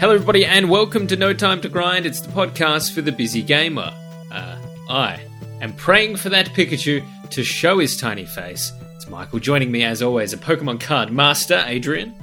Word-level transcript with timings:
Hello, 0.00 0.14
everybody, 0.14 0.44
and 0.44 0.70
welcome 0.70 1.06
to 1.08 1.16
No 1.16 1.32
Time 1.32 1.60
to 1.60 1.68
Grind. 1.68 2.06
It's 2.06 2.20
the 2.20 2.30
podcast 2.30 2.92
for 2.94 3.00
the 3.02 3.10
busy 3.12 3.42
gamer. 3.42 3.92
Uh, 4.30 4.56
I 4.88 5.20
am 5.60 5.72
praying 5.74 6.16
for 6.16 6.28
that 6.28 6.46
Pikachu 6.48 7.04
to 7.30 7.42
show 7.44 7.78
his 7.78 7.96
tiny 7.96 8.24
face. 8.24 8.72
It's 8.94 9.08
Michael 9.08 9.38
joining 9.40 9.70
me, 9.72 9.82
as 9.84 10.00
always, 10.02 10.32
a 10.32 10.36
Pokemon 10.36 10.80
card 10.80 11.10
master, 11.12 11.64
Adrian, 11.66 12.14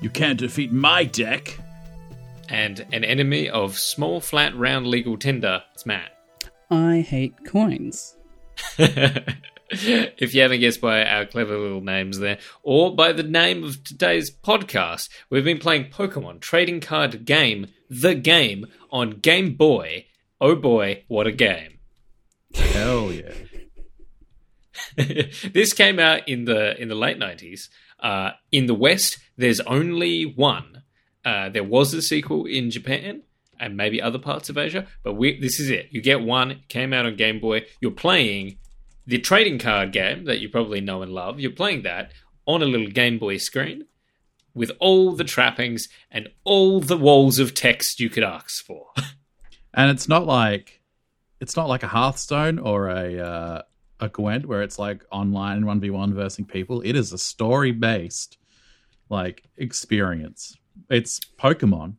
You 0.00 0.08
can't 0.10 0.38
defeat 0.38 0.72
my 0.72 1.04
deck. 1.04 1.58
and 2.48 2.86
an 2.92 3.04
enemy 3.04 3.50
of 3.50 3.76
small, 3.78 4.20
flat, 4.20 4.56
round, 4.56 4.86
legal 4.86 5.18
tender, 5.18 5.62
It's 5.74 5.84
Matt. 5.84 6.10
I 6.70 7.00
hate 7.00 7.44
coins. 7.44 8.16
if 9.70 10.34
you 10.34 10.40
haven't 10.40 10.60
guessed 10.60 10.80
by 10.80 11.04
our 11.04 11.26
clever 11.26 11.58
little 11.58 11.82
names 11.82 12.18
there, 12.18 12.38
or 12.62 12.96
by 12.96 13.12
the 13.12 13.22
name 13.22 13.62
of 13.62 13.84
today's 13.84 14.30
podcast, 14.30 15.10
we've 15.28 15.44
been 15.44 15.58
playing 15.58 15.90
Pokemon 15.90 16.40
trading 16.40 16.80
card 16.80 17.26
game, 17.26 17.66
the 17.90 18.14
game, 18.14 18.66
on 18.90 19.18
Game 19.20 19.54
Boy. 19.56 20.06
Oh 20.40 20.54
boy, 20.54 21.04
what 21.08 21.26
a 21.26 21.32
game! 21.32 21.80
Hell 22.54 23.12
yeah. 23.12 23.32
this 25.52 25.74
came 25.74 25.98
out 25.98 26.26
in 26.26 26.46
the 26.46 26.80
in 26.80 26.88
the 26.88 26.94
late 26.94 27.18
nineties. 27.18 27.68
Uh, 28.00 28.30
in 28.50 28.66
the 28.66 28.74
West, 28.74 29.18
there's 29.36 29.60
only 29.60 30.24
one. 30.24 30.82
Uh, 31.26 31.50
there 31.50 31.64
was 31.64 31.92
a 31.92 32.00
sequel 32.00 32.46
in 32.46 32.70
Japan 32.70 33.22
and 33.60 33.76
maybe 33.76 34.00
other 34.00 34.18
parts 34.18 34.48
of 34.48 34.56
Asia, 34.56 34.86
but 35.02 35.14
we, 35.14 35.38
this 35.38 35.60
is 35.60 35.68
it. 35.68 35.88
You 35.90 36.00
get 36.00 36.22
one. 36.22 36.62
Came 36.68 36.94
out 36.94 37.04
on 37.04 37.16
Game 37.16 37.38
Boy. 37.38 37.66
You're 37.82 37.90
playing 37.90 38.56
the 39.08 39.18
trading 39.18 39.58
card 39.58 39.90
game 39.90 40.26
that 40.26 40.38
you 40.38 40.48
probably 40.50 40.80
know 40.82 41.00
and 41.02 41.10
love. 41.12 41.40
You're 41.40 41.50
playing 41.50 41.82
that 41.82 42.12
on 42.46 42.62
a 42.62 42.66
little 42.66 42.88
Game 42.88 43.18
Boy 43.18 43.38
screen 43.38 43.86
with 44.54 44.70
all 44.80 45.12
the 45.12 45.24
trappings 45.24 45.88
and 46.10 46.28
all 46.44 46.80
the 46.80 46.96
walls 46.96 47.38
of 47.38 47.54
text 47.54 48.00
you 48.00 48.10
could 48.10 48.22
ask 48.24 48.64
for. 48.64 48.86
And 49.74 49.90
it's 49.92 50.08
not 50.08 50.26
like 50.26 50.80
it's 51.40 51.54
not 51.54 51.68
like 51.68 51.82
a 51.84 51.88
Hearthstone 51.88 52.58
or 52.58 52.88
a 52.88 53.18
uh, 53.20 53.62
a 54.00 54.08
Gwent 54.08 54.46
where 54.46 54.62
it's 54.62 54.78
like 54.78 55.04
online 55.12 55.66
one 55.66 55.78
v 55.78 55.90
one 55.90 56.14
versus 56.14 56.44
people. 56.48 56.80
It 56.80 56.96
is 56.96 57.12
a 57.12 57.18
story 57.18 57.70
based 57.70 58.38
like 59.08 59.44
experience. 59.56 60.56
It's 60.90 61.20
Pokemon 61.38 61.94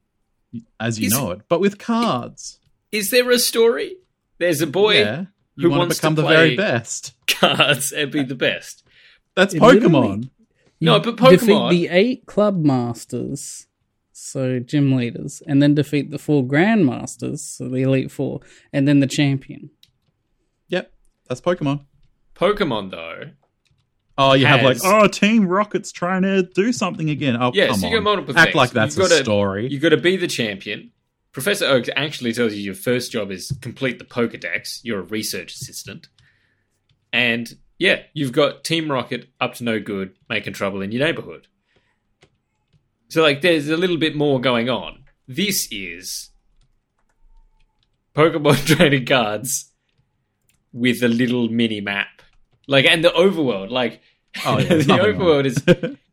as 0.80 1.00
you 1.00 1.08
Is- 1.08 1.14
know 1.14 1.32
it, 1.32 1.42
but 1.48 1.62
with 1.62 1.78
cards. 1.78 2.60
is 2.92 3.12
there 3.12 3.30
a 3.32 3.40
story? 3.40 3.96
There's 4.40 4.62
a 4.62 4.68
boy 4.68 4.96
yeah, 5.00 5.26
you 5.60 5.64
who 5.64 5.70
want 5.72 5.80
wants 5.80 5.96
to 5.98 6.02
become 6.02 6.16
to 6.16 6.22
the 6.24 6.28
very 6.28 6.56
best. 6.56 7.14
cards 7.28 7.92
and 7.92 8.12
be 8.12 8.24
the 8.24 8.36
best. 8.36 8.84
That's 9.36 9.54
It 9.54 9.62
Pokemon. 9.62 10.30
No, 10.82 10.96
You 10.96 11.02
but 11.02 11.18
defeat 11.18 11.50
Pokemon- 11.50 11.70
the 11.72 11.88
eight 11.90 12.26
club 12.26 12.64
masters, 12.64 13.68
so 14.14 14.60
gym 14.60 14.94
leaders, 14.96 15.42
and 15.46 15.62
then 15.62 15.74
defeat 15.76 16.10
the 16.12 16.18
four 16.20 16.44
grandmasters, 16.44 17.40
so 17.40 17.68
the 17.70 17.82
elite 17.82 18.12
four, 18.12 18.40
and 18.74 18.88
then 18.88 19.00
the 19.00 19.08
champion. 19.08 19.70
Yep, 20.70 20.92
that's 21.28 21.42
Pokemon. 21.42 21.86
Pokemon 22.36 22.92
though, 22.92 23.32
Oh, 24.18 24.34
you 24.34 24.46
have 24.48 24.64
like 24.64 24.78
oh, 24.84 25.08
Team 25.08 25.48
Rocket's 25.48 25.94
trying 25.94 26.24
to 26.24 26.44
do 26.44 26.74
something 26.74 27.10
again. 27.10 27.38
Oh, 27.42 27.52
Yeah, 27.54 27.68
come 27.68 27.80
so 27.80 27.88
you 27.88 27.98
on. 27.98 28.04
got 28.04 28.04
multiple 28.04 28.38
Act 28.38 28.48
things. 28.48 28.56
like 28.56 28.72
that's 28.72 28.98
You've 28.98 29.06
a 29.06 29.10
gotta- 29.10 29.24
story. 29.24 29.68
you 29.72 29.80
got 29.80 29.90
to 29.90 29.98
be 29.98 30.18
the 30.18 30.28
champion. 30.28 30.92
Professor 31.40 31.68
Oak 31.68 31.86
actually 31.95 32.34
tells 32.34 32.54
you 32.54 32.62
your 32.62 32.76
first 32.76 33.14
job 33.14 33.32
is 33.32 33.58
complete 33.62 33.98
the 33.98 34.04
Pokedex. 34.04 34.81
You're 34.84 35.00
a 35.00 35.03
research 35.03 35.53
assistant, 35.53 36.09
and 37.13 37.56
yeah, 37.78 38.02
you've 38.13 38.34
got 38.34 38.66
Team 38.66 38.91
Rocket 38.91 39.30
up 39.40 39.53
to 39.53 39.63
no 39.63 39.80
good, 39.80 40.18
making 40.28 40.52
trouble 40.52 40.81
in 40.81 40.91
your 40.91 41.06
neighborhood. 41.06 41.47
So 43.08 43.22
like, 43.22 43.40
there's 43.40 43.69
a 43.69 43.78
little 43.78 43.96
bit 43.96 44.18
more 44.18 44.41
going 44.41 44.69
on. 44.69 45.06
This 45.30 45.69
is 45.72 46.31
Pokemon 48.13 48.66
trading 48.75 49.06
cards 49.06 49.72
with 50.74 51.02
a 51.02 51.08
little 51.08 51.47
mini 51.47 51.80
map, 51.80 52.22
like, 52.68 52.84
and 52.84 53.02
the 53.02 53.12
overworld, 53.12 53.69
like. 53.69 54.02
Oh, 54.46 54.58
yeah, 54.58 54.68
the 54.68 54.84
overworld 54.84 55.46
is 55.46 55.97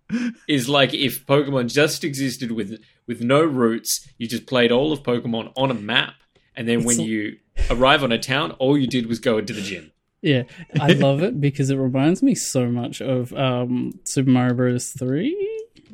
is 0.48 0.68
like 0.68 0.94
if 0.94 1.26
Pokemon 1.26 1.72
just 1.72 2.04
existed 2.04 2.52
with 2.52 2.78
with 3.06 3.20
no 3.22 3.42
roots, 3.44 4.08
you 4.18 4.26
just 4.28 4.46
played 4.46 4.72
all 4.72 4.92
of 4.92 5.02
Pokemon 5.02 5.52
on 5.56 5.70
a 5.70 5.74
map, 5.74 6.14
and 6.56 6.66
then 6.68 6.84
when 6.84 6.94
It's- 7.00 7.08
you 7.08 7.36
arrive 7.70 8.02
on 8.02 8.12
a 8.12 8.18
town, 8.18 8.52
all 8.52 8.76
you 8.78 8.86
did 8.86 9.06
was 9.06 9.18
go 9.18 9.38
into 9.38 9.52
the 9.52 9.62
gym. 9.62 9.92
Yeah, 10.22 10.42
I 10.80 10.88
love 10.92 11.22
it 11.22 11.40
because 11.40 11.70
it 11.70 11.76
reminds 11.76 12.22
me 12.22 12.34
so 12.34 12.66
much 12.66 13.00
of 13.00 13.32
um, 13.34 13.98
Super 14.04 14.30
Mario 14.30 14.54
Bros. 14.54 14.90
Three, 14.90 15.36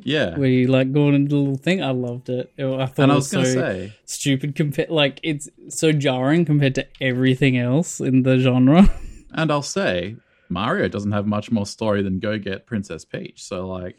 yeah. 0.03 0.35
where 0.37 0.49
you 0.49 0.67
like 0.67 0.91
go 0.91 1.09
into 1.09 1.29
the 1.29 1.35
little 1.35 1.57
thing. 1.57 1.83
I 1.83 1.91
loved 1.91 2.29
it. 2.29 2.51
It- 2.57 2.65
I 2.65 2.85
thought 2.87 3.03
And 3.03 3.11
it 3.11 3.13
I 3.13 3.15
was, 3.17 3.25
was 3.25 3.31
going 3.33 3.45
to 3.45 3.51
so 3.51 3.59
say, 3.59 3.93
stupid 4.05 4.55
compared. 4.55 4.89
Like 4.89 5.19
it's 5.23 5.49
so 5.69 5.91
jarring 5.91 6.45
compared 6.45 6.75
to 6.75 6.87
everything 7.01 7.57
else 7.57 7.99
in 7.99 8.23
the 8.23 8.39
genre. 8.39 8.89
and 9.31 9.51
I'll 9.51 9.61
say, 9.61 10.15
Mario 10.53 10.87
doesn't 10.87 11.11
have 11.11 11.25
much 11.27 11.51
more 11.51 11.65
story 11.65 12.01
than 12.03 12.19
go 12.19 12.37
get 12.37 12.65
Princess 12.65 13.03
Peach. 13.03 13.43
So, 13.43 13.67
like, 13.67 13.97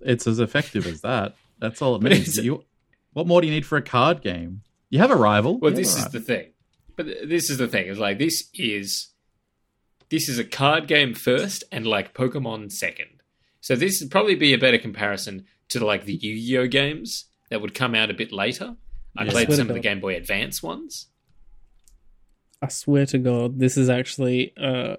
it's 0.00 0.26
as 0.26 0.40
effective 0.40 0.86
as 0.86 1.02
that. 1.02 1.36
That's 1.60 1.80
all 1.80 1.94
it 1.94 2.02
means. 2.02 2.36
You, 2.36 2.64
what 3.12 3.26
more 3.28 3.40
do 3.40 3.46
you 3.46 3.52
need 3.52 3.66
for 3.66 3.76
a 3.78 3.82
card 3.82 4.22
game? 4.22 4.62
You 4.90 4.98
have 4.98 5.10
a 5.10 5.16
rival. 5.16 5.58
Well, 5.60 5.70
You 5.70 5.76
this 5.76 5.94
a 5.94 5.98
is 5.98 6.04
rival. 6.06 6.12
the 6.20 6.26
thing. 6.26 6.46
But 6.96 7.06
this 7.28 7.50
is 7.50 7.58
the 7.58 7.68
thing. 7.68 7.88
It's 7.88 7.98
like 8.00 8.18
this 8.18 8.48
is 8.54 9.08
this 10.10 10.28
is 10.28 10.38
a 10.38 10.44
card 10.44 10.88
game 10.88 11.14
first, 11.14 11.64
and 11.72 11.86
like 11.86 12.12
Pokemon 12.14 12.72
second. 12.72 13.22
So 13.60 13.76
this 13.76 14.00
would 14.00 14.10
probably 14.10 14.34
be 14.34 14.52
a 14.52 14.58
better 14.58 14.76
comparison 14.78 15.46
to 15.68 15.84
like 15.84 16.04
the 16.04 16.14
Yu-Gi-Oh 16.14 16.66
games 16.66 17.26
that 17.48 17.60
would 17.62 17.74
come 17.74 17.94
out 17.94 18.10
a 18.10 18.14
bit 18.14 18.32
later. 18.32 18.76
I 19.16 19.24
Yeah. 19.24 19.30
played 19.30 19.46
Swear 19.46 19.56
some 19.58 19.68
of 19.70 19.74
the 19.74 19.80
Game 19.80 20.00
Boy 20.00 20.16
Advance 20.16 20.62
ones. 20.62 21.06
I 22.60 22.68
swear 22.68 23.06
to 23.06 23.18
God, 23.18 23.58
this 23.58 23.76
is 23.76 23.88
actually 23.88 24.52
a 24.56 24.98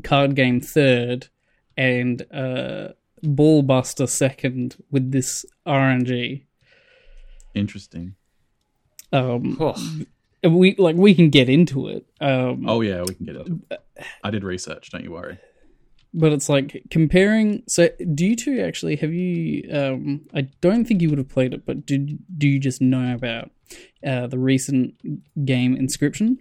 card 0.00 0.34
game 0.34 0.60
third 0.60 1.28
and 1.76 2.24
uh, 2.32 2.88
Ball 3.22 3.62
Buster 3.62 4.06
second 4.06 4.76
with 4.90 5.12
this 5.12 5.44
RNG. 5.66 6.44
Interesting. 7.54 8.14
Um, 9.12 9.56
Oh, 9.60 10.48
we 10.48 10.74
like 10.76 10.96
we 10.96 11.14
can 11.14 11.28
get 11.30 11.48
into 11.48 11.88
it. 11.88 12.06
Um, 12.20 12.64
Oh, 12.68 12.80
yeah, 12.80 13.02
we 13.06 13.14
can 13.14 13.26
get 13.26 13.36
it. 13.36 13.80
I 14.24 14.30
did 14.30 14.42
research, 14.44 14.90
don't 14.90 15.04
you 15.04 15.10
worry. 15.12 15.38
but 16.14 16.32
it's 16.32 16.48
like 16.48 16.82
comparing. 16.90 17.62
So, 17.68 17.88
do 18.14 18.24
you 18.26 18.36
two 18.36 18.60
actually 18.62 18.96
have 18.96 19.12
you? 19.12 19.68
Um, 19.72 20.22
I 20.34 20.42
don't 20.60 20.84
think 20.86 21.02
you 21.02 21.10
would 21.10 21.18
have 21.18 21.28
played 21.28 21.52
it, 21.52 21.66
but 21.66 21.84
did 21.84 22.18
do 22.38 22.48
you 22.48 22.58
just 22.58 22.80
know 22.80 23.14
about 23.14 23.50
uh, 24.06 24.28
the 24.28 24.38
recent 24.38 24.94
game 25.44 25.76
Inscription? 25.76 26.38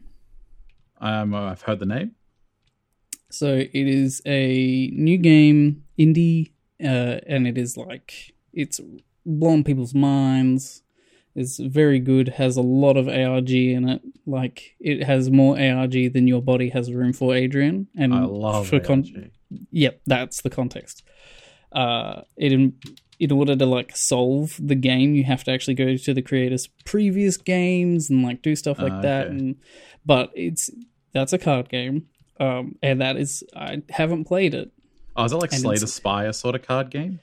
Um, 1.02 1.34
I've 1.36 1.62
heard 1.64 1.80
the 1.80 1.86
name. 1.86 2.12
So 3.32 3.56
it 3.56 3.70
is 3.74 4.22
a 4.26 4.90
new 4.94 5.18
game, 5.18 5.84
indie, 5.98 6.52
uh, 6.84 7.20
and 7.28 7.48
it 7.48 7.58
is 7.58 7.78
like 7.78 8.34
it's 8.54 8.80
blown 9.26 9.64
people's 9.64 9.94
minds. 9.94 10.82
It's 11.36 11.58
very 11.60 12.00
good. 12.00 12.30
Has 12.30 12.58
a 12.58 12.62
lot 12.62 12.98
of 12.98 13.08
ARG 13.08 13.52
in 13.52 13.88
it. 13.88 14.02
Like 14.26 14.76
it 14.80 15.04
has 15.04 15.30
more 15.30 15.60
ARG 15.60 16.14
than 16.14 16.28
your 16.28 16.42
body 16.42 16.70
has 16.70 16.92
room 16.92 17.14
for, 17.14 17.36
Adrian. 17.36 17.88
And 17.96 18.14
I 18.14 18.24
love 18.26 18.68
for 18.68 18.80
con-. 18.80 19.32
Yep, 19.72 20.02
that's 20.06 20.42
the 20.42 20.50
context. 20.50 21.04
Uh, 21.72 22.22
it 22.36 22.52
in, 22.52 22.74
in 23.20 23.32
order 23.32 23.56
to 23.56 23.66
like 23.66 23.96
solve 23.96 24.58
the 24.60 24.76
game, 24.76 25.14
you 25.14 25.24
have 25.24 25.44
to 25.44 25.52
actually 25.52 25.76
go 25.76 25.96
to 25.96 26.14
the 26.14 26.22
creator's 26.24 26.68
previous 26.84 27.38
games 27.38 28.10
and 28.10 28.24
like 28.24 28.42
do 28.42 28.56
stuff 28.56 28.80
like 28.80 28.92
Ah, 28.92 29.02
that. 29.02 29.28
And 29.28 29.56
but 30.06 30.32
it's 30.34 30.70
that's 31.14 31.32
a 31.32 31.38
card 31.38 31.70
game, 31.70 32.08
um, 32.40 32.76
and 32.82 33.02
that 33.02 33.18
is 33.18 33.44
I 33.56 33.82
haven't 33.90 34.26
played 34.26 34.54
it. 34.54 34.72
Oh, 35.16 35.26
is 35.26 35.32
it 35.32 35.38
like 35.38 35.52
And 35.52 35.62
Slay 35.62 35.74
it's- 35.76 35.82
the 35.82 35.88
Spire 35.88 36.34
sort 36.34 36.56
of 36.56 36.62
card 36.62 36.90
game? 36.90 37.20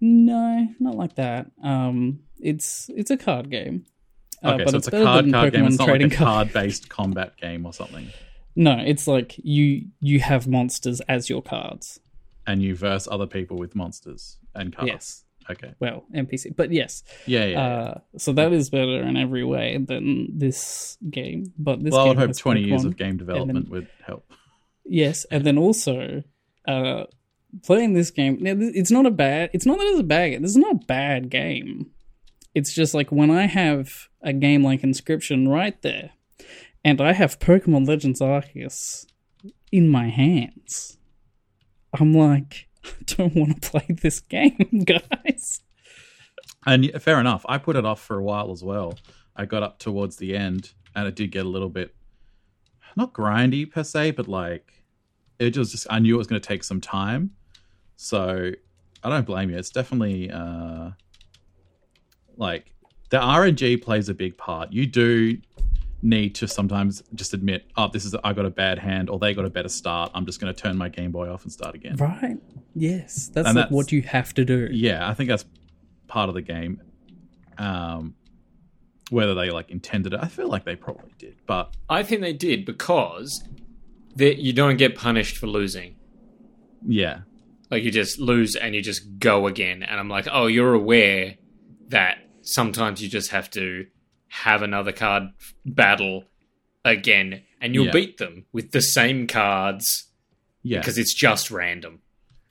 No, 0.00 0.68
not 0.78 0.94
like 0.94 1.14
that. 1.16 1.50
Um, 1.62 2.20
it's 2.38 2.90
it's 2.94 3.10
a 3.10 3.16
card 3.16 3.50
game. 3.50 3.84
Uh, 4.44 4.52
Okay, 4.54 4.64
but 4.64 4.70
so 4.70 4.76
it's, 4.76 4.88
a 4.88 4.90
better 4.90 5.04
card 5.04 5.30
card 5.32 5.52
game. 5.52 5.64
It's 5.66 5.78
not 5.78 5.88
like 5.88 6.02
a 6.02 6.10
card- 6.10 6.52
based 6.52 6.88
combat 6.88 7.36
game 7.38 7.64
or 7.66 7.72
something. 7.72 8.08
No, 8.54 8.78
it's 8.84 9.06
like 9.06 9.36
you 9.42 9.86
you 10.00 10.20
have 10.20 10.46
monsters 10.46 11.00
as 11.02 11.28
your 11.28 11.42
cards. 11.42 12.00
And 12.46 12.62
you 12.62 12.76
verse 12.76 13.08
other 13.10 13.26
people 13.26 13.56
with 13.56 13.74
monsters 13.74 14.38
and 14.54 14.74
cards. 14.74 14.88
Yes. 14.90 15.24
Okay. 15.50 15.74
Well, 15.78 16.04
NPC, 16.14 16.54
but 16.56 16.72
yes. 16.72 17.02
Yeah, 17.26 17.44
yeah. 17.44 17.46
yeah. 17.46 17.60
Uh, 17.60 17.98
so 18.18 18.32
that 18.32 18.52
is 18.52 18.68
better 18.70 19.02
in 19.02 19.16
every 19.16 19.44
way 19.44 19.78
than 19.78 20.36
this 20.38 20.98
game. 21.08 21.52
But 21.58 21.82
this 21.82 21.92
well, 21.92 22.06
I 22.06 22.08
would 22.08 22.18
game 22.18 22.28
hope 22.28 22.36
20 22.36 22.60
years 22.62 22.84
of 22.84 22.96
game 22.96 23.16
development 23.16 23.68
would 23.70 23.88
help. 24.04 24.30
Yes, 24.88 25.26
and 25.30 25.44
then 25.44 25.58
also 25.58 26.22
uh, 26.66 27.04
playing 27.64 27.94
this 27.94 28.10
game. 28.10 28.38
Now, 28.40 28.54
it's 28.56 28.90
not 28.90 29.06
a 29.06 29.10
bad. 29.10 29.50
It's 29.52 29.66
not 29.66 29.78
that 29.78 29.86
it's 29.86 30.00
a 30.00 30.04
bad. 30.04 30.42
This 30.42 30.50
is 30.50 30.56
not 30.56 30.76
a 30.76 30.86
bad 30.86 31.30
game. 31.30 31.90
It's 32.54 32.72
just 32.72 32.94
like 32.94 33.10
when 33.12 33.30
I 33.30 33.46
have 33.46 34.08
a 34.22 34.32
game 34.32 34.62
like 34.62 34.82
Inscription 34.82 35.48
right 35.48 35.80
there, 35.82 36.10
and 36.84 37.00
I 37.00 37.12
have 37.12 37.38
Pokemon 37.38 37.86
Legends 37.86 38.20
Arceus 38.20 39.06
in 39.72 39.88
my 39.88 40.08
hands. 40.08 40.98
I'm 41.98 42.12
like, 42.12 42.68
I 42.84 42.90
don't 43.06 43.34
want 43.34 43.60
to 43.60 43.70
play 43.70 43.86
this 43.88 44.20
game, 44.20 44.84
guys. 44.84 45.62
And 46.64 46.90
fair 47.02 47.20
enough. 47.20 47.44
I 47.48 47.58
put 47.58 47.76
it 47.76 47.84
off 47.84 48.00
for 48.00 48.18
a 48.18 48.22
while 48.22 48.52
as 48.52 48.62
well. 48.62 48.98
I 49.34 49.46
got 49.46 49.62
up 49.62 49.78
towards 49.78 50.16
the 50.16 50.36
end, 50.36 50.72
and 50.94 51.06
it 51.08 51.16
did 51.16 51.32
get 51.32 51.44
a 51.44 51.48
little 51.48 51.68
bit 51.68 51.94
not 52.96 53.12
grindy 53.12 53.70
per 53.70 53.84
se, 53.84 54.12
but 54.12 54.26
like 54.26 54.72
it 55.38 55.56
was 55.56 55.70
just 55.70 55.86
I 55.90 55.98
knew 55.98 56.14
it 56.14 56.18
was 56.18 56.26
going 56.26 56.40
to 56.40 56.46
take 56.48 56.64
some 56.64 56.80
time. 56.80 57.32
So 57.96 58.52
I 59.02 59.08
don't 59.08 59.26
blame 59.26 59.50
you. 59.50 59.56
It's 59.58 59.70
definitely 59.70 60.30
uh, 60.30 60.90
like 62.36 62.72
the 63.10 63.18
RNG 63.18 63.82
plays 63.82 64.08
a 64.08 64.14
big 64.14 64.36
part. 64.36 64.72
You 64.72 64.86
do 64.86 65.38
need 66.02 66.34
to 66.36 66.46
sometimes 66.48 67.02
just 67.14 67.34
admit, 67.34 67.66
oh, 67.76 67.88
this 67.88 68.04
is 68.04 68.14
I 68.22 68.32
got 68.32 68.44
a 68.46 68.50
bad 68.50 68.78
hand, 68.78 69.10
or 69.10 69.18
they 69.18 69.34
got 69.34 69.44
a 69.44 69.50
better 69.50 69.68
start. 69.68 70.10
I'm 70.14 70.26
just 70.26 70.40
going 70.40 70.52
to 70.52 70.60
turn 70.60 70.76
my 70.76 70.88
Game 70.88 71.10
Boy 71.10 71.28
off 71.30 71.42
and 71.44 71.52
start 71.52 71.74
again. 71.74 71.96
Right. 71.96 72.36
Yes. 72.74 73.28
That's, 73.32 73.46
like 73.46 73.54
that's- 73.54 73.72
what 73.72 73.92
you 73.92 74.02
have 74.02 74.34
to 74.34 74.44
do. 74.44 74.68
Yeah, 74.70 75.08
I 75.08 75.14
think 75.14 75.28
that's 75.28 75.44
part 76.06 76.28
of 76.28 76.34
the 76.34 76.42
game. 76.42 76.80
Um, 77.58 78.14
whether 79.10 79.34
they 79.34 79.50
like 79.50 79.70
intended 79.70 80.12
it, 80.14 80.20
I 80.22 80.28
feel 80.28 80.48
like 80.48 80.64
they 80.64 80.76
probably 80.76 81.12
did, 81.18 81.36
but 81.46 81.74
I 81.88 82.02
think 82.02 82.20
they 82.22 82.32
did 82.32 82.64
because 82.64 83.42
that 84.16 84.38
you 84.42 84.52
don't 84.52 84.76
get 84.76 84.96
punished 84.96 85.36
for 85.36 85.46
losing. 85.46 85.96
yeah, 86.86 87.20
Like 87.70 87.82
you 87.82 87.90
just 87.90 88.18
lose 88.18 88.56
and 88.56 88.74
you 88.74 88.82
just 88.82 89.18
go 89.18 89.46
again. 89.46 89.82
And 89.82 89.98
I'm 90.00 90.08
like, 90.08 90.26
oh, 90.30 90.46
you're 90.46 90.74
aware 90.74 91.36
that 91.88 92.18
sometimes 92.42 93.02
you 93.02 93.08
just 93.08 93.30
have 93.30 93.50
to 93.50 93.86
have 94.28 94.62
another 94.62 94.92
card 94.92 95.24
battle 95.64 96.24
again, 96.84 97.42
and 97.60 97.74
you'll 97.74 97.86
Yeah. 97.86 97.92
beat 97.92 98.18
them 98.18 98.46
with 98.52 98.70
the 98.72 98.80
same 98.82 99.26
cards 99.26 100.04
yeah, 100.62 100.78
because 100.80 100.98
it's 100.98 101.14
just 101.14 101.50
random. 101.50 102.00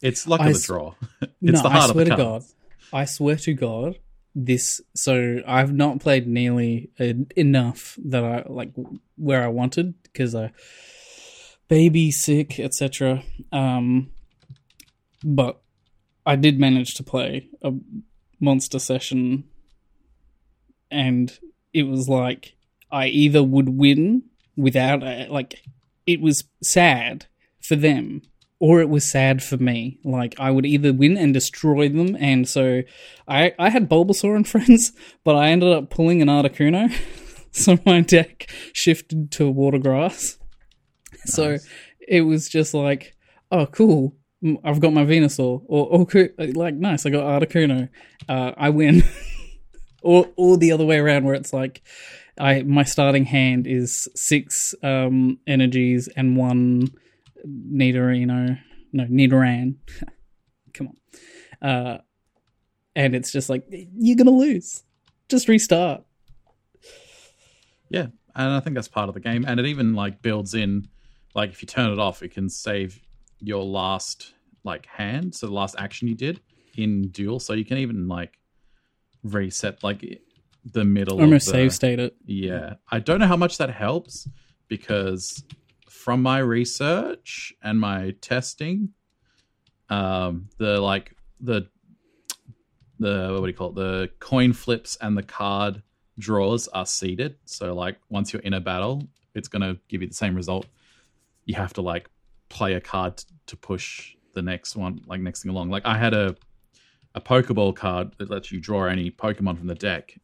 it's 0.01 0.27
luck 0.27 0.41
I 0.41 0.47
of 0.47 0.53
the 0.53 0.59
s- 0.59 0.65
draw. 0.65 0.93
it's 1.21 1.31
no, 1.41 1.61
the 1.61 1.69
heart 1.69 1.89
I 1.89 1.93
swear 1.93 2.01
of 2.03 2.09
the 2.09 2.15
to 2.15 2.23
cards. 2.23 2.55
God, 2.91 2.97
I 2.99 3.05
swear 3.05 3.35
to 3.37 3.53
God, 3.53 3.99
this. 4.35 4.81
So 4.93 5.39
I've 5.47 5.73
not 5.73 5.99
played 5.99 6.27
nearly 6.27 6.91
uh, 6.99 7.13
enough 7.35 7.97
that 8.05 8.23
I 8.23 8.43
like 8.47 8.71
where 9.15 9.43
I 9.43 9.47
wanted 9.47 9.95
because 10.03 10.35
I 10.35 10.51
baby 11.67 12.11
sick, 12.11 12.59
etc. 12.59 13.23
Um, 13.51 14.11
but 15.23 15.61
I 16.25 16.35
did 16.35 16.59
manage 16.59 16.95
to 16.95 17.03
play 17.03 17.49
a 17.63 17.73
monster 18.39 18.79
session, 18.79 19.45
and 20.91 21.37
it 21.73 21.83
was 21.83 22.09
like 22.09 22.55
I 22.91 23.07
either 23.07 23.41
would 23.43 23.69
win 23.69 24.23
without 24.57 25.03
uh, 25.03 25.25
like 25.29 25.61
it 26.05 26.21
was 26.21 26.43
sad 26.61 27.25
for 27.61 27.75
them 27.75 28.21
or 28.65 28.81
it 28.81 28.89
was 28.89 29.07
sad 29.07 29.43
for 29.43 29.57
me. 29.57 29.99
Like 30.03 30.33
I 30.39 30.49
would 30.49 30.65
either 30.65 30.91
win 30.91 31.17
and 31.17 31.35
destroy 31.35 31.87
them, 31.87 32.17
and 32.19 32.49
so 32.49 32.81
I 33.27 33.53
I 33.59 33.69
had 33.69 33.87
Bulbasaur 33.87 34.35
and 34.35 34.47
friends, 34.53 34.91
but 35.23 35.35
I 35.35 35.49
ended 35.49 35.71
up 35.71 35.91
pulling 35.91 36.23
an 36.23 36.29
Articuno, 36.29 36.91
so 37.51 37.77
my 37.85 38.01
deck 38.01 38.49
shifted 38.73 39.29
to 39.33 39.53
Watergrass. 39.53 40.39
So 41.25 41.51
Nice. 41.51 41.67
it 42.07 42.21
was 42.21 42.49
just 42.49 42.73
like, 42.73 43.15
oh 43.51 43.67
cool, 43.67 44.15
I've 44.63 44.79
got 44.79 44.93
my 44.93 45.05
Venusaur, 45.05 45.61
or 45.67 45.85
or 45.87 46.29
like 46.55 46.73
nice, 46.73 47.05
I 47.05 47.11
got 47.11 47.23
Articuno, 47.23 47.89
uh, 48.27 48.51
I 48.57 48.71
win, 48.71 49.03
or 50.01 50.27
or 50.37 50.57
the 50.57 50.71
other 50.71 50.85
way 50.85 50.97
around 50.97 51.25
where 51.25 51.35
it's 51.35 51.53
like. 51.53 51.83
I 52.37 52.63
my 52.63 52.83
starting 52.83 53.23
hand 53.23 53.65
is 53.65 54.09
six 54.13 54.75
um, 54.83 55.39
energies 55.47 56.09
and 56.17 56.35
one 56.35 56.89
Nidorino, 57.45 58.59
no 58.93 59.05
Nidoran. 59.05 59.75
Come 60.73 60.89
on, 61.61 61.69
uh, 61.69 61.97
and 62.95 63.15
it's 63.15 63.31
just 63.31 63.49
like 63.49 63.65
you're 63.69 64.17
gonna 64.17 64.31
lose. 64.31 64.83
Just 65.29 65.47
restart. 65.47 66.03
Yeah, 67.89 68.07
and 68.35 68.51
I 68.51 68.59
think 68.59 68.75
that's 68.75 68.87
part 68.87 69.09
of 69.09 69.15
the 69.15 69.21
game, 69.21 69.45
and 69.47 69.59
it 69.59 69.65
even 69.65 69.93
like 69.93 70.21
builds 70.21 70.53
in, 70.53 70.87
like 71.33 71.51
if 71.51 71.61
you 71.61 71.67
turn 71.67 71.91
it 71.91 71.99
off, 71.99 72.21
it 72.23 72.29
can 72.29 72.49
save 72.49 72.99
your 73.39 73.63
last 73.63 74.33
like 74.63 74.85
hand, 74.87 75.35
so 75.35 75.47
the 75.47 75.53
last 75.53 75.75
action 75.77 76.07
you 76.07 76.15
did 76.15 76.41
in 76.75 77.09
duel, 77.09 77.39
so 77.39 77.53
you 77.53 77.65
can 77.65 77.77
even 77.77 78.07
like 78.07 78.37
reset 79.23 79.83
like 79.83 80.21
the 80.71 80.83
middle. 80.83 81.21
Almost 81.21 81.47
of 81.47 81.53
the, 81.53 81.59
save 81.59 81.73
state 81.73 81.99
it. 81.99 82.15
Yeah, 82.25 82.75
I 82.91 82.99
don't 82.99 83.19
know 83.19 83.27
how 83.27 83.37
much 83.37 83.57
that 83.59 83.69
helps 83.69 84.27
because 84.67 85.43
from 85.95 86.21
my 86.21 86.39
research 86.39 87.53
and 87.63 87.79
my 87.79 88.11
testing, 88.21 88.89
um, 89.89 90.49
the 90.57 90.79
like 90.79 91.15
the 91.39 91.69
the 92.99 93.29
what 93.31 93.41
do 93.41 93.47
you 93.47 93.53
call 93.53 93.69
it? 93.69 93.75
The 93.75 94.09
coin 94.19 94.53
flips 94.53 94.97
and 95.01 95.17
the 95.17 95.23
card 95.23 95.81
draws 96.17 96.67
are 96.69 96.85
seeded. 96.85 97.37
So 97.45 97.73
like 97.73 97.97
once 98.09 98.33
you're 98.33 98.41
in 98.41 98.53
a 98.53 98.61
battle, 98.61 99.03
it's 99.33 99.47
gonna 99.47 99.77
give 99.87 100.01
you 100.01 100.07
the 100.07 100.13
same 100.13 100.35
result. 100.35 100.65
You 101.45 101.55
have 101.55 101.73
to 101.73 101.81
like 101.81 102.09
play 102.49 102.73
a 102.73 102.81
card 102.81 103.17
t- 103.17 103.25
to 103.47 103.57
push 103.57 104.15
the 104.33 104.41
next 104.41 104.75
one, 104.75 105.01
like 105.07 105.21
next 105.21 105.43
thing 105.43 105.51
along. 105.51 105.69
Like 105.69 105.85
I 105.85 105.97
had 105.97 106.13
a 106.13 106.35
a 107.13 107.21
Pokeball 107.21 107.75
card 107.75 108.11
that 108.17 108.29
lets 108.29 108.51
you 108.51 108.59
draw 108.59 108.85
any 108.87 109.09
Pokemon 109.09 109.57
from 109.57 109.67
the 109.67 109.75
deck, 109.75 110.17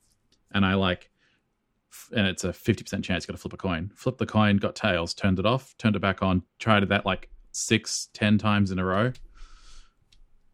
and 0.51 0.65
I 0.65 0.73
like, 0.73 1.09
and 2.15 2.27
it's 2.27 2.43
a 2.43 2.53
fifty 2.53 2.83
percent 2.83 3.03
chance 3.03 3.23
you 3.23 3.27
got 3.27 3.33
to 3.33 3.41
flip 3.41 3.53
a 3.53 3.57
coin. 3.57 3.91
Flip 3.95 4.17
the 4.17 4.25
coin, 4.25 4.57
got 4.57 4.75
tails, 4.75 5.13
turned 5.13 5.39
it 5.39 5.45
off, 5.45 5.75
turned 5.77 5.95
it 5.95 5.99
back 5.99 6.21
on, 6.21 6.43
tried 6.59 6.87
that 6.87 7.05
like 7.05 7.29
six, 7.51 8.09
ten 8.13 8.37
times 8.37 8.71
in 8.71 8.79
a 8.79 8.85
row, 8.85 9.11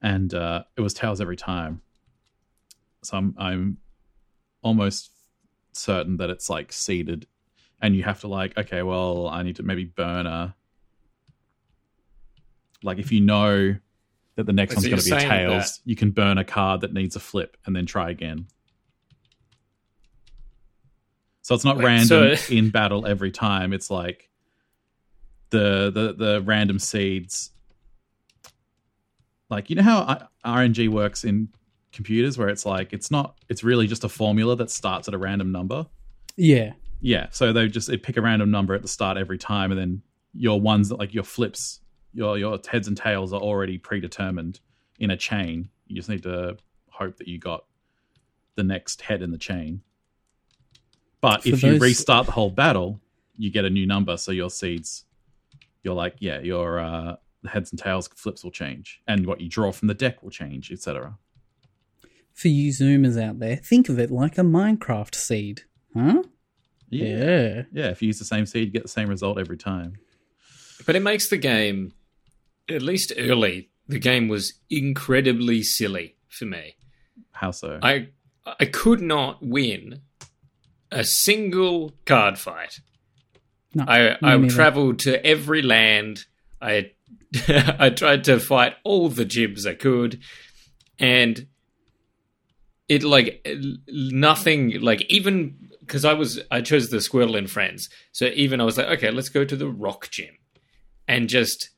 and 0.01 0.34
uh, 0.34 0.63
it 0.75 0.81
was 0.81 0.94
tails 0.94 1.22
every 1.22 1.38
time. 1.38 1.81
So 3.04 3.18
I'm 3.18 3.36
I'm 3.38 3.78
almost 4.62 5.12
certain 5.74 6.18
that 6.18 6.30
it's 6.30 6.50
like 6.50 6.72
seeded, 6.74 7.28
and 7.81 7.95
you 7.95 8.04
have 8.04 8.22
to 8.22 8.28
like, 8.28 8.57
okay, 8.57 8.81
well, 8.84 9.28
I 9.28 9.44
need 9.44 9.57
to 9.57 9.63
maybe 9.63 9.86
burn 9.86 10.25
a. 10.25 10.56
Like 12.84 13.00
if 13.00 13.12
you 13.12 13.22
know 13.22 13.75
that 14.36 14.45
the 14.45 14.54
next 14.54 14.75
So 14.75 14.78
one's 14.78 14.88
going 14.88 15.01
to 15.01 15.16
be 15.16 15.30
tails, 15.30 15.81
you 15.84 15.95
can 15.95 16.12
burn 16.12 16.38
a 16.38 16.44
card 16.44 16.81
that 16.81 16.94
needs 16.94 17.16
a 17.16 17.19
flip 17.19 17.57
and 17.66 17.75
then 17.75 17.86
try 17.86 18.10
again. 18.12 18.48
So 21.48 21.56
it's 21.56 21.63
not 21.63 21.77
Wait, 21.77 21.86
random 21.86 22.36
so- 22.36 22.54
in 22.54 22.72
battle 22.72 23.08
every 23.08 23.32
time. 23.32 23.72
It's 23.72 23.89
like 23.89 24.30
the 25.50 25.89
the 25.89 26.12
the 26.12 26.42
random 26.42 26.77
seeds. 26.77 27.51
Like 29.50 29.70
you 29.70 29.77
know 29.77 29.82
how 29.84 30.00
uh, 30.00 30.25
I- 30.44 30.66
RNG 30.66 30.89
works 30.89 31.24
in 31.24 31.48
computers, 31.94 32.38
where 32.38 32.50
it's 32.50 32.66
like 32.66 32.92
it's 32.92 33.10
not. 33.10 33.38
It's 33.48 33.63
really 33.63 33.88
just 33.88 34.04
a 34.04 34.10
formula 34.10 34.58
that 34.58 34.70
starts 34.70 35.08
at 35.08 35.13
a 35.13 35.18
random 35.18 35.54
number. 35.54 35.88
Yeah. 36.36 36.74
Yeah, 37.00 37.27
so 37.32 37.54
they 37.54 37.70
just 37.70 37.88
they 37.88 37.96
pick 37.96 38.18
a 38.18 38.22
random 38.22 38.51
number 38.51 38.74
at 38.74 38.82
the 38.82 38.89
start 38.89 39.16
every 39.16 39.38
time, 39.38 39.72
and 39.72 39.80
then 39.80 40.01
your 40.34 40.60
ones 40.60 40.89
that 40.89 41.00
like 41.00 41.13
your 41.13 41.24
flips, 41.24 41.80
your 42.12 42.38
your 42.38 42.60
heads 42.70 42.89
and 42.89 42.98
tails 42.98 43.32
are 43.32 43.39
already 43.39 43.77
predetermined 43.77 44.60
in 45.00 45.12
a 45.12 45.16
chain. 45.16 45.70
You 45.88 45.96
just 45.96 46.10
need 46.10 46.24
to 46.24 46.58
hope 46.89 47.16
that 47.20 47.30
you 47.30 47.39
got 47.39 47.63
the 48.56 48.63
next 48.63 49.01
head 49.01 49.22
in 49.22 49.32
the 49.32 49.38
chain. 49.38 49.82
But 51.21 51.43
For 51.43 51.50
if 51.50 51.63
you 51.63 51.77
restart 51.77 52.25
the 52.25 52.31
whole 52.31 52.51
battle, 52.51 53.00
you 53.38 53.50
get 53.51 53.65
a 53.65 53.69
new 53.69 53.86
number, 53.86 54.17
so 54.17 54.31
your 54.31 54.50
seeds, 54.50 55.05
you're 55.83 55.95
like, 55.95 56.15
yeah, 56.19 56.39
your 56.39 56.79
uh, 56.79 57.15
heads 57.47 57.71
and 57.71 57.79
tails 57.79 58.07
flips 58.07 58.43
will 58.43 58.51
change, 58.51 59.01
and 59.07 59.25
what 59.25 59.41
you 59.41 59.50
draw 59.50 59.71
from 59.71 59.88
the 59.88 59.93
deck 59.93 60.21
will 60.24 60.29
change, 60.29 60.71
etc. 60.71 61.17
For 62.33 62.50
you 62.50 62.71
Zoomers 62.71 63.21
out 63.21 63.39
there, 63.39 63.55
think 63.55 63.89
of 63.89 64.00
it 64.00 64.12
like 64.12 64.38
a 64.38 64.41
Minecraft 64.41 65.15
seed, 65.15 65.63
huh? 65.95 66.24
Yeah. 66.89 67.63
yeah. 67.74 67.89
If 67.89 68.01
you 68.01 68.07
use 68.07 68.19
the 68.19 68.25
same 68.25 68.45
seed, 68.45 68.67
you 68.67 68.71
get 68.71 68.83
the 68.83 68.89
same 68.89 69.09
result 69.09 69.39
every 69.39 69.57
time. 69.57 69.97
But 70.86 70.95
it 70.95 71.01
makes 71.01 71.29
the 71.29 71.38
game, 71.38 71.93
at 72.69 72.81
least 72.81 73.12
early, 73.17 73.69
the 73.88 74.00
game 74.00 74.27
was 74.27 74.53
incredibly 74.69 75.63
silly 75.63 76.15
for 76.27 76.45
me. 76.45 76.75
How 77.31 77.51
so? 77.51 77.79
I 77.81 78.09
I 78.59 78.65
could 78.65 79.01
not 79.01 79.43
win 79.43 80.01
a 80.91 81.03
single 81.03 81.94
card 82.06 82.38
fight. 82.38 82.79
No, 83.74 83.86
I 83.88 84.17
I 84.22 84.48
traveled 84.48 85.00
to 85.00 85.24
every 85.25 85.62
land. 85.62 86.25
I 86.62 86.91
I 87.48 87.89
tried 87.89 88.24
to 88.25 88.39
fight 88.39 88.75
all 88.84 89.10
the 89.10 89.25
jibs 89.25 89.65
I 89.65 89.74
could, 89.74 90.20
and 91.00 91.48
it 92.88 93.03
like 93.03 93.46
nothing 93.88 94.82
like 94.82 95.03
even 95.10 95.70
because 95.82 96.06
I 96.06 96.13
was 96.13 96.39
I 96.50 96.62
chose 96.62 96.89
the 96.89 96.98
Squirtle 96.98 97.38
in 97.38 97.48
Friends, 97.48 97.89
so 98.12 98.25
even 98.34 98.62
I 98.62 98.63
was 98.63 98.77
like, 98.77 98.88
okay, 98.98 99.12
let's 99.12 99.29
go 99.29 99.44
to 99.46 99.56
the 99.56 99.70
Rock 99.70 100.10
Gym, 100.10 100.36
and 101.08 101.29
just 101.29 101.70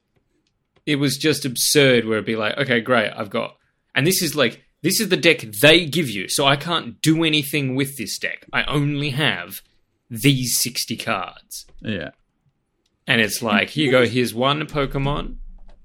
it 0.85 0.97
was 0.97 1.17
just 1.17 1.45
absurd. 1.45 2.05
Where 2.05 2.17
it'd 2.17 2.25
be 2.25 2.35
like, 2.35 2.57
okay, 2.57 2.79
great, 2.79 3.11
I've 3.11 3.29
got, 3.29 3.55
and 3.95 4.05
this 4.05 4.21
is 4.21 4.35
like 4.35 4.63
this 4.81 4.99
is 4.99 5.09
the 5.09 5.17
deck 5.17 5.39
they 5.61 5.85
give 5.85 6.09
you, 6.09 6.27
so 6.29 6.45
I 6.45 6.55
can't 6.55 7.01
do 7.01 7.23
anything 7.23 7.75
with 7.75 7.97
this 7.97 8.17
deck. 8.17 8.45
I 8.53 8.63
only 8.63 9.11
have 9.11 9.61
these 10.09 10.57
sixty 10.57 10.97
cards. 10.97 11.65
yeah. 11.81 12.11
And 13.07 13.21
it's 13.21 13.41
like, 13.41 13.69
here 13.69 13.85
you 13.85 13.91
go, 13.91 14.05
here's 14.05 14.35
one 14.35 14.61
Pokemon, 14.67 15.37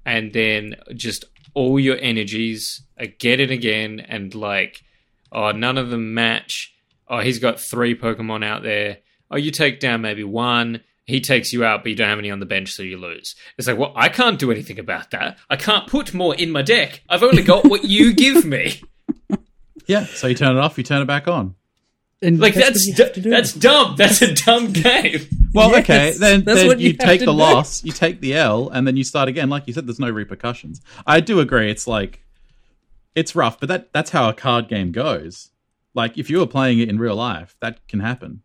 and 0.05 0.31
then 0.31 0.75
just 0.95 1.25
all 1.55 1.79
your 1.79 1.97
energies, 1.99 2.83
get 3.17 3.39
it 3.39 3.49
again, 3.49 3.99
and 3.99 4.35
like, 4.35 4.83
Oh, 5.31 5.51
none 5.51 5.77
of 5.77 5.89
them 5.89 6.13
match. 6.13 6.73
Oh, 7.09 7.19
he's 7.19 7.39
got 7.39 7.59
three 7.59 7.93
Pokemon 7.97 8.45
out 8.45 8.63
there. 8.63 8.99
Oh, 9.29 9.37
you 9.37 9.51
take 9.51 9.79
down 9.79 10.01
maybe 10.01 10.23
one. 10.23 10.81
He 11.05 11.21
takes 11.21 11.53
you 11.53 11.63
out, 11.63 11.83
but 11.83 11.89
you 11.89 11.95
don't 11.95 12.09
have 12.09 12.17
any 12.19 12.31
on 12.31 12.39
the 12.39 12.45
bench, 12.47 12.71
so 12.71 12.81
you 12.81 12.97
lose. 12.97 13.35
It's 13.57 13.67
like, 13.67 13.77
well, 13.77 13.93
I 13.95 14.09
can't 14.09 14.39
do 14.39 14.51
anything 14.51 14.79
about 14.79 15.11
that. 15.11 15.37
I 15.49 15.55
can't 15.55 15.87
put 15.87 16.13
more 16.15 16.33
in 16.35 16.51
my 16.51 16.63
deck. 16.63 17.01
I've 17.07 17.21
only 17.21 17.43
got 17.43 17.65
what 17.65 17.83
you 17.83 18.13
give 18.15 18.43
me. 18.43 18.81
Yeah, 19.87 20.05
so 20.05 20.25
you 20.27 20.33
turn 20.35 20.57
it 20.57 20.59
off, 20.59 20.77
you 20.79 20.83
turn 20.83 21.01
it 21.03 21.05
back 21.05 21.27
on. 21.27 21.53
And 22.21 22.39
Like 22.39 22.55
what 22.55 22.65
that's 22.65 22.87
you 22.87 22.95
du- 22.95 23.03
have 23.03 23.13
to 23.13 23.21
do. 23.21 23.29
that's 23.29 23.53
dumb. 23.53 23.95
That's 23.97 24.21
a 24.23 24.33
dumb 24.33 24.71
game. 24.71 25.19
Well, 25.53 25.69
Yes, 25.69 25.83
okay, 25.83 26.11
then, 26.17 26.43
that's 26.43 26.59
then 26.61 26.67
what 26.67 26.79
you, 26.79 26.87
you 26.89 26.93
take 26.93 27.19
the 27.19 27.27
do. 27.27 27.31
loss, 27.33 27.83
you 27.83 27.91
take 27.91 28.19
the 28.19 28.33
L, 28.35 28.69
and 28.69 28.87
then 28.87 28.97
you 28.97 29.03
start 29.03 29.29
again. 29.29 29.49
Like 29.49 29.67
you 29.67 29.73
said, 29.73 29.85
there's 29.85 29.99
no 29.99 30.09
repercussions. 30.09 30.81
I 31.05 31.19
do 31.19 31.39
agree. 31.39 31.69
It's 31.69 31.85
like 31.87 32.23
it's 33.13 33.35
rough, 33.35 33.59
but 33.59 33.69
that 33.69 33.93
that's 33.93 34.09
how 34.09 34.27
a 34.27 34.33
card 34.33 34.69
game 34.69 34.91
goes. 34.91 35.51
Like 35.93 36.17
if 36.17 36.29
you 36.31 36.39
were 36.39 36.47
playing 36.47 36.79
it 36.79 36.89
in 36.89 36.97
real 36.97 37.15
life, 37.15 37.55
that 37.59 37.87
can 37.87 37.99
happen. 37.99 38.41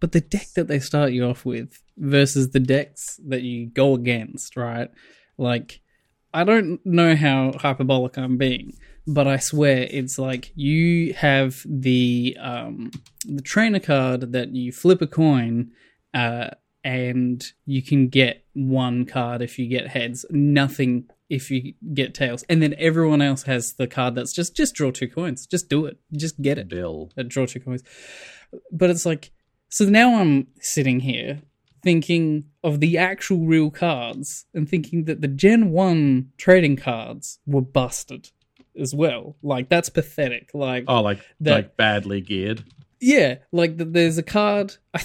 But 0.00 0.12
the 0.12 0.20
deck 0.20 0.48
that 0.56 0.66
they 0.66 0.78
start 0.80 1.12
you 1.12 1.26
off 1.26 1.44
with 1.44 1.82
versus 1.96 2.50
the 2.50 2.60
decks 2.60 3.20
that 3.28 3.42
you 3.42 3.66
go 3.66 3.94
against, 3.94 4.56
right? 4.56 4.90
Like, 5.36 5.80
I 6.32 6.44
don't 6.44 6.80
know 6.84 7.14
how 7.16 7.52
hyperbolic 7.52 8.16
I'm 8.16 8.38
being, 8.38 8.72
but 9.06 9.26
I 9.26 9.36
swear 9.38 9.86
it's 9.90 10.18
like 10.18 10.52
you 10.54 11.12
have 11.14 11.62
the 11.66 12.36
um, 12.40 12.90
the 13.24 13.42
trainer 13.42 13.80
card 13.80 14.32
that 14.32 14.54
you 14.54 14.72
flip 14.72 15.02
a 15.02 15.06
coin, 15.06 15.72
uh, 16.14 16.50
and 16.84 17.44
you 17.66 17.82
can 17.82 18.08
get 18.08 18.44
one 18.54 19.04
card 19.04 19.42
if 19.42 19.58
you 19.58 19.68
get 19.68 19.88
heads, 19.88 20.24
nothing 20.30 21.08
if 21.28 21.50
you 21.50 21.74
get 21.94 22.14
tails, 22.14 22.44
and 22.48 22.62
then 22.62 22.74
everyone 22.78 23.22
else 23.22 23.44
has 23.44 23.74
the 23.74 23.86
card 23.86 24.14
that's 24.14 24.32
just 24.32 24.56
just 24.56 24.74
draw 24.74 24.90
two 24.90 25.08
coins, 25.08 25.46
just 25.46 25.68
do 25.68 25.86
it, 25.86 25.98
just 26.12 26.40
get 26.40 26.58
it 26.58 26.68
Bill. 26.68 27.10
at 27.16 27.28
draw 27.28 27.46
two 27.46 27.60
coins. 27.60 27.82
But 28.72 28.90
it's 28.90 29.06
like, 29.06 29.30
so 29.70 29.86
now 29.86 30.16
I'm 30.20 30.48
sitting 30.60 31.00
here 31.00 31.40
thinking 31.82 32.44
of 32.62 32.80
the 32.80 32.98
actual 32.98 33.46
real 33.46 33.70
cards 33.70 34.44
and 34.52 34.68
thinking 34.68 35.04
that 35.06 35.22
the 35.22 35.28
Gen 35.28 35.70
1 35.70 36.32
trading 36.36 36.76
cards 36.76 37.38
were 37.46 37.62
busted 37.62 38.28
as 38.78 38.94
well. 38.94 39.36
Like, 39.42 39.70
that's 39.70 39.88
pathetic. 39.88 40.50
Like, 40.52 40.84
Oh, 40.88 41.00
like 41.00 41.20
That- 41.40 41.52
like 41.54 41.76
badly 41.78 42.20
geared. 42.20 42.64
yeah, 43.00 43.36
like 43.50 43.78
th- 43.78 43.88
there's 43.92 44.18
a 44.18 44.22
card, 44.22 44.76
I 44.92 45.02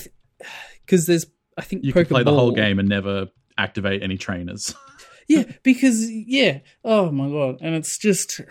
because 0.86 1.08
there's, 1.08 1.26
I 1.58 1.62
think, 1.62 1.84
You 1.86 1.94
could 1.94 2.10
play 2.10 2.24
the 2.24 2.34
whole 2.34 2.52
game 2.52 2.78
and 2.78 2.90
never 2.90 3.30
activate 3.58 4.04
any 4.04 4.18
trainers. 4.18 4.76
Yeah, 5.28 5.46
because 5.64 6.08
yeah. 6.12 6.60
Oh 6.84 7.10
my 7.10 7.28
god, 7.28 7.58
and 7.62 7.74
it's 7.74 7.98
just, 7.98 8.42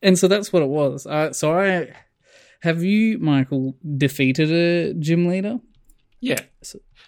and 0.00 0.16
so 0.16 0.28
that's 0.28 0.52
what 0.52 0.62
it 0.62 0.68
was. 0.68 1.06
Uh, 1.08 1.32
so 1.32 1.58
I 1.58 1.88
have 2.62 2.82
you, 2.82 3.18
Michael, 3.18 3.76
defeated 3.96 4.50
a 4.50 4.94
gym 4.94 5.26
leader? 5.26 5.58
Yeah. 6.20 6.40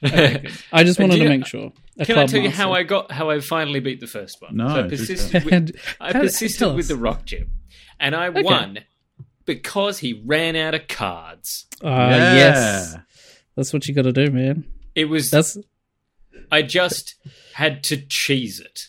Okay. 0.05 0.49
I 0.73 0.83
just 0.85 0.99
wanted 1.01 1.17
do 1.19 1.23
to 1.25 1.29
make 1.29 1.47
sure. 1.47 1.73
A 1.99 2.05
Can 2.05 2.17
I 2.17 2.23
club 2.23 2.29
tell 2.31 2.41
you 2.41 2.49
master. 2.49 2.63
how 2.63 2.73
I 2.73 2.83
got 2.83 3.13
how 3.13 3.31
I 3.31 3.39
finally 3.39 3.79
beat 3.79 4.01
the 4.01 4.09
first 4.09 4.37
one? 4.43 4.57
No, 4.57 4.69
so 4.69 4.81
I 4.81 4.89
persisted 4.89 5.45
with, 5.45 5.77
I 6.01 6.13
persisted 6.13 6.75
with 6.75 6.89
the 6.89 6.97
rock 6.97 7.25
gym, 7.25 7.51
and 8.01 8.17
I 8.17 8.29
Okay. 8.29 8.43
won 8.43 8.81
because 9.45 10.01
he 10.01 10.21
ran 10.27 10.57
out 10.57 10.75
of 10.75 10.89
cards. 10.89 11.67
Ah, 11.85 12.09
yes, 12.35 12.97
that's 13.55 13.73
what 13.73 13.87
you 13.87 13.95
got 13.95 14.03
to 14.03 14.13
do, 14.13 14.33
man. 14.33 14.65
It 14.97 15.05
was 15.05 15.31
That's 15.31 15.57
I 16.51 16.63
just 16.63 17.15
had 17.53 17.85
to 17.85 17.97
cheese 18.09 18.59
it. 18.59 18.89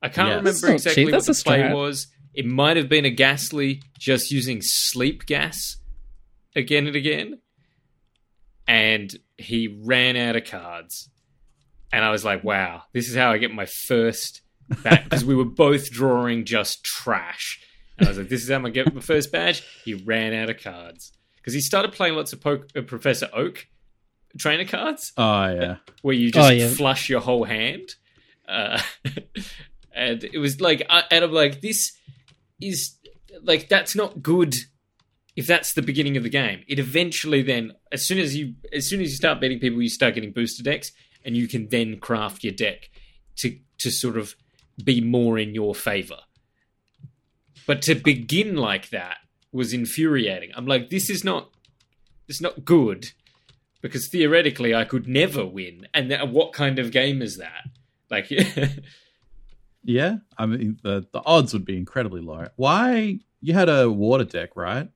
I 0.00 0.08
can't 0.08 0.28
Yeah. 0.28 0.34
Remember 0.36 0.70
exactly 0.72 0.94
cheat, 0.94 1.04
what 1.06 1.12
that's 1.24 1.26
the 1.38 1.44
play 1.44 1.72
was. 1.72 2.06
It 2.32 2.46
might 2.46 2.76
have 2.76 2.88
been 2.88 3.04
a 3.04 3.10
Gastly 3.10 3.82
just 3.98 4.30
using 4.30 4.60
sleep 4.62 5.26
gas 5.26 5.76
again 6.56 6.86
and 6.86 6.96
again. 6.96 7.38
And 8.66 9.14
he 9.36 9.80
ran 9.84 10.16
out 10.16 10.36
of 10.36 10.44
cards. 10.44 11.08
And 11.92 12.04
I 12.04 12.10
was 12.10 12.24
like, 12.24 12.44
wow, 12.44 12.82
this 12.92 13.08
is 13.08 13.16
how 13.16 13.32
I 13.32 13.38
get 13.38 13.52
my 13.52 13.66
first 13.66 14.42
bat 14.84 15.04
because 15.04 15.24
we 15.24 15.34
were 15.34 15.44
both 15.44 15.90
drawing 15.90 16.44
just 16.44 16.84
trash. 16.84 17.60
And 17.98 18.06
I 18.06 18.10
was 18.10 18.18
like, 18.18 18.28
this 18.28 18.42
is 18.44 18.48
how 18.48 18.54
I'm 18.56 18.62
gonna 18.62 18.72
get 18.72 18.94
my 18.94 19.00
first 19.00 19.32
badge. 19.32 19.62
He 19.84 19.94
ran 19.94 20.32
out 20.32 20.50
of 20.50 20.62
cards. 20.62 21.12
Because 21.36 21.52
he 21.54 21.60
started 21.60 21.92
playing 21.92 22.14
lots 22.14 22.32
of 22.32 22.40
po- 22.40 22.62
uh, 22.76 22.82
Professor 22.82 23.28
Oak 23.32 23.66
trainer 24.38 24.64
cards 24.64 25.12
Oh 25.16 25.48
yeah. 25.48 25.76
where 26.02 26.14
you 26.14 26.30
just 26.30 26.48
Oh, 26.48 26.52
yeah. 26.52 26.68
flush 26.68 27.08
your 27.08 27.20
whole 27.20 27.42
hand. 27.44 27.88
Uh, 28.48 28.80
and 29.92 30.22
it 30.22 30.38
was 30.38 30.60
like, 30.60 30.86
I, 30.88 31.02
and 31.10 31.24
I'm 31.24 31.32
like, 31.32 31.60
this 31.60 31.92
is 32.60 32.96
like 33.42 33.68
that's 33.68 33.96
not 33.96 34.22
good. 34.22 34.54
If 35.36 35.46
that's 35.46 35.72
the 35.72 35.82
beginning 35.82 36.16
of 36.16 36.22
the 36.22 36.28
game, 36.28 36.64
it 36.68 36.78
eventually 36.78 37.42
then, 37.42 37.72
as 37.92 38.06
soon 38.06 38.18
as 38.18 38.36
you, 38.36 38.54
as 38.72 38.88
soon 38.88 39.00
as 39.00 39.10
you 39.10 39.16
start 39.16 39.40
beating 39.40 39.60
people, 39.60 39.80
you 39.80 39.88
start 39.88 40.14
getting 40.14 40.32
booster 40.32 40.62
decks, 40.62 40.92
and 41.24 41.36
you 41.36 41.48
can 41.48 41.68
then 41.68 41.98
craft 41.98 42.44
your 42.44 42.52
deck 42.52 42.90
to 43.36 43.58
to 43.78 43.90
sort 43.90 44.16
of 44.16 44.34
be 44.82 45.00
more 45.00 45.38
in 45.38 45.54
your 45.54 45.74
favor. 45.74 46.18
But 47.66 47.82
to 47.82 47.94
begin 47.94 48.56
like 48.56 48.90
that 48.90 49.18
was 49.52 49.72
infuriating. 49.72 50.50
I'm 50.54 50.66
like, 50.66 50.90
this 50.90 51.10
is 51.10 51.24
not, 51.24 51.50
this 52.26 52.36
is 52.36 52.40
not 52.40 52.64
good 52.64 53.10
because 53.80 54.08
theoretically 54.08 54.74
I 54.74 54.84
could 54.84 55.06
never 55.06 55.46
win. 55.46 55.86
And 55.94 56.12
what 56.32 56.52
kind 56.52 56.78
of 56.78 56.90
game 56.90 57.22
is 57.22 57.36
that? 57.38 57.68
Like, 58.10 58.30
Yeah, 59.82 60.16
I 60.36 60.46
mean 60.46 60.78
the 60.82 61.06
the 61.12 61.22
odds 61.24 61.52
would 61.52 61.64
be 61.64 61.76
incredibly 61.76 62.20
low. 62.20 62.48
Why 62.56 63.20
you 63.40 63.54
had 63.54 63.68
a 63.68 63.90
water 63.90 64.24
deck, 64.24 64.50
right? 64.56 64.88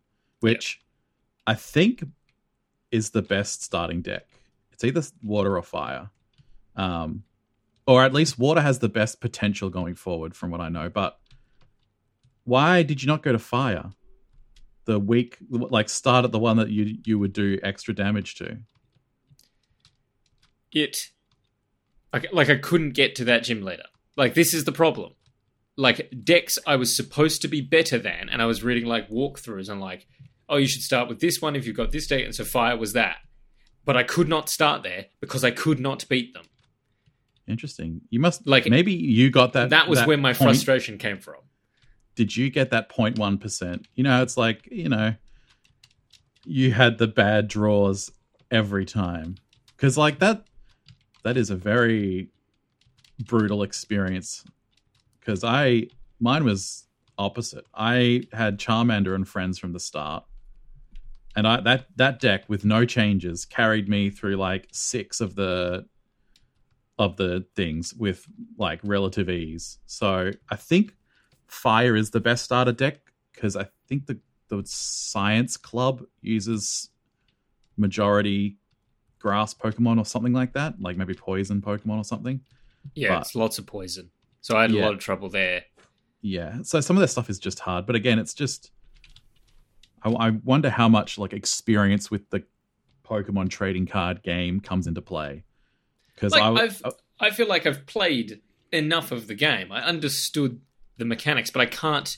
Which 0.45 0.83
I 1.47 1.55
think 1.55 2.05
is 2.91 3.11
the 3.11 3.23
best 3.23 3.63
starting 3.63 4.03
deck. 4.03 4.27
It's 4.73 4.85
either 4.85 5.03
water 5.23 5.57
or 5.57 5.63
fire, 5.63 6.11
um, 6.77 7.25
or 7.87 8.05
at 8.05 8.13
least 8.13 8.39
water 8.39 8.61
has 8.61 8.79
the 8.79 8.89
best 8.89 9.21
potential 9.21 9.71
going 9.71 9.95
forward, 9.95 10.37
from 10.37 10.51
what 10.51 10.61
I 10.61 10.69
know. 10.69 10.91
But 10.91 11.19
why 12.45 12.83
did 12.83 13.03
you 13.03 13.07
not 13.07 13.23
go 13.23 13.33
to 13.33 13.39
fire? 13.39 13.91
The 14.85 15.01
weak, 15.01 15.39
like 15.49 15.89
start 15.89 16.27
at 16.27 16.33
the 16.33 16.39
one 16.39 16.59
that 16.59 16.69
you 16.69 16.99
you 17.07 17.19
would 17.19 17.33
do 17.33 17.59
extra 17.63 17.95
damage 17.95 18.35
to. 18.35 18.59
it, 20.75 21.11
like, 22.13 22.27
like 22.33 22.51
I 22.51 22.57
couldn't 22.57 22.91
get 22.91 23.15
to 23.17 23.25
that 23.25 23.45
gym 23.45 23.63
leader. 23.63 23.85
Like, 24.17 24.35
this 24.35 24.53
is 24.53 24.65
the 24.65 24.73
problem. 24.73 25.13
Like, 25.77 26.13
decks 26.23 26.59
I 26.67 26.77
was 26.77 26.97
supposed 26.97 27.43
to 27.43 27.49
be 27.49 27.61
better 27.61 27.99
than, 27.99 28.29
and 28.29 28.43
I 28.43 28.47
was 28.47 28.63
reading 28.63 28.85
like 28.85 29.09
walkthroughs 29.09 29.69
and 29.69 29.81
like, 29.81 30.07
oh, 30.49 30.57
you 30.57 30.67
should 30.67 30.83
start 30.83 31.09
with 31.09 31.21
this 31.21 31.41
one 31.41 31.57
if 31.57 31.67
you've 31.67 31.77
got 31.77 31.91
this 31.93 32.07
deck. 32.07 32.25
And 32.25 32.35
so 32.35 32.45
fire 32.45 32.77
was 32.77 32.93
that. 32.93 33.17
But 33.85 33.97
I 33.97 34.03
could 34.03 34.29
not 34.29 34.49
start 34.49 34.83
there 34.83 35.07
because 35.21 35.45
I 35.45 35.51
could 35.51 35.79
not 35.81 36.07
beat 36.09 36.33
them. 36.35 36.45
Interesting. 37.47 38.01
You 38.11 38.21
must 38.21 38.47
Like, 38.47 38.67
maybe 38.67 38.93
you 38.95 39.31
got 39.31 39.53
that. 39.53 39.71
that 39.71 39.89
was 39.89 40.05
where 40.07 40.17
my 40.17 40.33
point. 40.33 40.51
frustration 40.51 40.97
came 40.99 41.19
from. 41.19 41.37
did 42.15 42.35
you 42.37 42.49
get 42.49 42.71
that 42.71 42.89
0.1%? 42.89 43.85
You 43.95 44.05
know, 44.05 44.23
it's 44.23 44.37
like, 44.37 44.69
you 44.71 44.89
know, 44.89 45.15
you 46.47 46.73
had 46.73 46.97
the 46.99 47.07
bad 47.09 47.49
draws 47.49 48.11
every 48.51 48.85
time. 48.85 49.37
Cuz 49.77 49.99
like 49.99 50.21
that 50.21 50.47
that 51.25 51.37
is 51.37 51.51
a 51.51 51.57
very 51.57 52.31
brutal 53.19 53.63
experience 53.63 54.45
cuz 55.23 55.43
I 55.43 55.89
mine 56.21 56.45
was 56.45 56.87
opposite. 57.19 57.65
I 57.75 58.23
had 58.33 58.59
Charmander 58.59 59.15
and 59.15 59.27
friends 59.29 59.59
from 59.59 59.73
the 59.73 59.81
start. 59.81 60.25
And 61.37 61.47
I 61.49 61.61
that 61.63 61.87
that 61.97 62.21
deck 62.21 62.45
with 62.49 62.65
no 62.65 62.85
changes 62.85 63.45
carried 63.45 63.89
me 63.89 64.11
through 64.11 64.37
like 64.37 64.69
6 64.73 65.21
of 65.21 65.35
the 65.35 65.87
of 66.99 67.17
the 67.17 67.45
things 67.57 67.93
with 67.95 68.25
like 68.57 68.79
relative 68.85 69.29
ease. 69.29 69.79
So, 69.87 70.31
I 70.49 70.57
think 70.57 70.95
fire 71.49 71.97
is 71.97 72.11
the 72.11 72.21
best 72.21 72.45
starter 72.45 72.71
deck 72.73 72.99
because 73.33 73.57
I 73.57 73.67
think 73.89 74.07
the 74.07 74.19
the 74.49 74.63
science 74.65 75.57
club 75.57 76.05
uses 76.21 76.91
majority 77.77 78.57
grass 79.19 79.55
Pokemon 79.55 79.99
or 79.99 80.05
something 80.05 80.33
like 80.33 80.53
that, 80.53 80.81
like 80.81 80.97
maybe 80.97 81.15
poison 81.15 81.61
Pokemon 81.61 81.99
or 81.99 82.05
something. 82.05 82.41
Yeah, 82.95 83.15
But- 83.15 83.21
it's 83.23 83.35
lots 83.35 83.59
of 83.59 83.67
poison. 83.67 84.11
So 84.41 84.57
I 84.57 84.63
had 84.63 84.73
a 84.73 84.79
lot 84.79 84.93
of 84.93 85.01
trouble 85.01 85.31
there. 85.31 85.65
Yeah, 86.21 86.59
so 86.63 86.81
some 86.81 86.97
of 86.97 87.01
that 87.01 87.09
stuff 87.09 87.31
is 87.31 87.39
just 87.39 87.59
hard, 87.61 87.87
but 87.87 87.97
again, 87.97 88.19
it's 88.19 88.35
just 88.35 88.71
I, 90.05 90.11
I 90.11 90.31
wonder 90.31 90.71
how 90.71 90.89
much 90.89 91.19
like 91.19 91.33
experience 91.33 92.11
with 92.11 92.29
the 92.31 92.45
Pokemon 93.05 93.51
trading 93.51 93.87
card 93.87 94.23
game 94.23 94.61
comes 94.61 94.87
into 94.87 95.03
play 95.03 95.45
because 96.15 96.33
Like, 96.33 96.43
I 96.43 96.65
I've, 96.65 96.83
I 97.21 97.31
feel 97.31 97.49
like 97.49 97.67
I've 97.67 97.87
played 97.87 98.41
enough 98.73 99.13
of 99.13 99.27
the 99.27 99.35
game. 99.35 99.71
I 99.73 99.83
understood 99.85 100.61
the 100.97 101.05
mechanics, 101.05 101.51
but 101.51 101.61
I 101.61 101.67
can't 101.67 102.17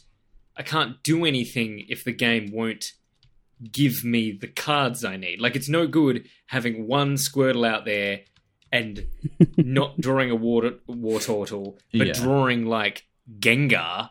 I 0.56 0.62
can't 0.62 1.02
do 1.02 1.24
anything 1.24 1.84
if 1.88 2.02
the 2.04 2.12
game 2.12 2.50
won't 2.52 2.92
give 3.72 4.04
me 4.04 4.32
the 4.32 4.48
cards 4.48 5.04
I 5.04 5.16
need. 5.16 5.40
Like 5.40 5.56
it's 5.56 5.68
no 5.68 5.86
good 5.86 6.28
having 6.46 6.86
one 6.86 7.14
Squirtle 7.14 7.66
out 7.66 7.84
there 7.84 8.20
and 8.72 9.06
not 9.56 10.00
drawing 10.00 10.30
a 10.30 10.34
water 10.34 10.72
Wartortle, 10.88 11.78
but 11.92 12.06
Yeah. 12.06 12.12
drawing 12.12 12.66
like 12.66 13.06
Gengar. 13.38 14.10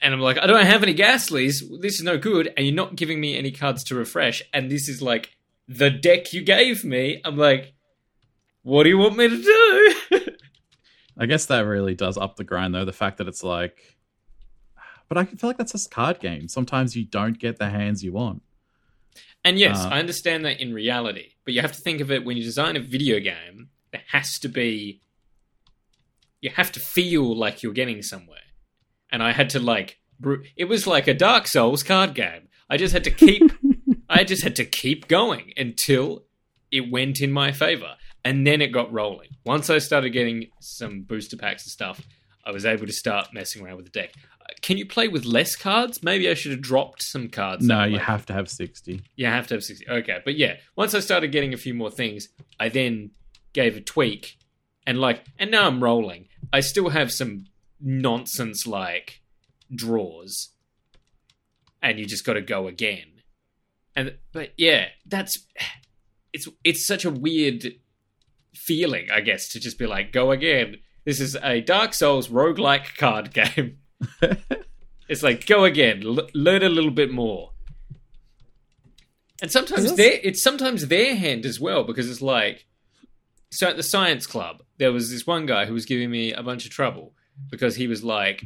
And 0.00 0.14
I'm 0.14 0.20
like, 0.20 0.38
I 0.38 0.46
don't 0.46 0.64
have 0.64 0.82
any 0.82 0.94
Gastlies. 0.94 1.62
This 1.80 1.94
is 1.94 2.02
no 2.02 2.18
good. 2.18 2.52
And 2.56 2.66
you're 2.66 2.74
not 2.74 2.96
giving 2.96 3.20
me 3.20 3.36
any 3.38 3.50
cards 3.50 3.84
to 3.84 3.94
refresh. 3.94 4.42
And 4.52 4.70
this 4.70 4.88
is 4.88 5.00
like 5.02 5.30
the 5.68 5.90
deck 5.90 6.32
you 6.32 6.42
gave 6.42 6.84
me. 6.84 7.20
I'm 7.24 7.36
like, 7.36 7.74
what 8.62 8.82
do 8.84 8.88
you 8.90 8.98
want 8.98 9.16
me 9.16 9.28
to 9.28 9.42
do? 10.10 10.20
I 11.18 11.26
guess 11.26 11.46
that 11.46 11.60
really 11.60 11.94
does 11.94 12.16
up 12.18 12.36
the 12.36 12.44
grind, 12.44 12.74
though. 12.74 12.84
The 12.84 12.92
fact 12.92 13.18
that 13.18 13.28
it's 13.28 13.42
like, 13.44 13.96
but 15.08 15.18
I 15.18 15.24
can 15.24 15.36
feel 15.38 15.48
like 15.50 15.58
that's 15.58 15.74
a 15.86 15.88
card 15.88 16.18
game. 16.18 16.48
Sometimes 16.48 16.96
you 16.96 17.04
don't 17.04 17.38
get 17.38 17.58
the 17.58 17.68
hands 17.70 18.02
you 18.02 18.12
want. 18.12 18.42
and 19.44 19.58
yes, 19.58 19.78
Uh, 19.84 19.90
I 19.90 19.98
understand 20.00 20.44
that 20.44 20.60
in 20.60 20.72
reality. 20.74 21.32
But 21.44 21.54
you 21.54 21.60
have 21.60 21.72
to 21.72 21.80
think 21.80 22.00
of 22.00 22.10
it 22.10 22.24
when 22.24 22.36
you 22.36 22.42
design 22.42 22.76
a 22.76 22.80
video 22.80 23.20
game, 23.20 23.68
there 23.92 24.02
has 24.08 24.38
to 24.40 24.48
be. 24.48 25.00
You 26.40 26.50
have 26.50 26.72
to 26.72 26.80
feel 26.80 27.36
like 27.36 27.62
you're 27.62 27.72
getting 27.72 28.02
somewhere. 28.02 28.38
And 29.14 29.22
I 29.22 29.30
had 29.30 29.50
to 29.50 29.60
like. 29.60 30.00
It 30.56 30.64
was 30.64 30.88
like 30.88 31.06
a 31.06 31.14
Dark 31.14 31.46
Souls 31.46 31.84
card 31.84 32.14
game. 32.14 32.48
I 32.68 32.76
just 32.76 32.92
had 32.92 33.04
to 33.04 33.12
keep. 33.12 33.52
I 34.08 34.24
just 34.24 34.42
had 34.42 34.56
to 34.56 34.64
keep 34.64 35.06
going 35.06 35.52
until 35.56 36.24
it 36.72 36.90
went 36.90 37.20
in 37.20 37.30
my 37.30 37.52
favor. 37.52 37.94
And 38.24 38.44
then 38.44 38.60
it 38.60 38.72
got 38.72 38.92
rolling. 38.92 39.28
Once 39.46 39.70
I 39.70 39.78
started 39.78 40.10
getting 40.10 40.48
some 40.58 41.02
booster 41.02 41.36
packs 41.36 41.64
and 41.64 41.70
stuff, 41.70 42.00
I 42.44 42.50
was 42.50 42.66
able 42.66 42.86
to 42.86 42.92
start 42.92 43.28
messing 43.32 43.64
around 43.64 43.76
with 43.76 43.84
the 43.84 43.92
deck. 43.92 44.14
Uh, 44.40 44.52
Can 44.62 44.78
you 44.78 44.86
play 44.86 45.06
with 45.06 45.24
less 45.24 45.54
cards? 45.54 46.02
Maybe 46.02 46.28
I 46.28 46.34
should 46.34 46.50
have 46.50 46.60
dropped 46.60 47.00
some 47.02 47.28
cards. 47.28 47.64
No, 47.64 47.84
you 47.84 48.00
have 48.00 48.26
to 48.26 48.32
have 48.32 48.50
60. 48.50 49.00
You 49.14 49.26
have 49.26 49.46
to 49.46 49.54
have 49.54 49.62
60. 49.62 49.88
Okay. 49.88 50.18
But 50.24 50.36
yeah, 50.36 50.56
once 50.74 50.92
I 50.92 50.98
started 50.98 51.30
getting 51.30 51.54
a 51.54 51.58
few 51.58 51.72
more 51.74 51.90
things, 51.90 52.30
I 52.58 52.68
then 52.68 53.12
gave 53.52 53.76
a 53.76 53.80
tweak 53.80 54.38
and 54.86 55.00
like, 55.00 55.24
and 55.38 55.52
now 55.52 55.68
I'm 55.68 55.80
rolling. 55.82 56.26
I 56.52 56.60
still 56.60 56.88
have 56.88 57.12
some 57.12 57.44
nonsense 57.84 58.66
like 58.66 59.20
draws 59.72 60.48
and 61.82 61.98
you 62.00 62.06
just 62.06 62.24
got 62.24 62.32
to 62.32 62.40
go 62.42 62.66
again. 62.66 63.06
And, 63.94 64.16
but 64.32 64.54
yeah, 64.56 64.86
that's, 65.06 65.46
it's, 66.32 66.48
it's 66.64 66.84
such 66.84 67.04
a 67.04 67.10
weird 67.10 67.74
feeling, 68.54 69.08
I 69.12 69.20
guess, 69.20 69.48
to 69.50 69.60
just 69.60 69.78
be 69.78 69.86
like, 69.86 70.10
go 70.12 70.32
again. 70.32 70.78
This 71.04 71.20
is 71.20 71.36
a 71.42 71.60
Dark 71.60 71.94
Souls 71.94 72.28
roguelike 72.28 72.96
card 72.96 73.32
game. 73.34 73.78
It's 75.06 75.22
like 75.22 75.44
go 75.46 75.64
again, 75.64 76.02
l- 76.02 76.30
learn 76.32 76.62
a 76.62 76.70
little 76.70 76.90
bit 76.90 77.12
more. 77.12 77.50
And 79.42 79.50
sometimes 79.52 79.84
Is 79.84 79.90
this- 79.90 79.96
their 79.98 80.20
it's 80.22 80.42
sometimes 80.42 80.88
their 80.88 81.14
hand 81.14 81.44
as 81.44 81.60
well 81.60 81.84
because 81.84 82.10
it's 82.10 82.22
like 82.22 82.66
so 83.50 83.68
at 83.68 83.76
the 83.76 83.82
science 83.82 84.26
club 84.26 84.62
there 84.78 84.92
was 84.92 85.10
this 85.10 85.26
one 85.26 85.44
guy 85.44 85.66
who 85.66 85.74
was 85.74 85.84
giving 85.84 86.10
me 86.10 86.32
a 86.32 86.42
bunch 86.42 86.64
of 86.64 86.70
trouble 86.70 87.12
because 87.50 87.76
he 87.76 87.86
was 87.86 88.02
like 88.04 88.44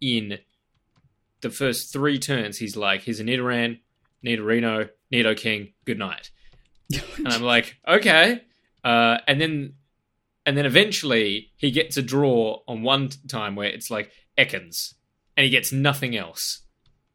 in 0.00 0.38
the 1.40 1.50
first 1.50 1.92
three 1.92 2.18
turns 2.18 2.58
he's 2.58 2.76
like 2.76 3.02
here's 3.02 3.20
a 3.20 3.24
Nidoran, 3.24 3.80
Nidorino, 4.24 4.88
Nidoking, 5.12 5.72
good 5.84 5.98
night. 5.98 6.30
And 7.18 7.28
I'm 7.28 7.42
like, 7.42 7.76
okay. 7.88 8.42
Uh, 8.84 9.18
and 9.26 9.40
then 9.40 9.74
and 10.44 10.56
then 10.56 10.66
eventually 10.66 11.50
he 11.56 11.70
gets 11.70 11.96
a 11.96 12.02
draw 12.02 12.60
on 12.68 12.82
one 12.82 13.10
time 13.28 13.56
where 13.56 13.68
it's 13.68 13.90
like 13.90 14.10
Ekans, 14.38 14.94
and 15.36 15.44
he 15.44 15.50
gets 15.50 15.72
nothing 15.72 16.16
else. 16.16 16.62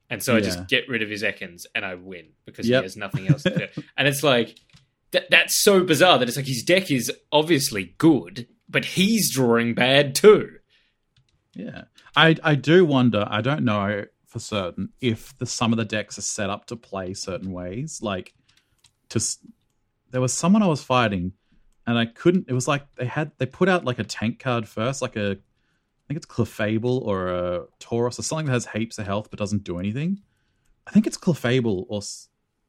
And 0.09 0.21
so 0.21 0.35
I 0.35 0.41
just 0.41 0.67
get 0.67 0.89
rid 0.89 1.01
of 1.01 1.09
his 1.09 1.23
Ekans 1.23 1.65
and 1.73 1.85
I 1.85 1.95
win 1.95 2.31
because 2.45 2.67
Yep. 2.67 2.81
he 2.81 2.83
has 2.83 2.97
nothing 2.97 3.29
else 3.29 3.43
to 3.43 3.57
do. 3.57 3.81
and 3.97 4.09
it's 4.09 4.23
like 4.23 4.57
that 5.11 5.29
that's 5.29 5.55
so 5.55 5.85
bizarre 5.85 6.19
that 6.19 6.27
it's 6.27 6.35
like 6.35 6.45
his 6.47 6.63
deck 6.63 6.91
is 6.91 7.09
obviously 7.31 7.95
good, 7.97 8.47
but 8.67 8.83
he's 8.83 9.33
drawing 9.33 9.73
bad 9.73 10.13
too. 10.13 10.57
Yeah. 11.53 11.83
I 12.15 12.35
I 12.43 12.55
do 12.55 12.85
wonder, 12.85 13.25
I 13.29 13.41
don't 13.41 13.63
know 13.63 14.05
for 14.25 14.39
certain 14.39 14.89
if 15.01 15.37
the 15.37 15.45
some 15.45 15.73
of 15.73 15.77
the 15.77 15.85
decks 15.85 16.17
are 16.17 16.21
set 16.21 16.49
up 16.49 16.65
to 16.67 16.75
play 16.75 17.13
certain 17.13 17.51
ways. 17.51 17.99
Like 18.01 18.33
to 19.09 19.19
there 20.11 20.21
was 20.21 20.33
someone 20.33 20.63
I 20.63 20.67
was 20.67 20.83
fighting 20.83 21.33
and 21.85 21.97
I 21.97 22.05
couldn't 22.05 22.45
it 22.47 22.53
was 22.53 22.67
like 22.67 22.93
they 22.95 23.05
had 23.05 23.31
they 23.37 23.45
put 23.45 23.69
out 23.69 23.85
like 23.85 23.99
a 23.99 24.03
tank 24.03 24.39
card 24.39 24.67
first, 24.67 25.01
like 25.01 25.15
a 25.15 25.31
I 25.31 26.07
think 26.07 26.17
it's 26.17 26.25
Clefable 26.25 27.01
or 27.01 27.27
a 27.27 27.61
Tauros 27.79 28.19
or 28.19 28.23
something 28.23 28.47
that 28.47 28.53
has 28.53 28.67
heaps 28.67 28.97
of 28.97 29.05
health 29.05 29.29
but 29.29 29.39
doesn't 29.39 29.63
do 29.63 29.79
anything. 29.79 30.21
I 30.87 30.91
think 30.91 31.07
it's 31.07 31.17
Clefable 31.17 31.85
or 31.89 32.01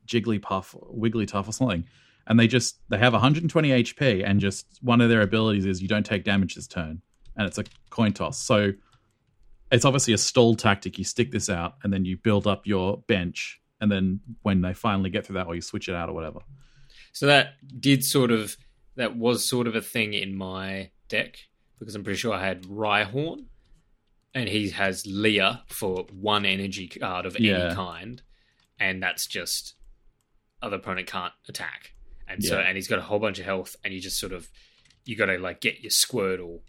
Jigglypuff 0.07 0.75
or 0.75 0.95
Wigglytuff 0.95 1.49
or 1.49 1.53
something. 1.53 1.85
And 2.27 2.39
they 2.39 2.47
just 2.47 2.79
they 2.89 2.99
have 2.99 3.13
120 3.13 3.71
HP 3.83 4.25
and 4.25 4.41
just 4.41 4.67
one 4.81 5.01
of 5.01 5.09
their 5.09 5.23
abilities 5.23 5.67
is 5.67 5.83
you 5.83 5.89
don't 5.89 6.07
take 6.07 6.25
damage 6.25 6.55
this 6.55 6.67
turn 6.67 7.03
and 7.37 7.47
it's 7.47 7.59
a 7.59 7.65
coin 7.91 8.13
toss. 8.13 8.39
So 8.43 8.73
it's 9.71 9.85
obviously 9.85 10.13
a 10.15 10.19
stall 10.19 10.55
tactic. 10.55 10.99
You 10.99 11.05
stick 11.05 11.31
this 11.31 11.49
out 11.49 11.75
and 11.83 11.93
then 11.93 12.05
you 12.05 12.17
build 12.17 12.47
up 12.47 12.67
your 12.67 12.99
bench, 13.09 13.61
and 13.81 13.91
then 13.91 14.21
when 14.43 14.61
they 14.61 14.75
finally 14.75 15.11
get 15.11 15.27
through 15.27 15.35
that, 15.35 15.47
or 15.47 15.55
you 15.55 15.61
switch 15.63 15.89
it 15.89 15.95
out 15.95 16.09
or 16.09 16.13
whatever. 16.13 16.41
So 17.13 17.27
that 17.27 17.55
did 17.81 18.05
sort 18.05 18.31
of 18.31 18.57
that 18.97 19.17
was 19.17 19.45
sort 19.49 19.67
of 19.67 19.75
a 19.75 19.81
thing 19.81 20.13
in 20.15 20.35
my 20.37 20.91
deck 21.09 21.39
because 21.79 21.95
I'm 21.95 22.05
pretty 22.05 22.19
sure 22.19 22.33
I 22.35 22.45
had 22.47 22.63
Rhyhorn 22.65 23.47
and 24.35 24.49
he 24.49 24.71
has 24.71 25.07
Leer 25.07 25.61
for 25.69 26.07
one 26.13 26.45
energy 26.47 26.89
card 26.89 27.27
of 27.27 27.39
Yeah. 27.41 27.67
any 27.67 27.75
kind, 27.75 28.23
and 28.79 29.03
that's 29.03 29.27
just 29.27 29.75
other 30.61 30.77
opponent 30.77 31.07
can't 31.09 31.33
attack. 31.49 31.95
And 32.29 32.43
so 32.45 32.59
Yeah. 32.59 32.67
and 32.67 32.77
he's 32.77 32.87
got 32.89 32.99
a 32.99 33.03
whole 33.03 33.19
bunch 33.19 33.39
of 33.39 33.45
health 33.45 33.77
and 33.85 33.93
you 33.93 34.01
just 34.01 34.19
sort 34.19 34.33
of 34.33 34.49
you 35.05 35.17
got 35.17 35.27
to 35.27 35.39
like 35.39 35.61
get 35.61 35.81
your 35.81 35.91
Squirtle 35.91 36.61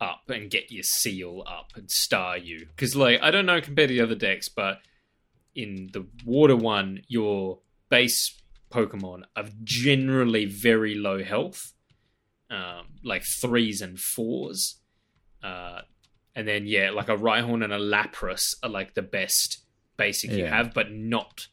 up 0.00 0.28
and 0.28 0.50
get 0.50 0.70
your 0.70 0.82
Seel 0.82 1.42
up 1.46 1.72
and 1.76 1.88
Staryu 1.88 2.68
because 2.68 2.94
like 2.96 3.20
I 3.22 3.30
don't 3.30 3.46
know 3.46 3.60
compared 3.60 3.88
to 3.88 3.94
the 3.94 4.02
other 4.02 4.14
decks, 4.14 4.48
but 4.48 4.78
in 5.54 5.90
the 5.92 6.06
water 6.24 6.56
one, 6.56 7.02
your 7.08 7.60
base 7.88 8.40
Pokemon 8.70 9.22
are 9.36 9.46
generally 9.62 10.46
very 10.46 10.96
low 10.96 11.22
health, 11.22 11.72
um, 12.50 12.86
like 13.04 13.22
threes 13.40 13.80
and 13.80 13.98
fours. 13.98 14.80
Uh, 15.42 15.82
and 16.34 16.48
then, 16.48 16.66
yeah, 16.66 16.90
like 16.90 17.08
a 17.08 17.16
Rhyhorn 17.16 17.62
and 17.62 17.72
a 17.72 17.78
Lapras 17.78 18.54
are 18.62 18.70
like 18.70 18.94
the 18.94 19.02
best 19.02 19.64
basic 19.96 20.32
you 20.32 20.46
have, 20.46 20.74
but 20.74 20.90
not 20.90 21.46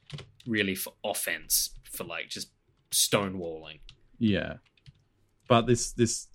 really 0.47 0.73
for 0.73 0.93
offense, 1.03 1.69
for 1.91 2.03
like 2.03 2.29
just 2.29 2.49
stonewalling. 2.91 3.79
Yeah, 4.17 4.55
but 5.47 5.67
this 5.67 5.91
this 5.91 6.27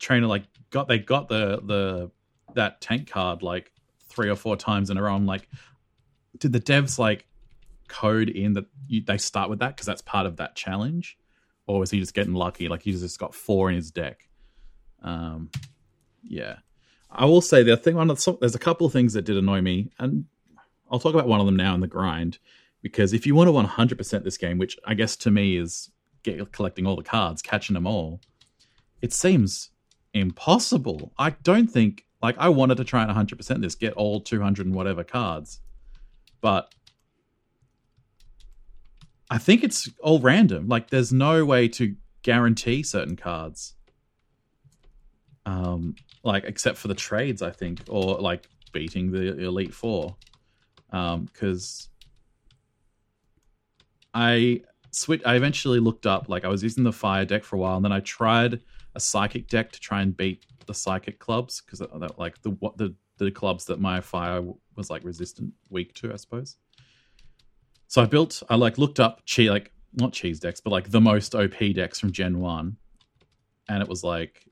trainer 0.00 0.26
like 0.26 0.44
got 0.70 0.88
they 0.88 0.98
got 0.98 1.28
the 1.28 1.60
the 1.62 2.10
that 2.54 2.80
tank 2.80 3.08
card 3.08 3.42
like 3.42 3.70
three 4.08 4.28
or 4.28 4.36
four 4.36 4.56
times 4.56 4.90
in 4.90 4.96
a 4.96 5.02
row. 5.02 5.14
I'm 5.14 5.26
like, 5.26 5.48
did 6.38 6.52
the 6.52 6.60
devs 6.60 6.98
like 6.98 7.26
code 7.88 8.28
in 8.28 8.54
that 8.54 8.66
you, 8.88 9.02
they 9.02 9.18
start 9.18 9.50
with 9.50 9.60
that 9.60 9.76
because 9.76 9.86
that's 9.86 10.02
part 10.02 10.26
of 10.26 10.36
that 10.38 10.56
challenge, 10.56 11.16
or 11.66 11.78
was 11.78 11.90
he 11.90 12.00
just 12.00 12.14
getting 12.14 12.34
lucky? 12.34 12.68
Like 12.68 12.82
he's 12.82 13.00
just 13.00 13.18
got 13.18 13.34
four 13.34 13.68
in 13.70 13.76
his 13.76 13.90
deck. 13.90 14.28
Um, 15.02 15.50
yeah, 16.22 16.56
I 17.10 17.26
will 17.26 17.40
say 17.40 17.62
the 17.62 17.76
thing. 17.76 17.94
The, 17.94 18.36
there's 18.40 18.54
a 18.54 18.60
couple 18.60 18.86
of 18.86 18.92
things 18.92 19.12
that 19.12 19.22
did 19.22 19.36
annoy 19.36 19.60
me, 19.60 19.92
and 19.98 20.24
I'll 20.90 20.98
talk 20.98 21.14
about 21.14 21.28
one 21.28 21.40
of 21.40 21.46
them 21.46 21.56
now 21.56 21.74
in 21.74 21.80
the 21.80 21.86
grind 21.86 22.38
because 22.82 23.12
if 23.12 23.26
you 23.26 23.34
want 23.34 23.48
to 23.48 23.52
100% 23.52 24.24
this 24.24 24.38
game, 24.38 24.58
which 24.58 24.78
I 24.86 24.94
guess 24.94 25.16
to 25.16 25.30
me 25.30 25.56
is 25.56 25.90
get, 26.22 26.52
collecting 26.52 26.86
all 26.86 26.96
the 26.96 27.02
cards, 27.02 27.42
catching 27.42 27.74
them 27.74 27.86
all, 27.86 28.20
it 29.02 29.12
seems 29.12 29.69
impossible. 30.14 31.12
I 31.18 31.30
don't 31.30 31.68
think 31.68 32.04
like 32.22 32.36
I 32.38 32.48
wanted 32.48 32.76
to 32.76 32.84
try 32.84 33.02
and 33.02 33.10
100% 33.10 33.60
this, 33.62 33.74
get 33.74 33.94
all 33.94 34.20
200 34.20 34.66
and 34.66 34.74
whatever 34.74 35.04
cards, 35.04 35.60
but 36.40 36.72
I 39.30 39.38
think 39.38 39.62
it's 39.62 39.88
all 40.00 40.18
random. 40.18 40.68
Like 40.68 40.90
there's 40.90 41.12
no 41.12 41.44
way 41.44 41.68
to 41.68 41.94
guarantee 42.22 42.82
certain 42.82 43.16
cards. 43.16 43.74
Um, 45.46 45.94
like 46.22 46.44
except 46.44 46.76
for 46.76 46.88
the 46.88 46.94
trades, 46.94 47.40
I 47.40 47.50
think, 47.50 47.80
or 47.88 48.20
like 48.20 48.46
beating 48.72 49.10
the 49.10 49.38
Elite 49.38 49.72
Four, 49.72 50.16
um, 50.90 51.24
because 51.24 51.88
I 54.12 54.62
switch. 54.90 55.22
I 55.24 55.36
eventually 55.36 55.80
looked 55.80 56.06
up. 56.06 56.28
Like 56.28 56.44
I 56.44 56.48
was 56.48 56.62
using 56.62 56.84
the 56.84 56.92
fire 56.92 57.24
deck 57.24 57.42
for 57.44 57.56
a 57.56 57.58
while, 57.58 57.76
and 57.76 57.84
then 57.84 57.92
I 57.92 58.00
tried 58.00 58.60
a 58.94 59.00
psychic 59.00 59.48
deck 59.48 59.72
to 59.72 59.80
try 59.80 60.02
and 60.02 60.16
beat 60.16 60.44
the 60.66 60.74
psychic 60.74 61.18
clubs 61.18 61.60
because 61.60 61.80
like 62.18 62.40
the 62.42 62.50
what 62.50 62.76
the 62.76 62.94
the 63.18 63.30
clubs 63.30 63.66
that 63.66 63.80
my 63.80 64.00
fire 64.00 64.42
was 64.76 64.90
like 64.90 65.04
resistant 65.04 65.52
weak 65.68 65.94
to, 65.94 66.12
I 66.12 66.16
suppose. 66.16 66.56
So 67.86 68.02
I 68.02 68.06
built. 68.06 68.42
I 68.48 68.56
like 68.56 68.78
looked 68.78 69.00
up 69.00 69.22
cheese 69.26 69.50
like 69.50 69.72
not 69.92 70.12
cheese 70.12 70.40
decks, 70.40 70.60
but 70.60 70.70
like 70.70 70.90
the 70.90 71.00
most 71.00 71.34
OP 71.34 71.58
decks 71.74 71.98
from 71.98 72.12
Gen 72.12 72.40
One, 72.40 72.76
and 73.68 73.82
it 73.82 73.88
was 73.88 74.02
like 74.04 74.46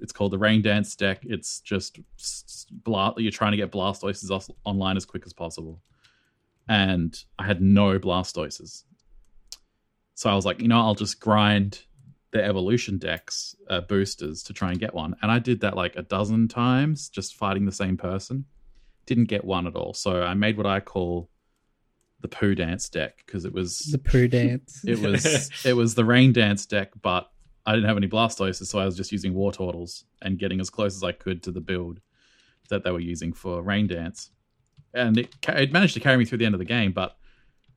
it's 0.00 0.12
called 0.12 0.32
the 0.32 0.38
Rain 0.38 0.62
Dance 0.62 0.94
deck. 0.94 1.20
It's 1.24 1.60
just 1.60 1.98
s- 2.18 2.66
you're 2.86 3.32
trying 3.32 3.50
to 3.50 3.56
get 3.56 3.72
Blastoises 3.72 4.50
online 4.64 4.96
as 4.96 5.04
quick 5.04 5.24
as 5.26 5.32
possible, 5.32 5.82
and 6.68 7.16
I 7.38 7.46
had 7.46 7.60
no 7.60 7.98
Blastoises. 7.98 8.84
So 10.14 10.30
I 10.30 10.34
was 10.34 10.44
like, 10.46 10.60
you 10.60 10.68
know, 10.68 10.80
I'll 10.80 10.94
just 10.94 11.20
grind 11.20 11.82
the 12.30 12.44
evolution 12.44 12.98
decks 12.98 13.56
uh, 13.70 13.80
boosters 13.80 14.42
to 14.44 14.52
try 14.52 14.70
and 14.70 14.80
get 14.80 14.94
one, 14.94 15.16
and 15.22 15.30
I 15.30 15.38
did 15.38 15.60
that 15.60 15.76
like 15.76 15.96
a 15.96 16.02
dozen 16.02 16.48
times, 16.48 17.08
just 17.08 17.34
fighting 17.36 17.64
the 17.64 17.72
same 17.72 17.96
person. 17.96 18.44
didn't 19.06 19.24
get 19.24 19.44
one 19.44 19.66
at 19.66 19.74
all. 19.74 19.94
So 19.94 20.22
I 20.22 20.34
made 20.34 20.56
what 20.56 20.66
I 20.66 20.80
call 20.80 21.30
the 22.20 22.28
poo 22.28 22.54
dance 22.54 22.88
deck 22.88 23.22
because 23.24 23.44
it 23.44 23.52
was 23.52 23.78
The 23.78 23.98
poo 23.98 24.28
dance. 24.28 24.82
it 24.86 24.98
was 24.98 25.50
it 25.64 25.74
was 25.74 25.94
the 25.94 26.04
rain 26.04 26.32
dance 26.32 26.66
deck, 26.66 26.90
but 27.00 27.30
I 27.64 27.74
didn't 27.74 27.88
have 27.88 27.96
any 27.96 28.08
Blastoises, 28.08 28.66
so 28.66 28.78
I 28.78 28.84
was 28.84 28.96
just 28.96 29.12
using 29.12 29.34
Wartortles 29.34 30.04
and 30.22 30.38
getting 30.38 30.60
as 30.60 30.70
close 30.70 30.96
as 30.96 31.04
I 31.04 31.12
could 31.12 31.42
to 31.44 31.52
the 31.52 31.60
build 31.60 32.00
that 32.70 32.84
they 32.84 32.90
were 32.90 33.00
using 33.00 33.32
for 33.32 33.62
rain 33.62 33.86
dance, 33.86 34.30
and 34.92 35.18
it 35.18 35.34
it 35.48 35.72
managed 35.72 35.94
to 35.94 36.00
carry 36.00 36.16
me 36.16 36.24
through 36.24 36.38
the 36.38 36.46
end 36.46 36.54
of 36.54 36.58
the 36.58 36.64
game. 36.64 36.92
But 36.92 37.16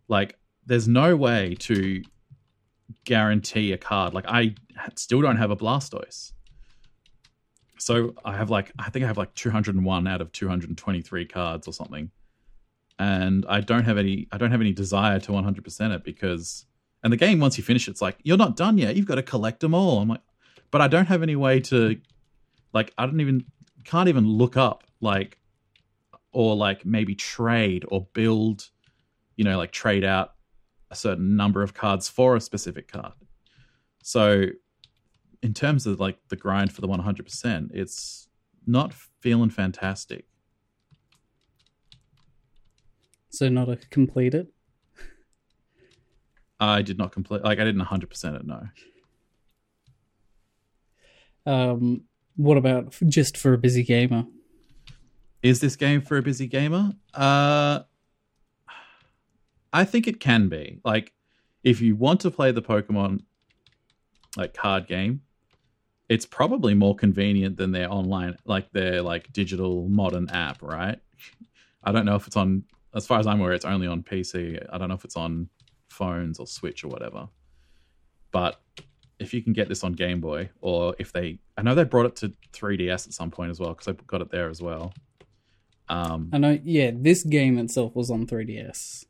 like, 0.08 0.38
there's 0.66 0.88
no 0.88 1.16
way 1.16 1.56
to 1.60 2.04
guarantee 3.06 3.71
a 3.73 3.77
card. 3.77 4.13
Like, 4.13 4.25
I 4.27 4.56
still 4.95 5.21
don't 5.21 5.38
have 5.38 5.51
a 5.51 5.56
Blastoise. 5.56 6.34
So 7.82 8.13
I 8.23 8.38
have 8.38 8.51
like 8.51 8.71
I 8.77 8.91
think 8.91 9.04
I 9.04 9.08
have 9.08 9.17
like 9.17 9.34
201 9.34 10.08
out 10.08 10.21
of 10.21 10.32
223 10.32 11.25
cards 11.25 11.67
or 11.67 11.73
something, 11.73 12.12
and 12.99 13.43
I 13.49 13.60
don't 13.60 13.86
have 13.86 13.97
any 13.97 14.27
I 14.32 14.38
don't 14.38 14.51
have 14.51 14.62
any 14.62 14.71
desire 14.71 15.19
to 15.19 15.32
100% 15.32 15.95
it 15.95 16.04
because 16.04 16.67
and 17.04 17.12
the 17.12 17.17
game 17.17 17.39
once 17.39 17.58
you 17.58 17.63
finish 17.63 17.88
it's 17.88 17.99
like 17.99 18.17
you're 18.21 18.38
not 18.38 18.56
done 18.56 18.77
yet 18.77 18.95
you've 18.95 19.08
got 19.08 19.15
to 19.15 19.23
collect 19.23 19.62
them 19.62 19.73
all. 19.73 19.99
I'm 19.99 20.10
like, 20.10 20.21
but 20.69 20.82
I 20.82 20.88
don't 20.88 21.08
have 21.08 21.23
any 21.23 21.36
way 21.36 21.60
to 21.62 21.99
like 22.71 22.93
I 22.99 23.08
don't 23.08 23.19
even 23.19 23.45
can't 23.84 24.10
even 24.10 24.27
look 24.27 24.58
up 24.58 24.84
like 25.01 25.39
or 26.34 26.56
like 26.56 26.86
maybe 26.86 27.15
trade 27.15 27.84
or 27.88 28.06
build 28.13 28.69
you 29.38 29.43
know 29.43 29.58
like 29.58 29.71
trade 29.71 30.04
out 30.04 30.36
a 30.91 30.95
certain 30.95 31.36
number 31.36 31.63
of 31.63 31.73
cards 31.73 32.10
for 32.10 32.36
a 32.36 32.41
specific 32.41 32.91
card. 32.91 33.13
So 34.04 34.47
in 35.41 35.54
terms 35.54 35.88
of 35.88 35.99
like 35.99 36.17
the 36.27 36.36
grind 36.36 36.71
for 36.71 36.82
the 36.82 36.88
100%, 36.88 37.69
it's 37.73 38.27
not 38.67 38.93
feeling 39.21 39.49
fantastic. 39.49 40.25
So 43.30 43.47
not 43.47 43.69
a 43.69 43.77
complete 43.77 44.36
it. 44.36 44.47
I 46.60 46.82
did 46.84 46.97
not 46.97 47.12
complete 47.12 47.43
like 47.43 47.60
I 47.60 47.63
didn't 47.63 47.82
100% 47.82 48.36
it 48.36 48.45
no. 48.45 48.67
Um, 51.43 52.04
what 52.36 52.58
about 52.58 52.95
just 53.08 53.36
for 53.36 53.54
a 53.54 53.58
busy 53.58 53.84
gamer? 53.84 54.25
Is 55.41 55.60
this 55.60 55.75
game 55.75 56.01
for 56.01 56.17
a 56.17 56.21
busy 56.21 56.45
gamer? 56.45 56.91
Uh 57.15 57.80
I 59.74 59.86
think 59.86 60.08
it 60.08 60.20
can 60.20 60.50
be. 60.50 60.80
Like 60.84 61.14
if 61.64 61.82
you 61.82 61.96
want 61.96 62.22
to 62.22 62.32
play 62.32 62.52
the 62.52 62.62
Pokemon 62.62 63.24
like 64.38 64.54
card 64.54 64.88
game, 64.88 65.22
it's 66.10 66.26
probably 66.26 66.74
more 66.74 66.96
convenient 66.96 67.58
than 67.58 67.72
their 67.72 67.92
online 67.92 68.38
like 68.46 68.72
their 68.72 69.02
like 69.02 69.32
digital 69.32 69.88
modern 69.88 70.30
app, 70.30 70.62
right? 70.62 71.00
I 71.84 71.92
don't 71.92 72.06
know 72.06 72.16
if 72.16 72.28
it's 72.28 72.36
on 72.36 72.64
as 72.94 73.08
far 73.08 73.20
as 73.20 73.28
I'm 73.28 73.40
aware 73.40 73.54
it's 73.54 73.66
only 73.66 73.88
on 73.88 74.04
PC. 74.04 74.66
I 74.70 74.78
don't 74.78 74.90
know 74.90 74.96
if 74.96 75.06
it's 75.06 75.16
on 75.16 75.50
phones 75.90 76.40
or 76.40 76.48
Switch 76.48 76.84
or 76.84 76.90
whatever. 76.90 77.30
But 78.32 78.60
if 79.20 79.34
you 79.34 79.42
can 79.42 79.54
get 79.54 79.70
this 79.70 79.84
on 79.84 79.94
Game 79.94 80.20
Boy 80.20 80.50
or 80.62 80.96
if 81.00 81.14
they 81.14 81.40
I 81.58 81.62
know 81.62 81.76
they 81.76 81.84
brought 81.84 82.08
it 82.08 82.16
to 82.18 82.34
3DS 82.54 83.08
at 83.08 83.14
some 83.14 83.32
point 83.32 83.52
as 83.52 83.60
well 83.60 83.74
cuz 83.74 83.88
I 83.88 83.94
got 84.08 84.22
it 84.22 84.32
there 84.32 84.50
as 84.50 84.62
well. 84.62 84.94
Um 85.88 86.30
I 86.34 86.38
know, 86.38 86.60
yeah, 86.64 86.92
this 86.94 87.24
game 87.24 87.58
itself 87.58 87.96
was 87.96 88.10
on 88.10 88.26
3DS, 88.28 89.06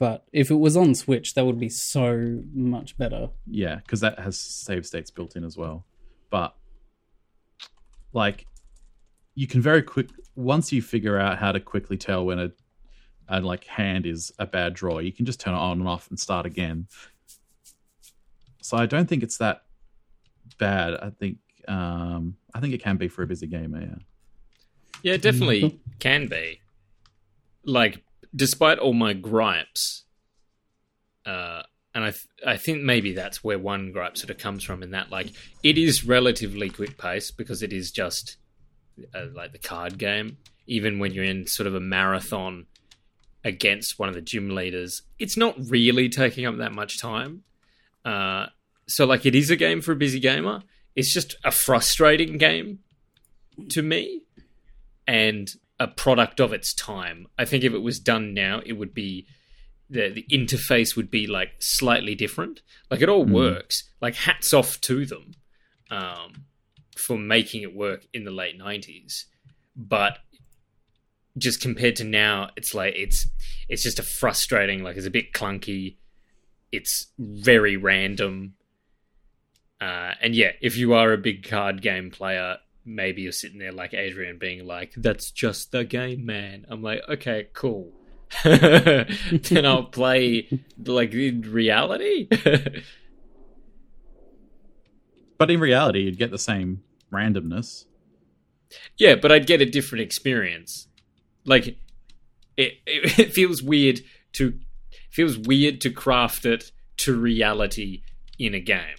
but 0.00 0.24
if 0.32 0.50
it 0.50 0.54
was 0.54 0.78
on 0.78 0.94
Switch, 0.94 1.34
that 1.34 1.44
would 1.44 1.60
be 1.60 1.68
so 1.68 2.40
much 2.54 2.96
better. 2.96 3.28
Yeah, 3.46 3.76
because 3.76 4.00
that 4.00 4.18
has 4.18 4.38
save 4.38 4.86
states 4.86 5.10
built 5.10 5.36
in 5.36 5.44
as 5.44 5.58
well. 5.58 5.84
But 6.30 6.56
like, 8.14 8.46
you 9.34 9.46
can 9.46 9.60
very 9.60 9.82
quick 9.82 10.08
once 10.34 10.72
you 10.72 10.80
figure 10.80 11.18
out 11.18 11.38
how 11.38 11.52
to 11.52 11.60
quickly 11.60 11.98
tell 11.98 12.24
when 12.24 12.38
a, 12.38 12.50
a 13.28 13.42
like 13.42 13.64
hand 13.64 14.06
is 14.06 14.32
a 14.38 14.46
bad 14.46 14.72
draw, 14.72 15.00
you 15.00 15.12
can 15.12 15.26
just 15.26 15.38
turn 15.38 15.52
it 15.52 15.58
on 15.58 15.80
and 15.80 15.88
off 15.88 16.08
and 16.08 16.18
start 16.18 16.46
again. 16.46 16.88
So 18.62 18.78
I 18.78 18.86
don't 18.86 19.06
think 19.06 19.22
it's 19.22 19.36
that 19.36 19.64
bad. 20.58 20.94
I 20.94 21.10
think 21.10 21.36
um 21.68 22.36
I 22.54 22.60
think 22.60 22.72
it 22.72 22.82
can 22.82 22.96
be 22.96 23.08
for 23.08 23.22
a 23.22 23.26
busy 23.26 23.46
gamer. 23.46 23.82
Yeah. 23.82 23.94
Yeah, 25.02 25.12
it 25.14 25.22
definitely 25.22 25.78
can 25.98 26.26
be. 26.26 26.60
Like, 27.64 28.02
despite 28.34 28.78
all 28.78 28.92
my 28.92 29.12
gripes, 29.12 30.04
uh, 31.26 31.62
and 31.94 32.04
I 32.04 32.10
th- 32.10 32.28
I 32.46 32.56
think 32.56 32.82
maybe 32.82 33.12
that's 33.12 33.42
where 33.42 33.58
one 33.58 33.92
gripe 33.92 34.16
sort 34.16 34.30
of 34.30 34.38
comes 34.38 34.64
from. 34.64 34.82
In 34.82 34.92
that, 34.92 35.10
like, 35.10 35.32
it 35.62 35.76
is 35.76 36.04
relatively 36.04 36.70
quick 36.70 36.98
pace 36.98 37.30
because 37.30 37.62
it 37.62 37.72
is 37.72 37.90
just 37.90 38.36
uh, 39.14 39.26
like 39.34 39.52
the 39.52 39.58
card 39.58 39.98
game. 39.98 40.38
Even 40.66 40.98
when 40.98 41.12
you're 41.12 41.24
in 41.24 41.46
sort 41.46 41.66
of 41.66 41.74
a 41.74 41.80
marathon 41.80 42.66
against 43.44 43.98
one 43.98 44.08
of 44.08 44.14
the 44.14 44.20
gym 44.20 44.50
leaders, 44.50 45.02
it's 45.18 45.36
not 45.36 45.56
really 45.68 46.08
taking 46.08 46.46
up 46.46 46.56
that 46.58 46.72
much 46.72 47.00
time. 47.00 47.42
Uh, 48.04 48.46
so, 48.86 49.04
like, 49.04 49.26
it 49.26 49.34
is 49.34 49.50
a 49.50 49.56
game 49.56 49.80
for 49.80 49.92
a 49.92 49.96
busy 49.96 50.20
gamer. 50.20 50.62
It's 50.94 51.12
just 51.12 51.36
a 51.44 51.50
frustrating 51.50 52.38
game 52.38 52.80
to 53.70 53.82
me 53.82 54.22
and 55.06 55.50
a 55.80 55.88
product 55.88 56.38
of 56.40 56.52
its 56.52 56.72
time. 56.72 57.26
I 57.36 57.44
think 57.44 57.64
if 57.64 57.72
it 57.72 57.78
was 57.82 57.98
done 57.98 58.32
now, 58.34 58.60
it 58.64 58.74
would 58.74 58.94
be 58.94 59.26
the 59.88 60.10
the 60.10 60.24
interface 60.30 60.94
would 60.94 61.10
be 61.10 61.26
like 61.26 61.50
slightly 61.58 62.14
different. 62.14 62.60
Like 62.90 63.00
it 63.00 63.08
all 63.08 63.24
Mm. 63.26 63.32
works. 63.32 63.90
Like 64.00 64.14
hats 64.14 64.54
off 64.54 64.80
to 64.82 65.04
them 65.06 65.32
um, 65.90 66.44
for 66.96 67.18
making 67.18 67.62
it 67.62 67.74
work 67.74 68.06
in 68.14 68.22
the 68.24 68.30
late 68.30 68.56
nineties. 68.56 69.26
But 69.74 70.18
just 71.38 71.60
compared 71.60 71.96
to 71.96 72.04
now, 72.04 72.50
it's 72.56 72.74
like 72.74 72.94
it's 72.94 73.26
it's 73.68 73.82
just 73.82 73.98
a 73.98 74.02
frustrating. 74.04 74.82
Like 74.84 74.96
it's 74.96 75.06
a 75.06 75.10
bit 75.10 75.32
clunky. 75.32 75.96
It's 76.70 77.06
very 77.18 77.76
random. 77.76 78.54
Uh, 79.80 80.12
and 80.20 80.34
yeah, 80.34 80.52
if 80.60 80.76
you 80.76 80.92
are 80.92 81.12
a 81.12 81.18
big 81.18 81.42
card 81.48 81.80
game 81.80 82.10
player, 82.10 82.58
maybe 82.94 83.22
you're 83.22 83.32
sitting 83.32 83.58
there 83.58 83.72
like 83.72 83.94
Adrian 83.94 84.38
being 84.38 84.66
like, 84.66 84.92
that's 84.96 85.30
just 85.30 85.72
the 85.72 85.84
game, 85.84 86.26
man. 86.26 86.66
I'm 86.68 86.82
like, 86.82 87.02
okay, 87.08 87.48
cool. 87.52 87.92
then 88.44 89.66
I'll 89.66 89.84
play 89.84 90.48
like 90.84 91.12
in 91.12 91.42
reality. 91.42 92.28
But 95.40 95.50
in 95.50 95.58
reality, 95.58 96.00
you'd 96.00 96.18
get 96.18 96.30
the 96.30 96.38
same 96.38 96.82
randomness. 97.10 97.86
yeah, 98.98 99.14
but 99.14 99.32
I'd 99.32 99.46
get 99.46 99.62
a 99.62 99.64
different 99.64 100.02
experience. 100.02 100.86
Like 101.46 101.68
it, 101.68 101.78
it, 102.58 102.74
it 103.18 103.32
feels 103.32 103.62
weird 103.62 104.02
to 104.34 104.58
feels 105.08 105.38
weird 105.38 105.80
to 105.80 105.90
craft 105.90 106.44
it 106.44 106.72
to 106.98 107.18
reality 107.18 108.02
in 108.38 108.54
a 108.54 108.60
game. 108.60 108.98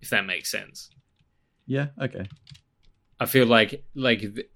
If 0.00 0.08
that 0.08 0.24
makes 0.24 0.50
sense. 0.50 0.88
Yeah. 1.66 1.88
Okay. 2.00 2.26
I 3.20 3.26
feel 3.26 3.46
like 3.46 3.84
like 3.94 4.20
th- 4.20 4.48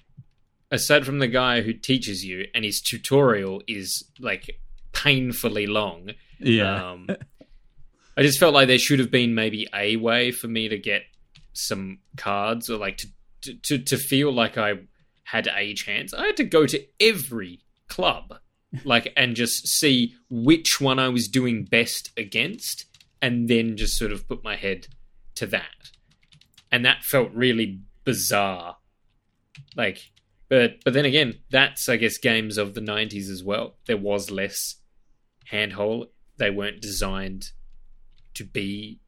aside 0.70 1.05
from 1.05 1.18
the 1.18 1.29
guy 1.29 1.62
who 1.62 1.72
teaches 1.72 2.25
you 2.25 2.46
and 2.55 2.64
his 2.64 2.81
tutorial 2.81 3.62
is 3.66 4.05
like 4.18 4.61
painfully 4.92 5.66
long. 5.66 6.11
Yeah. 6.38 6.90
Um, 6.90 7.09
I 8.16 8.22
just 8.22 8.38
felt 8.38 8.55
like 8.55 8.68
there 8.68 8.79
should 8.79 8.98
have 8.98 9.11
been 9.11 9.35
maybe 9.35 9.66
a 9.75 9.96
way 9.96 10.33
for 10.33 10.48
me 10.48 10.68
to 10.68 10.79
get 10.79 11.03
some 11.55 11.98
cards 12.16 12.70
or 12.70 12.77
like 12.79 12.98
to 12.98 13.09
to 13.42 13.55
to, 13.55 13.79
to 13.79 13.96
feel 13.96 14.33
like 14.33 14.57
I 14.59 14.75
had 15.25 15.48
a 15.48 15.75
chance. 15.75 16.12
I 16.14 16.27
had 16.27 16.37
to 16.38 16.44
go 16.44 16.66
to 16.66 16.85
every 17.01 17.61
club 17.88 18.35
like 18.85 19.12
and 19.16 19.37
just 19.37 19.66
see 19.66 20.14
which 20.31 20.81
one 20.81 20.98
I 20.98 21.09
was 21.09 21.29
doing 21.29 21.64
best 21.64 22.11
against 22.16 22.87
and 23.20 23.48
then 23.48 23.77
just 23.77 23.96
sort 23.96 24.12
of 24.12 24.27
put 24.27 24.42
my 24.42 24.57
head 24.57 24.88
to 25.37 25.46
that. 25.46 25.90
And 26.70 26.85
that 26.85 27.05
felt 27.05 27.31
really 27.33 27.81
bizarre. 28.04 28.76
Like 29.76 30.12
but 30.48 30.84
but 30.84 30.92
then 30.92 31.06
again, 31.06 31.38
that's 31.50 31.88
I 31.88 31.96
guess 31.96 32.18
games 32.18 32.58
of 32.58 32.74
the 32.74 32.82
90s 32.82 33.30
as 33.30 33.42
well. 33.42 33.76
There 33.86 33.96
was 33.96 34.30
less 34.30 34.76
handhold. 35.46 36.08
They 36.36 36.50
weren't 36.50 36.82
designed 36.82 37.52
to 38.34 38.44
be 38.44 39.00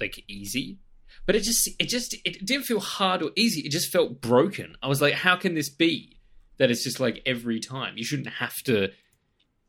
like 0.00 0.24
easy. 0.28 0.78
But 1.24 1.36
it 1.36 1.44
just 1.44 1.68
it 1.78 1.88
just 1.88 2.14
it 2.24 2.44
didn't 2.44 2.64
feel 2.64 2.80
hard 2.80 3.22
or 3.22 3.30
easy. 3.36 3.60
It 3.60 3.70
just 3.70 3.92
felt 3.92 4.20
broken. 4.20 4.76
I 4.82 4.88
was 4.88 5.00
like, 5.00 5.14
how 5.14 5.36
can 5.36 5.54
this 5.54 5.68
be? 5.68 6.16
That 6.56 6.70
it's 6.72 6.82
just 6.82 6.98
like 6.98 7.22
every 7.24 7.60
time. 7.60 7.96
You 7.96 8.04
shouldn't 8.04 8.34
have 8.34 8.56
to 8.64 8.88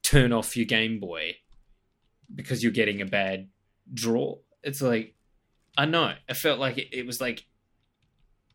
turn 0.02 0.34
off 0.34 0.58
your 0.58 0.66
Game 0.66 1.00
Boy 1.00 1.36
because 2.34 2.64
you're 2.64 2.72
getting 2.72 3.02
a 3.02 3.06
bad 3.06 3.50
draw. 3.94 4.38
It's 4.64 4.82
like 4.82 5.14
I 5.78 5.86
know. 5.86 6.14
I 6.28 6.34
felt 6.34 6.60
like 6.60 6.80
it, 6.80 6.88
it 6.92 7.06
was 7.06 7.22
like 7.22 7.46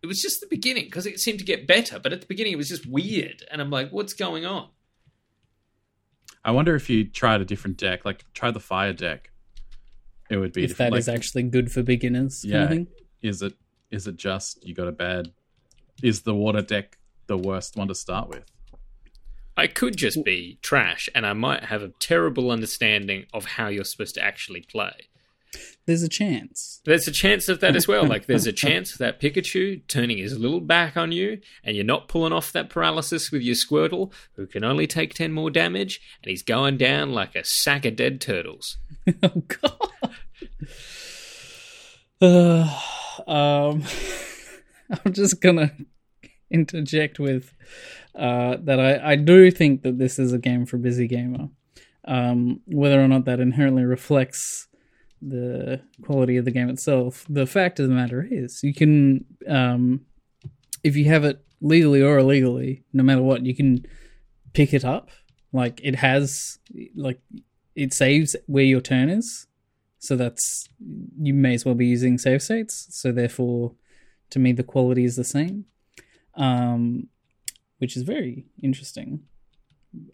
it 0.05 0.07
was 0.07 0.21
just 0.21 0.43
the 0.43 0.47
beginning 0.47 0.85
because 0.85 1.07
it 1.07 1.19
seemed 1.19 1.39
to 1.39 1.47
get 1.47 1.67
better, 1.67 1.99
but 1.99 2.13
at 2.13 2.21
the 2.21 2.27
beginning 2.27 2.53
it 2.53 2.57
was 2.57 2.69
just 2.69 2.85
weird, 2.87 3.43
and 3.51 3.63
I'm 3.63 3.71
like, 3.71 3.91
what's 3.91 4.13
going 4.13 4.45
on? 4.45 4.69
I 6.45 6.51
wonder 6.51 6.75
if 6.75 6.91
you 6.91 7.05
tried 7.09 7.41
a 7.41 7.45
different 7.47 7.79
deck, 7.79 8.05
like 8.05 8.23
try 8.35 8.51
the 8.51 8.61
fire 8.61 8.93
deck. 8.93 9.31
It 10.29 10.37
would 10.37 10.53
be 10.53 10.65
If 10.65 10.77
that 10.77 10.93
like, 10.93 10.99
is 10.99 11.09
actually 11.09 11.45
good 11.45 11.73
for 11.73 11.83
beginners, 11.83 12.43
kind 12.43 12.53
Yeah. 12.53 12.63
of 12.65 12.69
thing. 12.69 12.87
is 13.23 13.41
it 13.41 13.55
is 13.91 14.07
it 14.07 14.17
just 14.17 14.63
you 14.63 14.75
got 14.75 14.89
a 14.89 14.93
bad 14.93 15.33
is 16.03 16.21
the 16.23 16.35
water 16.35 16.61
deck 16.61 16.99
the 17.29 17.39
worst 17.39 17.75
one 17.75 17.89
to 17.89 17.95
start 17.95 18.29
with? 18.29 18.45
I 19.57 19.69
could 19.69 19.97
just 19.97 20.23
be 20.23 20.59
trash, 20.61 21.09
and 21.15 21.25
I 21.25 21.33
might 21.33 21.65
have 21.65 21.83
a 21.83 21.93
terrible 21.99 22.51
understanding 22.51 23.25
of 23.33 23.47
how 23.47 23.69
you're 23.69 23.85
supposed 23.85 24.17
to 24.17 24.23
actually 24.23 24.61
play. 24.61 25.09
There's 25.87 26.03
a 26.03 26.09
chance. 26.09 26.81
There's 26.85 27.07
a 27.07 27.13
chance 27.13 27.49
of 27.49 27.61
that 27.61 27.77
as 27.77 27.87
well. 27.87 28.07
Like, 28.07 28.27
there's 28.27 28.47
a 28.47 28.53
chance 28.67 28.93
of 28.93 28.99
that 28.99 29.21
Pikachu 29.21 29.87
turning 29.87 30.19
his 30.19 30.39
little 30.39 30.61
back 30.61 30.97
on 30.97 31.13
you, 31.13 31.41
and 31.63 31.77
you're 31.77 31.85
not 31.85 32.09
pulling 32.09 32.33
off 32.33 32.53
that 32.53 32.71
paralysis 32.71 33.31
with 33.31 33.43
your 33.43 33.55
Squirtle, 33.55 34.13
who 34.37 34.47
can 34.47 34.65
only 34.65 34.87
take 34.87 35.15
10 35.15 35.33
more 35.33 35.51
damage, 35.51 36.01
and 36.23 36.31
he's 36.31 36.43
going 36.43 36.79
down 36.79 37.13
like 37.13 37.35
a 37.35 37.45
sack 37.45 37.85
of 37.85 37.97
dead 37.97 38.21
turtles. 38.21 38.79
oh 39.23 39.43
god. 39.61 39.91
Uh, 42.23 42.81
um, 43.27 43.83
I'm 45.05 45.13
just 45.13 45.41
gonna 45.41 45.73
interject 46.51 47.19
with 47.19 47.53
uh, 48.15 48.57
that 48.61 48.81
I, 48.81 49.13
I 49.13 49.17
do 49.17 49.51
think 49.51 49.83
that 49.83 49.99
this 49.99 50.19
is 50.19 50.33
a 50.33 50.39
game 50.39 50.65
for 50.65 50.79
busy 50.79 51.07
gamer. 51.07 51.49
Um, 52.07 52.61
whether 52.67 53.03
or 53.03 53.09
not 53.09 53.25
that 53.25 53.41
inherently 53.41 53.85
reflects 53.85 54.69
the 55.27 55.81
quality 56.03 56.37
of 56.37 56.45
the 56.45 56.51
game 56.51 56.69
itself, 56.69 57.25
the 57.29 57.47
fact 57.47 57.81
of 57.81 57.89
the 57.89 57.95
matter 57.95 58.27
is, 58.31 58.63
you 58.63 58.75
can, 58.75 59.25
um, 59.49 60.05
if 60.83 60.97
you 60.97 61.07
have 61.07 61.25
it 61.25 61.43
legally 61.61 62.03
or 62.03 62.19
illegally, 62.19 62.85
no 62.93 63.03
matter 63.03 63.23
what, 63.23 63.45
you 63.45 63.55
can 63.55 63.87
pick 64.53 64.75
it 64.75 64.85
up. 64.85 65.11
Like 65.53 65.81
it 65.83 65.97
has, 65.97 66.59
like 66.95 67.21
it 67.75 67.93
saves 67.95 68.37
where 68.47 68.65
your 68.65 68.81
turn 68.81 69.09
is, 69.09 69.47
so 69.99 70.17
that's 70.17 70.69
you 71.19 71.33
may 71.33 71.55
as 71.55 71.65
well 71.65 71.75
be 71.75 71.87
using 71.87 72.19
save 72.19 72.43
states. 72.43 72.89
So 72.91 73.13
therefore, 73.13 73.75
to 74.31 74.39
me, 74.39 74.53
the 74.53 74.63
quality 74.63 75.05
is 75.05 75.17
the 75.17 75.25
same, 75.25 75.65
um, 76.35 77.09
which 77.79 77.97
is 77.97 78.03
very 78.03 78.47
interesting. 78.63 79.21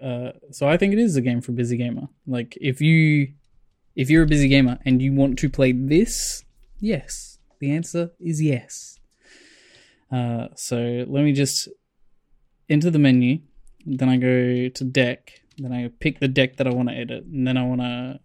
Uh, 0.01 0.33
so 0.51 0.69
I 0.69 0.77
think 0.77 0.93
it 0.93 0.99
is 0.99 1.17
a 1.17 1.23
game 1.23 1.41
for 1.41 1.53
busy 1.53 1.77
gamer. 1.77 2.09
Like 2.27 2.57
if 2.61 2.81
you 2.81 3.33
if 3.97 4.09
you're 4.11 4.23
a 4.23 4.27
busy 4.27 4.49
gamer 4.49 4.79
and 4.85 5.01
you 5.03 5.13
want 5.13 5.39
to 5.41 5.49
play 5.49 5.73
this, 5.73 6.45
yes, 6.79 7.39
the 7.59 7.71
answer 7.73 8.11
is 8.21 8.41
yes. 8.43 8.99
Uh, 10.11 10.49
so 10.57 11.05
let 11.09 11.25
me 11.25 11.33
just 11.33 11.69
enter 12.69 12.91
the 12.91 12.99
menu. 12.99 13.39
Then 13.87 14.09
I 14.09 14.17
go 14.17 14.69
to 14.69 14.85
deck. 14.85 15.41
Then 15.59 15.73
I 15.73 15.89
pick 16.01 16.21
the 16.21 16.29
deck 16.29 16.57
that 16.57 16.67
I 16.67 16.71
want 16.73 16.89
to 16.89 16.95
edit, 16.95 17.25
and 17.25 17.47
then 17.47 17.57
I 17.57 17.65
want 17.67 17.81
to 17.83 18.21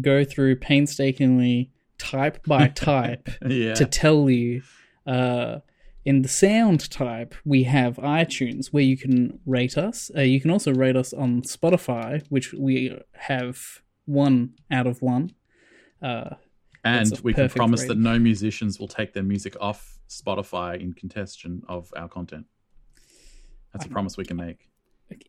go 0.00 0.24
through 0.24 0.56
painstakingly 0.56 1.70
type 1.98 2.44
by 2.46 2.68
type 2.74 3.28
Yeah. 3.46 3.74
to 3.74 3.84
tell 3.86 4.28
you. 4.30 4.62
Uh, 5.06 5.60
in 6.04 6.22
the 6.22 6.28
sound 6.28 6.88
type, 6.90 7.34
we 7.44 7.64
have 7.64 7.96
iTunes 7.96 8.68
where 8.68 8.82
you 8.82 8.96
can 8.96 9.38
rate 9.44 9.76
us. 9.76 10.10
Uh, 10.16 10.20
you 10.22 10.40
can 10.40 10.50
also 10.50 10.72
rate 10.72 10.96
us 10.96 11.12
on 11.12 11.42
Spotify, 11.42 12.24
which 12.30 12.52
we 12.54 12.96
have 13.14 13.82
one 14.10 14.54
out 14.70 14.86
of 14.86 15.00
one. 15.02 15.32
Uh, 16.02 16.34
and 16.84 17.20
we 17.22 17.32
can 17.34 17.44
perfect 17.44 17.56
promise 17.56 17.84
that 17.84 17.98
no 17.98 18.18
musicians 18.18 18.78
will 18.78 18.88
take 18.88 19.12
their 19.12 19.22
music 19.22 19.56
off 19.60 19.98
Spotify 20.08 20.80
in 20.80 20.92
contestation 20.92 21.62
of 21.68 21.92
our 21.96 22.08
content. 22.08 22.46
That's 23.72 23.86
a 23.86 23.88
promise 23.88 24.16
we 24.16 24.24
can 24.24 24.36
make. 24.36 24.68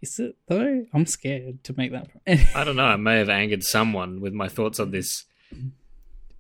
is 0.02 0.20
it 0.20 0.36
though? 0.48 0.86
I'm 0.94 1.06
scared 1.06 1.64
to 1.66 1.74
make 1.78 1.92
that. 1.92 2.08
I 2.56 2.64
don't 2.64 2.76
know. 2.76 2.86
I 2.86 2.96
may 2.96 3.18
have 3.18 3.30
angered 3.30 3.64
someone 3.64 4.22
with 4.22 4.34
my 4.34 4.48
thoughts 4.48 4.80
on 4.80 4.92
this. 4.92 5.26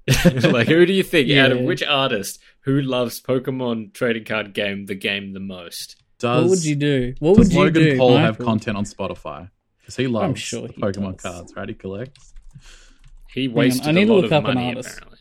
like, 0.25 0.67
who 0.67 0.86
do 0.86 0.93
you 0.93 1.04
think 1.04 1.32
out 1.32 1.51
of 1.51 1.60
which 1.60 1.84
artist 1.84 2.39
who 2.62 2.82
loves 2.82 3.21
Pokemon 3.21 3.93
trading 3.93 4.23
card 4.23 4.54
game 4.54 4.88
the 4.88 4.95
game 4.95 5.34
the 5.34 5.39
most? 5.39 6.01
Does 6.17 6.43
what 6.43 6.49
would 6.49 6.65
you 6.65 6.75
do? 6.75 7.13
What 7.19 7.38
does 7.38 7.47
would 7.49 7.54
you 7.54 7.60
Logan 7.60 7.84
do? 7.84 7.97
Paul 7.97 8.17
have 8.17 8.39
content 8.39 8.77
on 8.77 8.86
Spotify? 8.86 9.49
Because 9.82 9.96
he 9.98 10.08
loves 10.08 10.39
sure 10.39 10.67
he 10.67 10.82
Pokemon 10.82 11.22
does. 11.22 11.22
cards, 11.22 11.54
right? 11.56 11.67
He 11.70 11.76
collects. 11.76 12.34
He 13.34 13.48
on, 13.48 13.54
wasted 13.54 13.88
I 13.88 13.91
need 13.91 14.04
a 14.04 14.06
to 14.08 14.13
lot 14.13 14.22
look 14.24 14.26
of 14.32 14.34
up 14.34 14.46
an 14.46 14.56
money. 14.56 14.67
artist. 14.70 14.98
Apparently, 14.98 15.20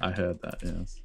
I 0.00 0.10
heard 0.12 0.42
that. 0.42 0.58
Yes. 0.62 1.00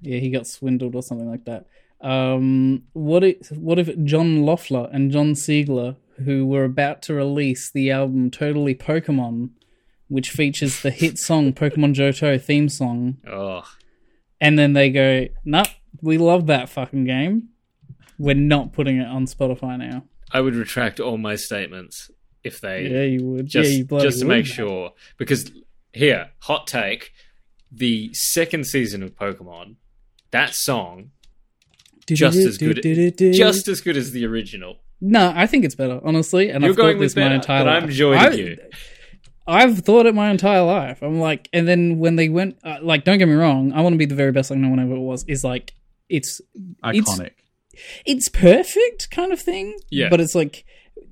Yeah, 0.00 0.18
he 0.20 0.30
got 0.30 0.46
swindled 0.46 0.94
or 0.94 1.02
something 1.02 1.28
like 1.28 1.44
that. 1.46 1.66
Um, 2.00 2.84
what 2.92 3.24
if 3.24 3.50
what 3.50 3.78
if 3.78 3.90
John 4.04 4.42
Loeffler 4.44 4.88
and 4.92 5.10
John 5.10 5.32
Siegler, 5.32 5.96
who 6.24 6.46
were 6.46 6.64
about 6.64 7.02
to 7.02 7.14
release 7.14 7.70
the 7.72 7.90
album 7.90 8.30
Totally 8.30 8.74
Pokemon, 8.76 9.50
which 10.06 10.30
features 10.30 10.82
the 10.82 10.90
hit 10.90 11.18
song 11.18 11.52
Pokemon 11.54 11.94
Johto 11.94 12.40
theme 12.40 12.68
song, 12.68 13.16
oh, 13.26 13.64
and 14.40 14.56
then 14.56 14.74
they 14.74 14.90
go, 14.90 15.26
"Nope, 15.44 15.66
we 16.00 16.18
love 16.18 16.46
that 16.46 16.68
fucking 16.68 17.04
game. 17.04 17.48
We're 18.18 18.34
not 18.36 18.72
putting 18.72 18.98
it 18.98 19.06
on 19.08 19.26
Spotify 19.26 19.76
now." 19.78 20.04
I 20.30 20.40
would 20.42 20.54
retract 20.54 21.00
all 21.00 21.16
my 21.18 21.34
statements 21.34 22.10
if 22.48 22.60
they 22.60 22.88
Yeah, 22.88 23.02
you 23.02 23.24
would. 23.24 23.46
just 23.46 23.70
yeah, 23.70 23.76
you 23.78 23.84
just 24.00 24.18
to 24.20 24.26
would. 24.26 24.36
make 24.36 24.46
sure. 24.46 24.92
Because 25.16 25.52
here, 25.92 26.30
hot 26.40 26.66
take: 26.66 27.12
the 27.70 28.12
second 28.14 28.66
season 28.66 29.02
of 29.04 29.14
Pokemon, 29.14 29.76
that 30.32 30.54
song 30.54 31.10
just 32.08 32.38
as 32.38 32.56
good, 32.58 32.82
just 33.32 33.68
as 33.68 33.80
good 33.80 33.96
as 33.96 34.10
the 34.12 34.24
original. 34.26 34.78
No, 35.00 35.32
I 35.36 35.46
think 35.46 35.64
it's 35.64 35.74
better, 35.76 36.00
honestly. 36.02 36.50
And 36.50 36.62
You're 36.64 36.70
I've 36.72 36.76
going 36.76 36.94
thought 36.96 37.00
with 37.00 37.14
this 37.14 37.16
my 37.16 37.34
entire 37.34 37.64
but 37.64 37.70
life. 37.70 37.82
I'm 37.84 37.90
joining 37.90 38.20
I- 38.20 38.30
you. 38.34 38.56
I've 39.46 39.78
thought 39.78 40.04
it 40.04 40.14
my 40.14 40.30
entire 40.30 40.62
life. 40.62 41.00
I'm 41.02 41.20
like, 41.20 41.48
and 41.54 41.66
then 41.66 41.98
when 41.98 42.16
they 42.16 42.28
went, 42.28 42.58
uh, 42.64 42.78
like, 42.82 43.04
don't 43.04 43.16
get 43.16 43.28
me 43.28 43.34
wrong, 43.34 43.72
I 43.72 43.80
want 43.80 43.94
to 43.94 43.98
be 43.98 44.04
the 44.04 44.14
very 44.14 44.30
best 44.30 44.50
like 44.50 44.58
no 44.58 44.68
one 44.68 44.78
ever 44.78 44.98
was. 45.00 45.24
Is 45.26 45.42
like, 45.42 45.72
it's 46.10 46.42
Iconic. 46.84 47.30
it's 48.04 48.28
perfect 48.28 49.10
kind 49.10 49.32
of 49.32 49.40
thing. 49.40 49.78
Yeah. 49.90 50.10
But 50.10 50.20
it's 50.20 50.34
like 50.34 50.64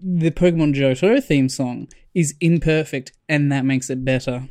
the 0.02 0.30
Pokemon 0.30 0.74
Johto 0.74 1.22
theme 1.22 1.48
song 1.48 1.88
is 2.14 2.34
imperfect, 2.40 3.12
and 3.28 3.52
that 3.52 3.64
makes 3.64 3.90
it 3.90 4.04
better. 4.04 4.48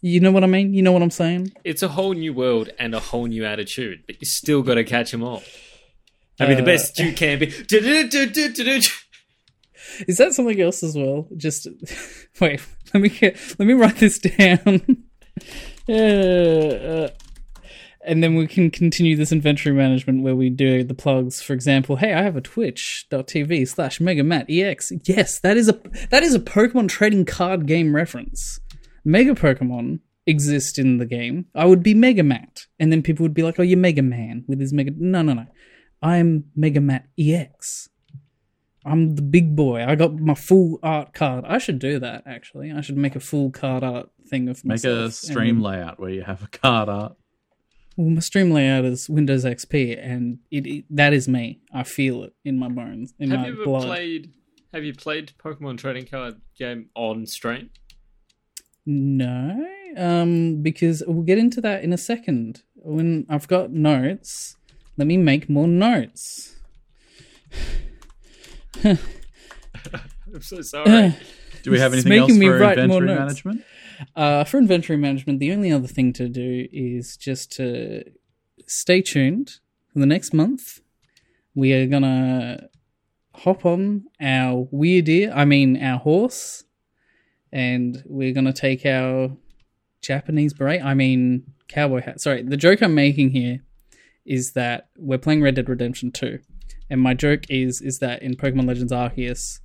You 0.00 0.20
know 0.20 0.32
what 0.32 0.42
I 0.42 0.48
mean? 0.48 0.74
You 0.74 0.82
know 0.82 0.92
what 0.92 1.02
I'm 1.02 1.10
saying? 1.10 1.52
It's 1.64 1.82
a 1.82 1.88
whole 1.88 2.12
new 2.12 2.32
world 2.34 2.70
and 2.78 2.94
a 2.94 3.00
whole 3.00 3.26
new 3.26 3.44
attitude, 3.44 4.02
but 4.06 4.16
you 4.20 4.26
still 4.26 4.62
got 4.62 4.74
to 4.74 4.84
catch 4.84 5.12
them 5.12 5.22
all. 5.22 5.42
I 6.40 6.46
mean, 6.48 6.56
the 6.56 6.62
Uh, 6.62 6.66
best 6.66 6.98
you 6.98 7.12
can 7.12 7.38
be. 7.38 7.46
Is 10.08 10.16
that 10.16 10.32
something 10.32 10.60
else 10.60 10.82
as 10.82 10.96
well? 10.96 11.28
Just 11.36 11.68
wait. 12.40 12.60
Let 12.92 13.00
me 13.02 13.10
get, 13.10 13.36
let 13.58 13.66
me 13.66 13.74
write 13.74 13.96
this 13.96 14.18
down. 14.18 14.58
uh, 15.88 15.92
uh, 15.92 17.08
and 18.04 18.22
then 18.22 18.34
we 18.34 18.46
can 18.46 18.70
continue 18.70 19.16
this 19.16 19.32
inventory 19.32 19.74
management 19.74 20.22
where 20.22 20.34
we 20.36 20.50
do 20.50 20.82
the 20.84 20.94
plugs. 20.94 21.40
For 21.42 21.52
example, 21.52 21.96
hey, 21.96 22.12
I 22.12 22.22
have 22.22 22.36
a 22.36 22.40
Twitch.tv 22.40 23.68
slash 23.68 23.98
MegaMatEX. 23.98 25.00
Yes, 25.04 25.40
that 25.40 25.56
is 25.56 25.68
a 25.68 25.80
that 26.10 26.22
is 26.22 26.34
a 26.34 26.40
Pokemon 26.40 26.88
trading 26.88 27.24
card 27.24 27.66
game 27.66 27.94
reference. 27.94 28.60
Mega 29.04 29.34
Pokemon 29.34 30.00
exist 30.26 30.78
in 30.78 30.98
the 30.98 31.06
game. 31.06 31.46
I 31.54 31.64
would 31.64 31.82
be 31.82 31.94
Mega 31.94 32.22
Mat, 32.22 32.66
and 32.78 32.92
then 32.92 33.02
people 33.02 33.24
would 33.24 33.34
be 33.34 33.42
like, 33.42 33.58
"Oh, 33.58 33.62
you're 33.62 33.78
Mega 33.78 34.02
Man 34.02 34.44
with 34.46 34.60
his 34.60 34.72
Mega." 34.72 34.92
No, 34.96 35.22
no, 35.22 35.32
no. 35.34 35.46
I'm 36.00 36.44
Mega 36.56 36.80
Mat 36.80 37.06
EX. 37.18 37.88
I'm 38.84 39.14
the 39.14 39.22
big 39.22 39.54
boy. 39.54 39.84
I 39.86 39.94
got 39.94 40.18
my 40.18 40.34
full 40.34 40.80
art 40.82 41.14
card. 41.14 41.44
I 41.46 41.58
should 41.58 41.78
do 41.78 42.00
that 42.00 42.24
actually. 42.26 42.72
I 42.72 42.80
should 42.80 42.96
make 42.96 43.14
a 43.14 43.20
full 43.20 43.50
card 43.50 43.84
art 43.84 44.10
thing 44.26 44.48
of 44.48 44.64
myself. 44.64 44.98
Make 44.98 45.08
a 45.08 45.12
stream 45.12 45.56
And- 45.56 45.62
layout 45.64 46.00
where 46.00 46.10
you 46.10 46.22
have 46.22 46.42
a 46.42 46.48
card 46.48 46.88
art. 46.88 47.16
Well, 47.96 48.08
my 48.10 48.20
stream 48.20 48.50
layout 48.50 48.84
is 48.84 49.08
Windows 49.08 49.44
XP, 49.44 49.98
and 50.02 50.38
it, 50.50 50.66
it 50.66 50.84
that 50.90 51.12
is 51.12 51.28
me. 51.28 51.60
I 51.72 51.82
feel 51.82 52.22
it 52.24 52.34
in 52.44 52.58
my 52.58 52.68
bones, 52.68 53.14
in 53.18 53.30
Have 53.30 53.40
my 53.40 53.46
you 53.46 53.52
ever 53.54 53.64
blood. 53.64 53.82
played? 53.84 54.32
Have 54.72 54.84
you 54.84 54.94
played 54.94 55.32
Pokemon 55.42 55.78
trading 55.78 56.06
card 56.06 56.40
game 56.58 56.88
on 56.94 57.26
stream? 57.26 57.70
No, 58.86 59.66
um, 59.96 60.62
because 60.62 61.02
we'll 61.06 61.22
get 61.22 61.38
into 61.38 61.60
that 61.60 61.84
in 61.84 61.92
a 61.92 61.98
second. 61.98 62.62
When 62.74 63.26
I've 63.28 63.46
got 63.48 63.70
notes, 63.70 64.56
let 64.96 65.06
me 65.06 65.16
make 65.16 65.48
more 65.48 65.68
notes. 65.68 66.56
I'm 68.84 68.98
so 70.40 70.60
sorry. 70.62 71.14
Do 71.62 71.70
we 71.70 71.78
have 71.78 71.92
It's 71.94 72.04
anything 72.04 72.18
else 72.18 72.28
making 72.30 72.40
me 72.40 72.46
for 72.46 72.58
write 72.58 72.76
more 72.78 72.98
inventory 73.02 73.06
notes. 73.06 73.44
management? 73.44 73.64
Uh, 74.16 74.44
for 74.44 74.58
inventory 74.58 74.96
management, 74.96 75.40
the 75.40 75.52
only 75.52 75.70
other 75.70 75.86
thing 75.86 76.12
to 76.14 76.28
do 76.28 76.68
is 76.72 77.16
just 77.16 77.52
to 77.52 78.04
stay 78.66 79.02
tuned 79.02 79.58
for 79.92 79.98
the 79.98 80.06
next 80.06 80.32
month. 80.32 80.80
We 81.54 81.72
are 81.74 81.86
gonna 81.86 82.68
hop 83.34 83.64
on 83.66 84.04
our 84.20 84.66
weird 84.70 85.08
ear, 85.08 85.32
I 85.34 85.44
mean 85.44 85.82
our 85.82 85.98
horse, 85.98 86.64
and 87.52 88.02
we're 88.06 88.32
gonna 88.32 88.52
take 88.52 88.86
our 88.86 89.36
Japanese 90.00 90.54
beret, 90.54 90.82
I 90.82 90.94
mean 90.94 91.44
cowboy 91.68 92.02
hat. 92.02 92.20
Sorry, 92.20 92.42
the 92.42 92.56
joke 92.56 92.82
I'm 92.82 92.94
making 92.94 93.30
here 93.30 93.60
is 94.24 94.52
that 94.52 94.88
we're 94.96 95.18
playing 95.18 95.42
Red 95.42 95.56
Dead 95.56 95.68
Redemption 95.68 96.12
2. 96.12 96.38
And 96.90 97.00
my 97.00 97.14
joke 97.14 97.44
is 97.48 97.80
is 97.80 97.98
that 97.98 98.22
in 98.22 98.36
Pokemon 98.36 98.68
Legends 98.68 98.92
Arceus, 98.92 99.60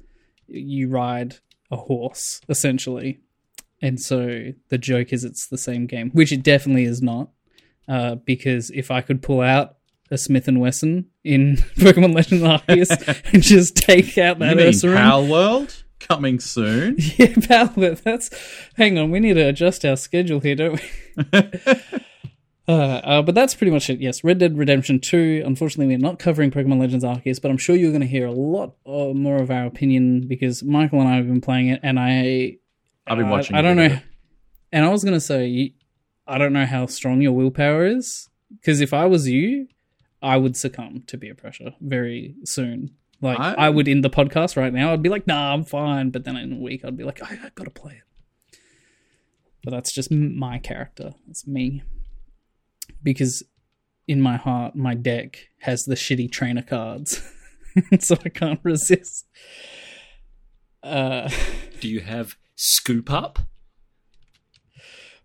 you 0.47 0.87
ride 0.89 1.37
a 1.69 1.75
horse, 1.75 2.41
essentially. 2.47 3.19
And 3.81 3.99
so 3.99 4.51
the 4.69 4.77
joke 4.77 5.13
is 5.13 5.23
it's 5.23 5.47
the 5.47 5.57
same 5.57 5.85
game, 5.85 6.09
which 6.11 6.31
it 6.31 6.43
definitely 6.43 6.85
is 6.85 7.01
not. 7.01 7.29
Uh, 7.87 8.15
because 8.15 8.69
if 8.71 8.91
I 8.91 9.01
could 9.01 9.21
pull 9.21 9.39
out 9.41 9.75
a 10.11 10.17
Smith 10.17 10.47
and 10.47 10.59
Wesson 10.59 11.05
in 11.23 11.55
Pokemon 11.77 12.13
Legends 12.15 12.43
Arceus 12.43 13.31
and 13.33 13.43
just 13.43 13.75
take 13.77 14.17
out 14.17 14.39
that 14.39 14.51
You 14.51 14.55
mean 14.55 14.73
Ursaring. 14.73 14.95
Pal 14.95 15.27
World 15.27 15.83
coming 15.99 16.39
soon? 16.39 16.95
Yeah, 17.17 17.27
Palworld. 17.27 18.01
That's. 18.03 18.29
Hang 18.75 18.97
on, 18.97 19.11
we 19.11 19.19
need 19.19 19.33
to 19.35 19.41
adjust 19.47 19.85
our 19.85 19.95
schedule 19.97 20.39
here, 20.39 20.55
don't 20.55 20.79
we? 20.81 21.41
Uh, 22.69 22.71
uh, 22.71 23.21
but 23.21 23.33
that's 23.33 23.55
pretty 23.55 23.71
much 23.71 23.89
it. 23.89 24.01
Yes, 24.01 24.25
Red 24.25 24.39
Dead 24.39 24.57
Redemption 24.57 24.99
2. 24.99 25.43
Unfortunately, 25.45 25.87
we're 25.87 26.01
not 26.01 26.19
covering 26.19 26.51
Pokemon 26.51 26.79
Legends 26.81 27.05
Arceus, 27.05 27.41
but 27.41 27.49
I'm 27.49 27.57
sure 27.57 27.77
you're 27.77 27.91
going 27.91 28.01
to 28.01 28.07
hear 28.07 28.25
a 28.27 28.31
lot 28.33 28.75
uh, 28.85 29.13
more 29.13 29.37
of 29.37 29.49
our 29.49 29.65
opinion 29.65 30.27
because 30.27 30.63
Michael 30.63 30.99
and 30.99 31.07
I 31.07 31.15
have 31.15 31.27
been 31.27 31.41
playing 31.41 31.69
it, 31.69 31.79
and 31.83 31.97
I. 31.99 32.57
I've 33.07 33.17
been 33.17 33.27
I- 33.27 33.31
watching. 33.31 33.55
I, 33.55 33.59
a 33.59 33.61
don't 33.63 33.77
know. 33.77 33.99
And 34.71 34.85
I 34.85 34.89
was 34.89 35.03
going 35.03 35.13
to 35.13 35.21
say, 35.21 35.73
I 36.27 36.37
don't 36.37 36.51
know 36.53 36.65
how 36.65 36.85
strong 36.87 37.21
your 37.21 37.31
willpower 37.31 37.85
is 37.85 38.27
because 38.59 38.81
if 38.81 38.93
I 38.93 39.05
was 39.05 39.27
you, 39.29 39.67
I 40.21 40.37
would 40.37 40.57
succumb 40.57 41.03
to 41.07 41.17
peer 41.17 41.33
pressure 41.35 41.73
very 41.79 42.35
soon. 42.43 42.91
Like 43.21 43.39
I- 43.39 43.53
I, 43.53 43.69
would 43.69 43.87
in 43.87 44.01
the 44.01 44.09
podcast 44.09 44.57
right 44.57 44.73
now, 44.73 44.91
I'd 44.93 45.01
be 45.01 45.09
like, 45.09 45.25
"Nah, 45.25 45.53
I'm 45.53 45.63
fine," 45.63 46.09
but 46.11 46.23
then 46.25 46.35
in 46.35 46.53
a 46.53 46.57
week, 46.57 46.83
I'd 46.85 46.97
be 46.97 47.03
like, 47.03 47.21
"I, 47.23 47.33
I 47.45 47.49
got 47.55 47.63
to 47.63 47.69
play 47.71 47.93
it." 47.93 48.59
But 49.63 49.71
that's 49.71 49.91
just 49.91 50.11
my 50.11 50.59
character. 50.59 51.13
That's 51.25 51.47
me. 51.47 51.81
Because 53.01 53.43
in 54.07 54.21
my 54.21 54.37
heart, 54.37 54.75
my 54.75 54.93
deck 54.93 55.49
has 55.61 55.85
the 55.85 55.95
shitty 55.95 56.31
trainer 56.31 56.61
cards, 56.61 57.21
so 57.99 58.17
I 58.23 58.29
can't 58.29 58.59
resist. 58.63 59.25
Uh, 60.83 61.29
Do 61.79 61.89
you 61.89 62.01
have 62.01 62.37
Scoop 62.57 63.11
Up? 63.11 63.39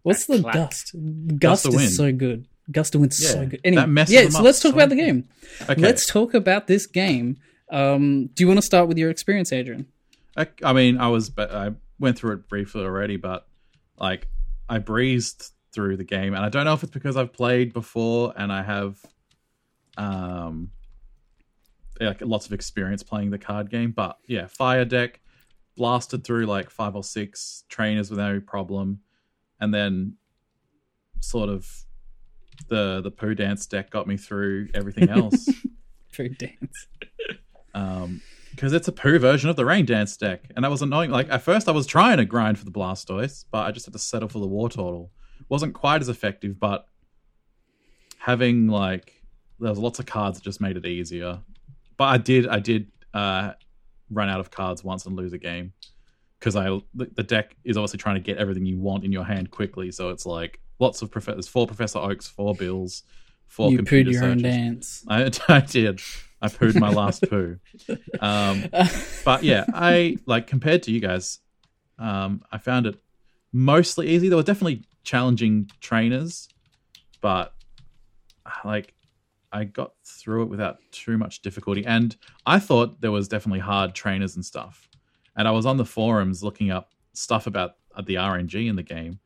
what's 0.03 0.27
the 0.27 0.40
clack. 0.40 0.55
gust? 0.55 0.95
Gust 1.38 1.64
Gust 1.64 1.75
is 1.75 1.97
so 1.97 2.12
good. 2.12 2.47
Gust 2.71 2.95
of 2.95 3.01
wind's 3.01 3.23
Yeah, 3.23 3.31
so 3.31 3.47
good. 3.47 3.61
Anyway, 3.64 4.05
yeah. 4.09 4.29
So 4.29 4.42
let's 4.42 4.61
talk 4.61 4.71
so 4.71 4.77
about 4.77 4.90
the 4.90 4.97
game. 4.97 5.29
Okay. 5.62 5.81
Let's 5.81 6.07
talk 6.07 6.35
about 6.35 6.66
this 6.66 6.87
game. 6.87 7.38
Um, 7.71 8.27
do 8.35 8.45
you 8.45 8.49
want 8.49 8.59
to 8.59 8.66
start 8.66 8.87
with 8.87 8.99
your 8.99 9.11
experience, 9.11 9.53
Adrian? 9.53 9.87
I, 10.37 10.47
I 10.62 10.73
mean, 10.73 10.99
I 10.99 11.09
was, 11.09 11.31
but 11.31 11.53
I 11.53 11.71
went 11.99 12.18
through 12.18 12.35
it 12.35 12.49
briefly 12.49 12.83
already, 12.83 13.16
but 13.16 13.47
like 13.99 14.29
I 14.68 14.79
breezed 14.79 15.53
through 15.73 15.97
the 15.97 16.05
game, 16.05 16.35
and 16.35 16.45
I 16.45 16.51
don't 16.51 16.66
know 16.66 16.75
if 16.75 16.83
it's 16.83 16.92
because 16.92 17.16
I've 17.16 17.33
played 17.33 17.73
before 17.73 18.35
and 18.37 18.53
I 18.53 18.62
have, 18.62 18.99
um, 19.97 20.71
like 22.01 22.21
lots 22.21 22.47
of 22.47 22.53
experience 22.53 23.03
playing 23.03 23.31
the 23.31 23.38
card 23.38 23.71
game. 23.71 23.92
But 23.92 24.18
yeah, 24.27 24.47
fire 24.47 24.85
deck 24.85 25.21
blasted 25.77 26.25
through 26.25 26.47
like 26.47 26.71
five 26.71 26.95
or 26.95 27.05
six 27.05 27.65
trainers 27.69 28.11
without 28.11 28.31
any 28.31 28.41
problem, 28.41 29.01
and 29.61 29.73
then 29.73 30.15
sort 31.21 31.49
of 31.49 31.69
the 32.69 33.01
the 33.01 33.11
poo 33.11 33.35
dance 33.35 33.67
deck 33.67 33.91
got 33.91 34.07
me 34.07 34.17
through 34.17 34.69
everything 34.75 35.09
else. 35.19 35.49
Very 36.13 36.31
dance. 36.31 36.87
um 37.75 38.21
because 38.51 38.75
it's 38.75 38.87
a 38.87 38.93
poo 38.93 39.19
version 39.19 39.49
of 39.49 39.57
the 39.57 39.65
rain 39.65 39.87
dance 39.87 40.15
deck. 40.17 40.43
And 40.55 40.63
that 40.65 40.71
was 40.71 40.83
annoying. 40.83 41.11
Like 41.11 41.31
at 41.31 41.43
first 41.43 41.69
i 41.69 41.73
was 41.73 41.87
trying 41.87 42.19
to 42.19 42.25
grind 42.25 42.59
for 42.59 42.65
the 42.65 42.71
blastoise 42.71 43.45
but 43.51 43.67
i 43.67 43.71
just 43.71 43.87
had 43.87 43.93
to 43.95 43.99
settle 43.99 44.29
for 44.29 44.39
the 44.41 44.49
wartortle. 44.49 45.09
Wasn't 45.49 45.75
quite 45.75 46.01
as 46.03 46.09
effective 46.09 46.61
but 46.61 46.87
having 48.19 48.69
like 48.69 49.23
there 49.59 49.71
was 49.71 49.79
lots 49.79 49.99
of 49.99 50.07
cards 50.07 50.39
that 50.39 50.45
just 50.45 50.61
made 50.61 50.77
it 50.77 50.85
easier. 50.87 51.41
But 51.97 52.05
i 52.05 52.19
did 52.19 52.47
i 52.49 52.59
did 52.59 52.89
uh 53.15 53.53
run 54.12 54.29
out 54.29 54.40
of 54.40 54.51
cards 54.51 54.85
once 54.85 55.07
and 55.07 55.16
lose 55.16 55.33
a 55.33 55.38
game 55.38 55.72
because 56.38 56.57
i 56.57 56.64
the, 56.94 57.09
the 57.14 57.22
deck 57.22 57.57
is 57.64 57.77
obviously 57.77 57.98
trying 57.98 58.16
to 58.16 58.20
get 58.20 58.38
everything 58.38 58.66
you 58.66 58.79
want 58.79 59.05
in 59.05 59.12
your 59.12 59.25
hand 59.25 59.51
quickly 59.51 59.90
so 59.90 60.11
it's 60.11 60.27
like 60.27 60.61
lots 60.79 61.03
of 61.03 61.11
prof- 61.11 61.27
there's 61.27 61.48
four 61.48 61.66
professor 61.66 61.98
oaks 61.98 62.27
four 62.27 62.55
bills 62.55 63.03
four 63.53 63.70
you 63.70 63.77
computer 63.77 64.11
pooed 64.11 64.14
your 64.14 64.25
own 64.25 64.38
dance. 64.38 65.05
I, 65.09 65.31
I 65.48 65.61
did. 65.61 66.01
I 66.40 66.48
pooed 66.48 66.79
my 66.81 66.90
last 66.90 67.22
poo. 67.31 67.59
Um, 68.18 68.64
but 69.25 69.44
yeah, 69.44 69.64
I 69.72 70.16
like 70.27 70.46
compared 70.46 70.83
to 70.85 70.90
you 70.90 71.01
guys, 71.01 71.38
um, 71.98 72.42
I 72.51 72.59
found 72.59 72.87
it 72.87 73.01
mostly 73.53 74.09
easy. 74.09 74.29
There 74.29 74.38
were 74.38 74.42
definitely 74.42 74.85
challenging 75.05 75.70
trainers, 75.81 76.48
but 77.20 77.55
like 78.64 78.94
I 79.53 79.65
got 79.65 79.93
through 80.05 80.45
it 80.45 80.49
without 80.49 80.79
too 80.91 81.19
much 81.19 81.43
difficulty. 81.43 81.85
And 81.85 82.17
I 82.47 82.59
thought 82.59 83.01
there 83.01 83.12
was 83.12 83.29
definitely 83.29 83.61
hard 83.61 83.95
trainers 83.95 84.37
and 84.37 84.45
stuff. 84.45 84.88
And 85.37 85.47
I 85.47 85.51
was 85.51 85.67
on 85.67 85.77
the 85.77 85.85
forums 85.85 86.43
looking 86.43 86.71
up 86.71 86.93
stuff 87.12 87.47
about 87.47 87.77
the 88.05 88.15
RNG 88.15 88.69
in 88.69 88.77
the 88.77 88.83
game, 88.83 89.19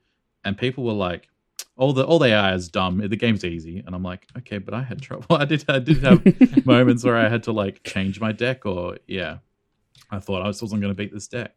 and 0.45 0.57
people 0.57 0.85
were 0.85 0.93
like, 0.93 1.29
all 1.77 1.93
the 1.93 2.05
all 2.05 2.19
the 2.19 2.27
AI 2.27 2.55
is 2.55 2.69
dumb. 2.69 2.99
The 2.99 3.17
game's 3.17 3.45
easy, 3.45 3.83
and 3.85 3.95
I'm 3.95 4.03
like, 4.03 4.27
okay, 4.39 4.59
but 4.59 4.75
I 4.75 4.83
had 4.83 5.03
trouble. 5.03 5.27
I 5.31 5.45
did 5.45 5.65
I 5.69 5.79
did 5.79 5.99
have 5.99 6.67
moments 6.67 7.05
where 7.05 7.17
I 7.17 7.29
had 7.29 7.43
to 7.45 7.53
like 7.53 7.83
change 7.85 8.21
my 8.21 8.33
deck, 8.33 8.65
or 8.67 8.99
yeah, 9.07 9.39
I 10.11 10.19
thought 10.19 10.43
I 10.43 10.47
was 10.47 10.63
wasn't 10.63 10.81
going 10.81 10.95
to 10.95 10.97
beat 10.97 11.13
this 11.13 11.29
deck. 11.29 11.55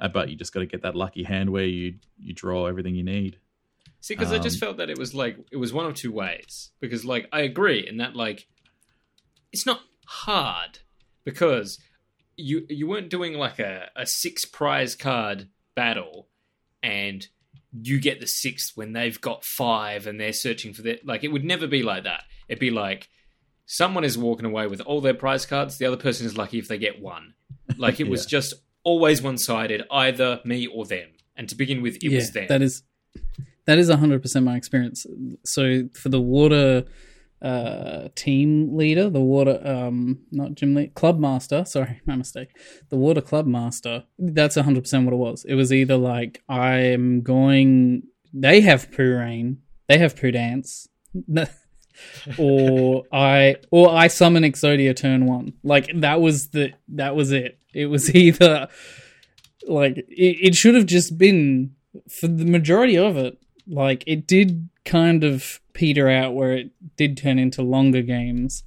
Uh, 0.00 0.08
but 0.08 0.28
you 0.28 0.36
just 0.36 0.52
got 0.52 0.60
to 0.60 0.66
get 0.66 0.82
that 0.82 0.94
lucky 0.94 1.22
hand 1.22 1.50
where 1.50 1.64
you 1.64 1.94
you 2.18 2.34
draw 2.34 2.66
everything 2.66 2.94
you 2.94 3.04
need. 3.04 3.38
See, 4.00 4.14
because 4.14 4.32
I 4.32 4.38
just 4.38 4.56
Um, 4.62 4.66
felt 4.68 4.76
that 4.78 4.90
it 4.90 4.98
was 4.98 5.14
like 5.14 5.38
it 5.50 5.56
was 5.56 5.72
one 5.72 5.86
of 5.86 5.94
two 5.94 6.12
ways. 6.12 6.70
Because 6.80 7.04
like 7.04 7.28
I 7.32 7.40
agree 7.40 7.86
in 7.86 7.96
that 7.98 8.14
like 8.14 8.46
it's 9.52 9.66
not 9.66 9.80
hard 10.06 10.78
because 11.24 11.78
you 12.36 12.64
you 12.68 12.86
weren't 12.86 13.10
doing 13.10 13.34
like 13.34 13.58
a, 13.58 13.90
a 13.96 14.06
six 14.06 14.44
prize 14.44 14.94
card 14.94 15.48
battle 15.74 16.28
and 16.82 17.26
you 17.72 18.00
get 18.00 18.20
the 18.20 18.26
sixth 18.26 18.76
when 18.76 18.92
they've 18.92 19.20
got 19.20 19.44
five 19.44 20.06
and 20.06 20.18
they're 20.20 20.32
searching 20.32 20.72
for 20.72 20.82
that. 20.82 21.04
Like 21.06 21.24
it 21.24 21.28
would 21.28 21.44
never 21.44 21.66
be 21.66 21.82
like 21.82 22.04
that. 22.04 22.22
It'd 22.48 22.60
be 22.60 22.70
like 22.70 23.08
someone 23.66 24.04
is 24.04 24.16
walking 24.16 24.46
away 24.46 24.66
with 24.66 24.80
all 24.82 25.00
their 25.00 25.12
prize 25.14 25.44
cards. 25.44 25.76
The 25.76 25.86
other 25.86 25.96
person 25.96 26.24
is 26.24 26.36
lucky 26.36 26.58
if 26.58 26.68
they 26.68 26.78
get 26.78 27.00
one. 27.02 27.34
Like 27.76 28.00
it 28.00 28.08
was 28.08 28.24
just 28.26 28.54
always 28.82 29.20
one 29.22 29.36
sided, 29.36 29.82
either 29.90 30.40
me 30.44 30.66
or 30.66 30.86
them. 30.86 31.08
And 31.36 31.48
to 31.50 31.54
begin 31.54 31.82
with, 31.82 31.96
it 31.96 32.04
yeah, 32.04 32.16
was 32.16 32.30
them. 32.32 32.46
that 32.48 32.62
is 32.62 32.82
that 33.68 33.78
is 33.78 33.90
hundred 33.90 34.22
percent 34.22 34.46
my 34.46 34.56
experience. 34.56 35.06
So 35.44 35.90
for 35.92 36.08
the 36.08 36.22
water 36.22 36.84
uh, 37.42 38.08
team 38.14 38.74
leader, 38.74 39.10
the 39.10 39.20
water 39.20 39.60
um, 39.62 40.20
not 40.32 40.54
gym 40.54 40.88
club 40.94 41.18
master. 41.18 41.64
Sorry, 41.66 42.00
my 42.06 42.16
mistake. 42.16 42.48
The 42.88 42.96
water 42.96 43.20
club 43.20 43.46
master. 43.46 44.04
That's 44.18 44.56
hundred 44.56 44.84
percent 44.84 45.04
what 45.04 45.12
it 45.12 45.18
was. 45.18 45.44
It 45.44 45.54
was 45.54 45.70
either 45.70 45.98
like 45.98 46.42
I'm 46.48 47.20
going. 47.20 48.04
They 48.32 48.62
have 48.62 48.90
poo 48.90 49.16
rain. 49.16 49.58
They 49.86 49.98
have 49.98 50.16
poo 50.16 50.30
dance. 50.30 50.88
or 52.38 53.04
I 53.12 53.56
or 53.70 53.90
I 53.90 54.06
summon 54.08 54.44
Exodia 54.44 54.96
turn 54.96 55.26
one. 55.26 55.52
Like 55.62 55.90
that 55.94 56.22
was 56.22 56.48
the 56.48 56.72
that 56.88 57.14
was 57.14 57.32
it. 57.32 57.58
It 57.74 57.86
was 57.86 58.14
either 58.14 58.68
like 59.66 59.98
it, 59.98 60.38
it 60.48 60.54
should 60.54 60.74
have 60.74 60.86
just 60.86 61.18
been 61.18 61.72
for 62.08 62.28
the 62.28 62.46
majority 62.46 62.96
of 62.96 63.18
it. 63.18 63.38
Like 63.68 64.04
it 64.06 64.26
did 64.26 64.68
kind 64.84 65.24
of 65.24 65.60
peter 65.74 66.08
out 66.08 66.34
where 66.34 66.52
it 66.52 66.70
did 66.96 67.16
turn 67.16 67.38
into 67.38 67.62
longer 67.62 68.02
games. 68.02 68.64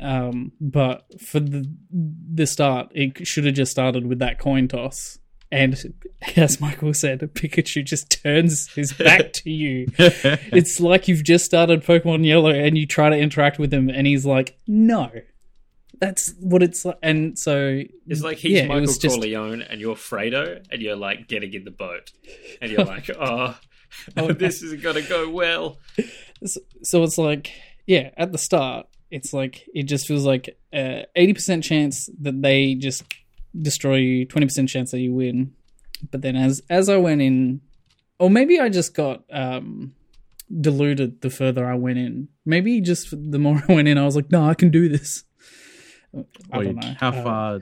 Um, 0.00 0.52
but 0.60 1.04
for 1.20 1.40
the 1.40 1.68
the 1.92 2.46
start, 2.46 2.90
it 2.94 3.26
should 3.26 3.44
have 3.44 3.54
just 3.54 3.72
started 3.72 4.06
with 4.06 4.18
that 4.20 4.38
coin 4.38 4.68
toss. 4.68 5.18
And 5.52 5.94
as 6.36 6.60
Michael 6.60 6.94
said, 6.94 7.20
Pikachu 7.20 7.84
just 7.84 8.10
turns 8.22 8.68
his 8.74 8.92
back 8.92 9.32
to 9.32 9.50
you 9.50 9.88
it's 9.98 10.78
like 10.78 11.08
you've 11.08 11.24
just 11.24 11.44
started 11.44 11.82
Pokemon 11.82 12.24
Yellow 12.24 12.50
and 12.50 12.78
you 12.78 12.86
try 12.86 13.08
to 13.10 13.16
interact 13.16 13.58
with 13.58 13.72
him, 13.72 13.88
and 13.88 14.06
he's 14.06 14.24
like, 14.26 14.58
"No." 14.66 15.10
That's 16.00 16.32
what 16.40 16.62
it's 16.62 16.84
like, 16.86 16.96
and 17.02 17.38
so 17.38 17.82
It's 18.06 18.22
like 18.22 18.38
he's 18.38 18.52
yeah, 18.52 18.62
it 18.62 18.68
Michael 18.68 18.80
was 18.82 18.96
just- 18.96 19.16
Corleone 19.16 19.60
and 19.60 19.80
you're 19.82 19.96
Fredo, 19.96 20.64
and 20.70 20.80
you're 20.80 20.96
like 20.96 21.28
getting 21.28 21.52
in 21.52 21.64
the 21.64 21.70
boat, 21.70 22.12
and 22.62 22.70
you're 22.72 22.84
like, 22.96 23.10
oh, 23.18 23.58
Oh, 24.16 24.32
this 24.32 24.62
isn't 24.62 24.82
gonna 24.82 25.02
go 25.02 25.28
well. 25.30 25.78
so 26.82 27.02
it's 27.02 27.18
like, 27.18 27.52
yeah, 27.86 28.10
at 28.16 28.32
the 28.32 28.38
start, 28.38 28.86
it's 29.10 29.32
like 29.32 29.68
it 29.74 29.84
just 29.84 30.06
feels 30.06 30.24
like 30.24 30.56
uh, 30.72 31.02
eighty 31.16 31.34
percent 31.34 31.64
chance 31.64 32.08
that 32.20 32.40
they 32.42 32.74
just 32.74 33.02
destroy 33.60 33.96
you, 33.96 34.24
twenty 34.26 34.46
percent 34.46 34.68
chance 34.68 34.90
that 34.92 35.00
you 35.00 35.12
win. 35.12 35.52
But 36.10 36.22
then 36.22 36.36
as 36.36 36.62
as 36.70 36.88
I 36.88 36.96
went 36.96 37.20
in, 37.20 37.60
or 38.18 38.30
maybe 38.30 38.58
I 38.60 38.68
just 38.68 38.94
got 38.94 39.24
um 39.32 39.94
deluded 40.60 41.20
the 41.20 41.30
further 41.30 41.66
I 41.66 41.74
went 41.74 41.98
in. 41.98 42.28
Maybe 42.44 42.80
just 42.80 43.10
the 43.10 43.38
more 43.38 43.62
I 43.68 43.72
went 43.72 43.88
in, 43.88 43.98
I 43.98 44.04
was 44.04 44.16
like, 44.16 44.30
no, 44.30 44.44
I 44.48 44.54
can 44.54 44.70
do 44.70 44.88
this. 44.88 45.24
I 46.52 46.58
Wait, 46.58 46.64
don't 46.64 46.76
know. 46.76 46.94
How 46.98 47.08
Uh, 47.10 47.22
far? 47.24 47.60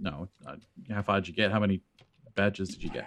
No, 0.00 0.28
uh, 0.46 0.56
how 0.90 1.02
far 1.02 1.20
did 1.20 1.28
you 1.28 1.34
get? 1.34 1.50
How 1.52 1.60
many 1.60 1.80
badges 2.34 2.68
did 2.70 2.82
you 2.82 2.90
get? 2.90 3.06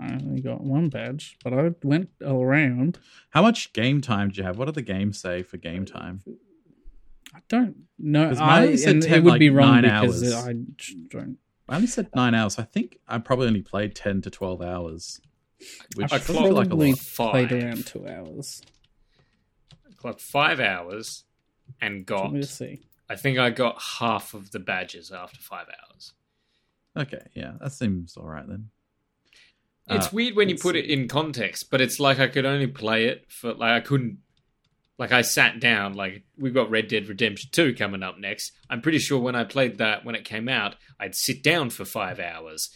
I 0.00 0.12
only 0.14 0.40
got 0.40 0.62
one 0.62 0.88
badge, 0.88 1.36
but 1.44 1.52
I 1.52 1.70
went 1.82 2.08
around. 2.24 2.98
How 3.30 3.42
much 3.42 3.72
game 3.72 4.00
time 4.00 4.28
did 4.28 4.38
you 4.38 4.44
have? 4.44 4.56
What 4.58 4.66
do 4.66 4.72
the 4.72 4.82
game 4.82 5.12
say 5.12 5.42
for 5.42 5.56
game 5.58 5.84
time? 5.84 6.22
I 7.34 7.40
don't 7.48 7.76
know. 7.98 8.32
I, 8.38 8.62
only 8.64 8.76
said 8.76 9.02
10, 9.02 9.12
it 9.12 9.24
would 9.24 9.30
like, 9.30 9.38
be 9.40 9.50
wrong 9.50 9.82
nine 9.82 9.82
because 9.82 10.22
hours. 10.34 10.44
I 10.46 10.54
j- 10.76 10.94
don't. 11.10 11.38
I 11.68 11.76
only 11.76 11.86
said 11.86 12.08
nine 12.14 12.34
hours. 12.34 12.58
I 12.58 12.64
think 12.64 12.98
I 13.08 13.18
probably 13.18 13.46
only 13.46 13.62
played 13.62 13.94
ten 13.94 14.20
to 14.22 14.30
twelve 14.30 14.60
hours, 14.60 15.20
which 15.94 16.12
I 16.12 16.18
doesn't 16.18 16.34
like 16.34 16.66
a 16.66 16.68
probably 16.68 16.90
lot. 16.90 16.98
played 16.98 17.48
Five. 17.50 17.52
around 17.52 17.86
two 17.86 18.06
hours. 18.06 18.62
Clocked 19.96 20.20
five 20.20 20.58
hours, 20.60 21.24
and 21.80 21.98
Let 21.98 22.06
got. 22.06 22.32
me 22.32 22.42
see. 22.42 22.80
I 23.08 23.16
think 23.16 23.38
I 23.38 23.50
got 23.50 23.80
half 23.80 24.34
of 24.34 24.50
the 24.50 24.58
badges 24.58 25.10
after 25.12 25.40
five 25.40 25.66
hours. 25.68 26.12
Okay, 26.96 27.22
yeah, 27.34 27.52
that 27.60 27.72
seems 27.72 28.16
all 28.16 28.26
right 28.26 28.46
then. 28.46 28.68
It's 29.88 30.06
Uh, 30.06 30.10
weird 30.12 30.36
when 30.36 30.48
you 30.48 30.56
put 30.56 30.76
it 30.76 30.86
in 30.86 31.08
context, 31.08 31.70
but 31.70 31.80
it's 31.80 31.98
like 31.98 32.18
I 32.20 32.28
could 32.28 32.46
only 32.46 32.66
play 32.68 33.06
it 33.06 33.26
for 33.30 33.52
like 33.54 33.72
I 33.72 33.80
couldn't. 33.80 34.18
Like 34.98 35.10
I 35.12 35.22
sat 35.22 35.58
down. 35.58 35.94
Like 35.94 36.22
we've 36.38 36.54
got 36.54 36.70
Red 36.70 36.86
Dead 36.88 37.08
Redemption 37.08 37.50
Two 37.52 37.74
coming 37.74 38.02
up 38.02 38.18
next. 38.18 38.52
I'm 38.70 38.80
pretty 38.80 38.98
sure 38.98 39.18
when 39.18 39.34
I 39.34 39.44
played 39.44 39.78
that 39.78 40.04
when 40.04 40.14
it 40.14 40.24
came 40.24 40.48
out, 40.48 40.76
I'd 41.00 41.14
sit 41.16 41.42
down 41.42 41.70
for 41.70 41.84
five 41.84 42.20
hours, 42.20 42.70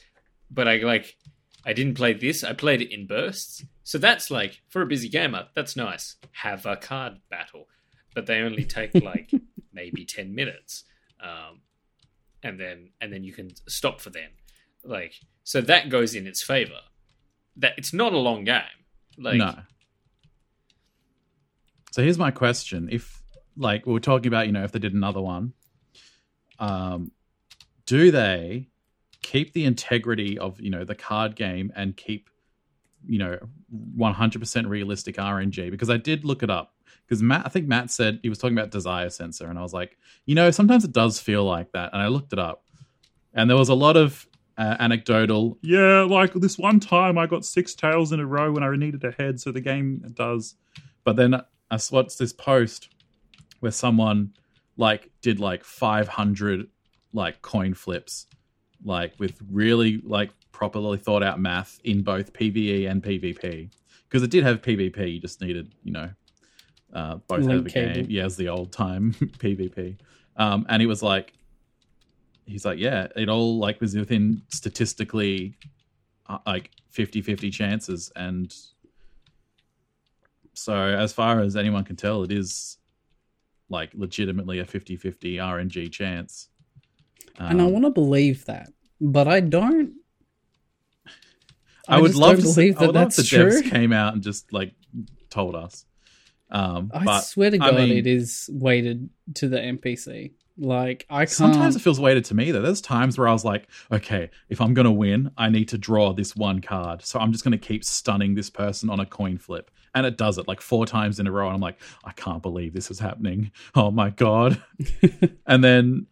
but 0.51 0.67
I 0.67 0.79
like 0.79 1.17
I 1.65 1.73
didn't 1.73 1.95
play 1.95 2.13
this. 2.13 2.43
I 2.43 2.53
played 2.55 2.83
it 2.83 2.93
in 2.93 3.07
bursts. 3.07 3.65
So 3.85 3.99
that's 3.99 4.31
like 4.31 4.63
for 4.69 4.83
a 4.83 4.87
busy 4.87 5.09
gamer, 5.09 5.47
that's 5.55 5.77
nice. 5.77 6.17
Have 6.33 6.67
a 6.67 6.77
card 6.77 7.19
battle, 7.31 7.69
but 8.15 8.27
they 8.27 8.41
only 8.41 8.65
take 8.65 8.95
like 9.01 9.31
maybe 9.73 10.05
ten 10.05 10.35
minutes, 10.35 10.83
um, 11.21 11.61
and 12.43 12.59
then 12.59 12.91
and 13.01 13.13
then 13.13 13.23
you 13.23 13.33
can 13.33 13.51
stop 13.69 14.01
for 14.01 14.11
them. 14.11 14.31
Like 14.83 15.15
so 15.45 15.61
that 15.61 15.89
goes 15.89 16.17
in 16.17 16.27
its 16.27 16.43
favor. 16.43 16.81
That 17.59 17.75
it's 17.77 17.93
not 17.93 18.13
a 18.13 18.19
long 18.19 18.45
game. 18.45 18.63
Like 19.19 19.37
no. 19.37 19.55
So 21.97 22.03
here's 22.03 22.19
my 22.19 22.31
question: 22.31 22.89
If, 22.93 23.23
like, 23.57 23.87
we 23.87 23.93
were 23.95 24.01
talking 24.01 24.27
about, 24.27 24.47
you 24.47 24.53
know, 24.53 24.65
if 24.65 24.73
they 24.73 24.79
did 24.79 24.93
another 24.93 25.23
one, 25.23 25.55
um, 26.59 27.11
do 27.87 28.11
they 28.11 28.69
keep 29.23 29.55
the 29.55 29.65
integrity 29.65 30.39
of 30.39 30.61
you 30.61 30.71
know 30.71 30.85
the 30.85 30.95
card 30.95 31.35
game 31.35 31.73
and 31.75 31.97
keep 31.97 32.29
you 33.09 33.19
know 33.19 33.39
100% 33.97 34.69
realistic 34.69 35.17
RNG? 35.17 35.71
Because 35.71 35.89
I 35.89 35.97
did 35.97 36.25
look 36.25 36.43
it 36.43 36.51
up. 36.51 36.75
Because 37.07 37.23
Matt, 37.23 37.47
I 37.47 37.49
think 37.49 37.67
Matt 37.67 37.91
said 37.91 38.19
he 38.23 38.29
was 38.29 38.39
talking 38.39 38.59
about 38.59 38.71
desire 38.71 39.09
sensor, 39.09 39.47
and 39.47 39.59
I 39.59 39.63
was 39.63 39.73
like, 39.73 39.97
you 40.27 40.35
know, 40.35 40.51
sometimes 40.51 40.85
it 40.85 40.93
does 40.93 41.19
feel 41.19 41.45
like 41.45 41.73
that, 41.73 41.95
and 41.95 42.03
I 42.03 42.09
looked 42.09 42.33
it 42.33 42.39
up, 42.39 42.65
and 43.33 43.49
there 43.49 43.57
was 43.57 43.69
a 43.69 43.75
lot 43.75 43.97
of 43.97 44.27
uh, 44.59 44.77
anecdotal. 44.79 45.59
Yeah, 45.63 46.03
like 46.03 46.33
this 46.35 46.59
one 46.59 46.81
time 46.81 47.19
I 47.19 47.27
got 47.27 47.45
six 47.45 47.75
tails 47.75 48.13
in 48.13 48.21
a 48.21 48.27
row 48.27 48.53
when 48.53 48.63
I 48.63 48.75
needed 48.77 49.05
a 49.05 49.13
head, 49.13 49.41
so 49.41 49.53
the 49.53 49.61
game 49.61 50.03
does. 50.15 50.55
But 51.05 51.17
then 51.17 51.35
I 51.71 51.79
watched 51.91 52.19
this 52.19 52.33
post 52.33 52.89
where 53.61 53.73
someone 53.73 54.33
like 54.77 55.11
did 55.23 55.41
like 55.41 55.65
500 55.65 56.69
like 57.13 57.43
coin 57.43 57.75
flips, 57.75 58.27
like 58.85 59.15
with 59.19 59.41
really 59.51 60.03
like 60.05 60.31
properly 60.53 60.99
thought 60.99 61.23
out 61.23 61.41
math 61.41 61.81
in 61.85 62.03
both 62.03 62.33
PVE 62.33 62.91
and 62.91 63.03
PvP. 63.03 63.71
Because 64.09 64.23
it 64.23 64.31
did 64.31 64.45
have 64.45 64.63
PvP, 64.63 65.15
you 65.15 65.21
just 65.21 65.41
needed, 65.41 65.75
you 65.83 65.93
know, 65.93 66.11
uh, 66.93 67.17
both 67.29 67.41
Link 67.41 67.51
out 67.51 67.57
of 67.57 67.65
the 67.65 67.71
game. 67.71 68.07
Yeah, 68.09 68.25
as 68.25 68.37
the 68.37 68.49
old 68.49 68.73
time 68.73 69.13
PvP. 69.21 69.99
Um, 70.37 70.65
and 70.69 70.81
he 70.81 70.87
was 70.87 71.03
like, 71.03 71.33
he's 72.47 72.65
like, 72.65 72.79
yeah, 72.79 73.09
it 73.17 73.29
all 73.29 73.59
like 73.59 73.81
was 73.81 73.95
within 73.97 74.43
statistically 74.49 75.57
uh, 76.29 76.39
like 76.47 76.71
50 76.91 77.21
50 77.23 77.51
chances. 77.51 78.11
And 78.17 78.55
so, 80.55 80.75
as 80.75 81.13
far 81.13 81.41
as 81.41 81.57
anyone 81.57 81.85
can 81.85 81.97
tell, 81.97 82.23
it 82.23 82.33
is 82.33 82.79
like 83.69 83.91
legitimately 83.95 84.59
a 84.61 84.65
50 84.65 84.97
50 84.97 85.37
RNG 85.37 85.91
chance. 85.93 86.49
and 87.39 87.61
I 87.61 87.65
Um, 87.67 87.73
want 87.73 87.85
to 87.85 87.91
believe 87.91 88.45
that, 88.47 88.73
but 89.01 89.29
I 89.29 89.41
don't. 89.41 89.95
I, 91.89 92.01
would 92.01 92.09
just 92.09 92.21
love 92.21 92.37
to 92.37 92.43
see, 92.43 92.55
believe 92.55 92.77
I 92.77 92.81
that 92.81 92.87
would 92.87 92.95
that's 92.97 93.19
if 93.19 93.31
the 93.31 93.37
true. 93.37 93.51
devs 93.63 93.71
came 93.71 93.93
out 93.93 94.15
and 94.15 94.23
just 94.23 94.53
like 94.53 94.73
told 95.31 95.55
us. 95.55 95.85
Um, 96.51 96.91
I 96.95 97.05
but 97.05 97.21
swear 97.21 97.51
to 97.51 97.57
I 97.61 97.71
God, 97.71 97.75
mean- 97.77 97.97
it 97.99 98.07
is 98.07 98.49
weighted 98.53 99.09
to 99.35 99.49
the 99.49 99.59
NPC. 99.59 100.33
Like 100.59 101.07
I 101.11 101.21
can't. 101.21 101.31
Sometimes 101.31 101.77
it 101.77 101.81
feels 101.81 102.01
weighted 102.01 102.25
to 102.27 102.35
me 102.35 102.51
though. 102.51 102.63
There's 102.63 102.81
times 102.81 103.19
where 103.19 103.29
I 103.29 103.33
was 103.33 103.45
like, 103.45 103.69
okay, 103.93 104.31
if 104.49 104.61
I'm 104.61 104.75
gonna 104.75 104.93
win, 104.93 105.31
I 105.37 105.51
need 105.51 105.69
to 105.69 105.79
draw 105.79 106.13
this 106.13 106.35
one 106.35 106.61
card. 106.61 107.03
So 107.03 107.19
I'm 107.19 107.33
just 107.33 107.45
gonna 107.45 107.59
keep 107.59 107.85
stunning 107.85 108.35
this 108.35 108.49
person 108.49 108.89
on 108.89 109.01
a 109.01 109.07
coin 109.07 109.39
flip. 109.39 109.71
And 109.95 110.07
it 110.07 110.17
does 110.17 110.39
it 110.39 110.49
like 110.49 110.61
four 110.61 110.87
times 110.87 111.21
in 111.21 111.27
a 111.27 111.31
row. 111.31 111.47
And 111.47 111.55
I'm 111.55 111.61
like, 111.61 111.79
I 112.05 112.13
can't 112.13 112.43
believe 112.43 112.73
this 112.73 112.91
is 112.91 112.99
happening. 112.99 113.51
Oh 113.75 113.91
my 113.91 114.11
god. 114.11 114.63
and 115.47 115.63
then 115.63 116.07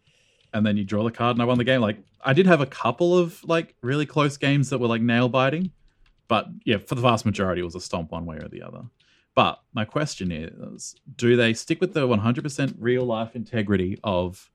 and 0.53 0.65
then 0.65 0.77
you 0.77 0.83
draw 0.83 1.03
the 1.03 1.11
card 1.11 1.35
and 1.35 1.41
I 1.41 1.45
won 1.45 1.57
the 1.57 1.63
game. 1.63 1.81
Like 1.81 1.97
I 2.23 2.33
did 2.33 2.45
have 2.45 2.61
a 2.61 2.67
couple 2.67 3.17
of 3.17 3.43
like 3.43 3.75
really 3.81 4.05
close 4.05 4.37
games 4.37 4.69
that 4.69 4.77
were 4.77 4.87
like 4.87 5.01
nail 5.01 5.27
biting. 5.27 5.71
But 6.27 6.47
yeah, 6.65 6.77
for 6.77 6.95
the 6.95 7.01
vast 7.01 7.25
majority 7.25 7.61
it 7.61 7.65
was 7.65 7.75
a 7.75 7.81
stomp 7.81 8.11
one 8.11 8.25
way 8.25 8.37
or 8.37 8.47
the 8.47 8.61
other. 8.61 8.83
But 9.35 9.61
my 9.73 9.83
question 9.83 10.31
is, 10.31 10.95
do 11.17 11.35
they 11.35 11.53
stick 11.53 11.81
with 11.81 11.93
the 11.93 12.07
100% 12.07 12.75
real 12.79 13.03
life 13.03 13.35
integrity 13.35 13.99
of 14.03 14.49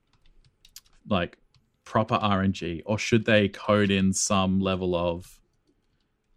like 1.07 1.37
proper 1.83 2.17
RNG, 2.17 2.81
or 2.85 2.97
should 2.97 3.25
they 3.25 3.47
code 3.47 3.91
in 3.91 4.11
some 4.11 4.59
level 4.59 4.95
of 4.95 5.39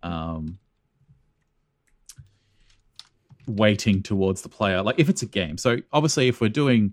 um, 0.02 0.58
weighting 3.46 4.02
towards 4.02 4.42
the 4.42 4.48
player? 4.50 4.82
Like 4.82 4.98
if 4.98 5.08
it's 5.08 5.22
a 5.22 5.26
game. 5.26 5.56
So 5.56 5.78
obviously, 5.92 6.28
if 6.28 6.42
we're 6.42 6.48
doing 6.48 6.92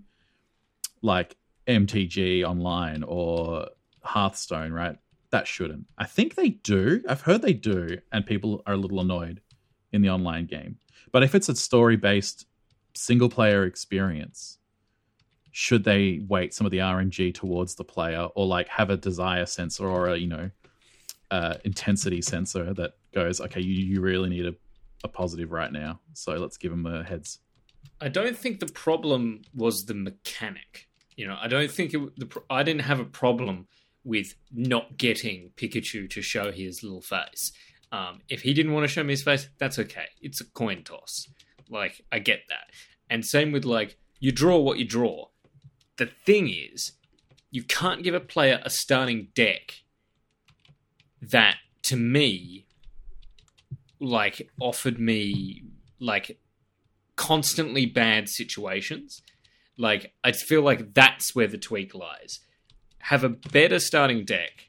like 1.02 1.36
MTG 1.66 2.44
online 2.44 3.02
or 3.02 3.68
Hearthstone, 4.02 4.72
right? 4.72 4.96
That 5.30 5.46
shouldn't. 5.46 5.86
I 5.96 6.04
think 6.04 6.34
they 6.34 6.50
do. 6.50 7.02
I've 7.08 7.22
heard 7.22 7.42
they 7.42 7.54
do, 7.54 7.98
and 8.12 8.26
people 8.26 8.62
are 8.66 8.74
a 8.74 8.76
little 8.76 9.00
annoyed 9.00 9.40
in 9.92 10.02
the 10.02 10.10
online 10.10 10.46
game. 10.46 10.78
But 11.12 11.22
if 11.22 11.34
it's 11.34 11.48
a 11.48 11.54
story 11.54 11.96
based 11.96 12.46
single 12.94 13.28
player 13.28 13.64
experience, 13.64 14.58
should 15.52 15.84
they 15.84 16.20
weight 16.26 16.54
some 16.54 16.66
of 16.66 16.70
the 16.70 16.78
RNG 16.78 17.34
towards 17.34 17.74
the 17.74 17.84
player 17.84 18.28
or 18.34 18.46
like 18.46 18.68
have 18.68 18.90
a 18.90 18.96
desire 18.96 19.46
sensor 19.46 19.86
or 19.86 20.08
a, 20.08 20.16
you 20.16 20.26
know, 20.26 20.50
uh, 21.30 21.54
intensity 21.64 22.22
sensor 22.22 22.72
that 22.74 22.92
goes, 23.14 23.40
okay, 23.40 23.60
you, 23.60 23.74
you 23.74 24.00
really 24.00 24.30
need 24.30 24.46
a, 24.46 24.54
a 25.04 25.08
positive 25.08 25.52
right 25.52 25.72
now. 25.72 26.00
So 26.14 26.32
let's 26.34 26.56
give 26.56 26.70
them 26.70 26.82
the 26.82 27.02
heads. 27.04 27.38
I 28.00 28.08
don't 28.08 28.36
think 28.36 28.60
the 28.60 28.66
problem 28.66 29.42
was 29.54 29.86
the 29.86 29.94
mechanic. 29.94 30.88
You 31.16 31.28
know, 31.28 31.36
I 31.40 31.48
don't 31.48 31.70
think 31.70 31.92
it, 31.94 32.00
the 32.18 32.42
I 32.48 32.62
didn't 32.62 32.82
have 32.82 33.00
a 33.00 33.04
problem 33.04 33.66
with 34.04 34.34
not 34.50 34.96
getting 34.96 35.50
Pikachu 35.56 36.08
to 36.10 36.22
show 36.22 36.50
his 36.50 36.82
little 36.82 37.00
face. 37.00 37.52
Um, 37.92 38.22
if 38.28 38.40
he 38.40 38.54
didn't 38.54 38.72
want 38.72 38.84
to 38.84 38.88
show 38.88 39.04
me 39.04 39.12
his 39.12 39.22
face, 39.22 39.48
that's 39.58 39.78
okay. 39.78 40.06
It's 40.20 40.40
a 40.40 40.44
coin 40.44 40.82
toss. 40.82 41.28
Like 41.68 42.02
I 42.10 42.18
get 42.18 42.40
that. 42.48 42.70
And 43.08 43.24
same 43.24 43.52
with 43.52 43.64
like 43.64 43.98
you 44.18 44.32
draw 44.32 44.58
what 44.58 44.78
you 44.78 44.84
draw. 44.84 45.26
The 45.98 46.06
thing 46.06 46.48
is, 46.48 46.92
you 47.50 47.62
can't 47.62 48.02
give 48.02 48.14
a 48.14 48.20
player 48.20 48.60
a 48.64 48.70
starting 48.70 49.28
deck 49.34 49.82
that 51.20 51.56
to 51.82 51.96
me 51.96 52.66
like 54.00 54.50
offered 54.58 54.98
me 54.98 55.62
like 56.00 56.38
constantly 57.16 57.86
bad 57.86 58.28
situations. 58.28 59.22
Like 59.76 60.12
I 60.24 60.32
feel 60.32 60.62
like 60.62 60.94
that's 60.94 61.34
where 61.34 61.46
the 61.46 61.58
tweak 61.58 61.94
lies. 61.94 62.40
Have 62.98 63.22
a 63.22 63.28
better 63.28 63.78
starting 63.78 64.24
deck 64.24 64.68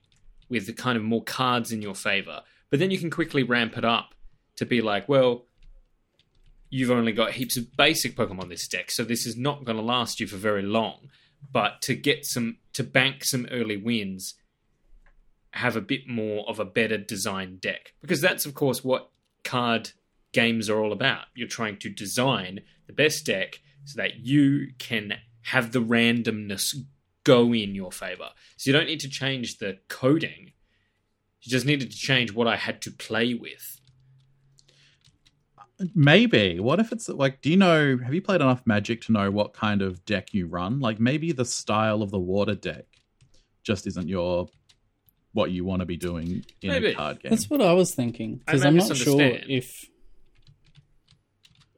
with 0.50 0.68
the 0.68 0.74
kind 0.74 0.98
of 0.98 1.04
more 1.04 1.24
cards 1.24 1.72
in 1.72 1.82
your 1.82 1.96
favor, 1.96 2.42
but 2.74 2.80
then 2.80 2.90
you 2.90 2.98
can 2.98 3.12
quickly 3.12 3.44
ramp 3.44 3.78
it 3.78 3.86
up 3.86 4.16
to 4.56 4.66
be 4.66 4.82
like, 4.82 5.08
well, 5.08 5.46
you've 6.72 6.90
only 6.90 7.12
got 7.12 7.34
heaps 7.34 7.56
of 7.56 7.78
basic 7.78 8.16
Pokemon 8.16 8.50
this 8.50 8.68
deck, 8.68 8.90
so 8.90 9.04
this 9.04 9.28
is 9.28 9.38
not 9.38 9.64
going 9.64 9.78
to 9.78 9.84
last 9.84 10.20
you 10.20 10.26
for 10.26 10.38
very 10.38 10.64
long. 10.64 11.12
But 11.52 11.84
to 11.84 11.94
get 11.94 12.26
some 12.26 12.58
to 12.74 12.84
bank 12.84 13.26
some 13.26 13.46
early 13.52 13.78
wins, 13.78 14.34
have 15.52 15.76
a 15.76 15.82
bit 15.82 16.08
more 16.10 16.50
of 16.50 16.60
a 16.60 16.66
better 16.66 16.98
designed 16.98 17.62
deck 17.62 17.94
because 18.02 18.22
that's 18.22 18.44
of 18.44 18.56
course 18.56 18.84
what 18.84 19.12
card 19.44 19.92
games 20.32 20.68
are 20.68 20.80
all 20.80 20.94
about. 20.94 21.26
You're 21.36 21.48
trying 21.48 21.78
to 21.78 21.90
design 21.90 22.62
the 22.88 22.94
best 22.94 23.24
deck 23.24 23.62
so 23.86 24.02
that 24.02 24.22
you 24.22 24.70
can 24.80 25.14
have 25.42 25.74
the 25.74 25.84
randomness 25.84 26.76
go 27.24 27.54
in 27.54 27.76
your 27.76 27.92
favor. 27.92 28.30
So 28.58 28.72
you 28.72 28.76
don't 28.76 28.88
need 28.88 29.02
to 29.02 29.10
change 29.10 29.60
the 29.60 29.78
coding. 29.90 30.54
You 31.44 31.52
just 31.52 31.66
needed 31.66 31.92
to 31.92 31.98
change 31.98 32.34
what 32.34 32.48
I 32.48 32.56
had 32.56 32.82
to 32.84 32.92
play 32.92 33.34
with. 33.34 33.80
Maybe. 35.94 36.60
What 36.60 36.80
if 36.80 36.92
it's 36.92 37.10
like, 37.10 37.42
do 37.42 37.50
you 37.50 37.58
know, 37.58 37.98
have 37.98 38.14
you 38.14 38.22
played 38.22 38.42
enough 38.42 38.62
Magic 38.66 39.02
to 39.02 39.12
know 39.12 39.30
what 39.32 39.54
kind 39.54 39.82
of 39.82 40.06
deck 40.06 40.34
you 40.34 40.48
run? 40.48 40.80
Like 40.80 41.00
maybe 41.00 41.32
the 41.32 41.46
style 41.46 42.02
of 42.02 42.12
the 42.12 42.20
water 42.20 42.56
deck 42.56 42.86
just 43.64 43.88
isn't 43.88 44.08
your, 44.08 44.48
what 45.34 45.52
you 45.52 45.66
want 45.66 45.82
to 45.82 45.86
be 45.86 45.98
doing 45.98 46.46
in 46.62 46.70
Maybe. 46.70 46.88
a 46.92 46.96
card 46.96 47.20
game. 47.22 47.32
That's 47.32 47.50
what 47.50 47.62
I 47.62 47.74
was 47.74 47.94
thinking 47.94 48.40
because 48.46 48.64
I'm 48.64 48.78
not 48.78 48.96
sure 48.96 49.20
if 49.22 49.90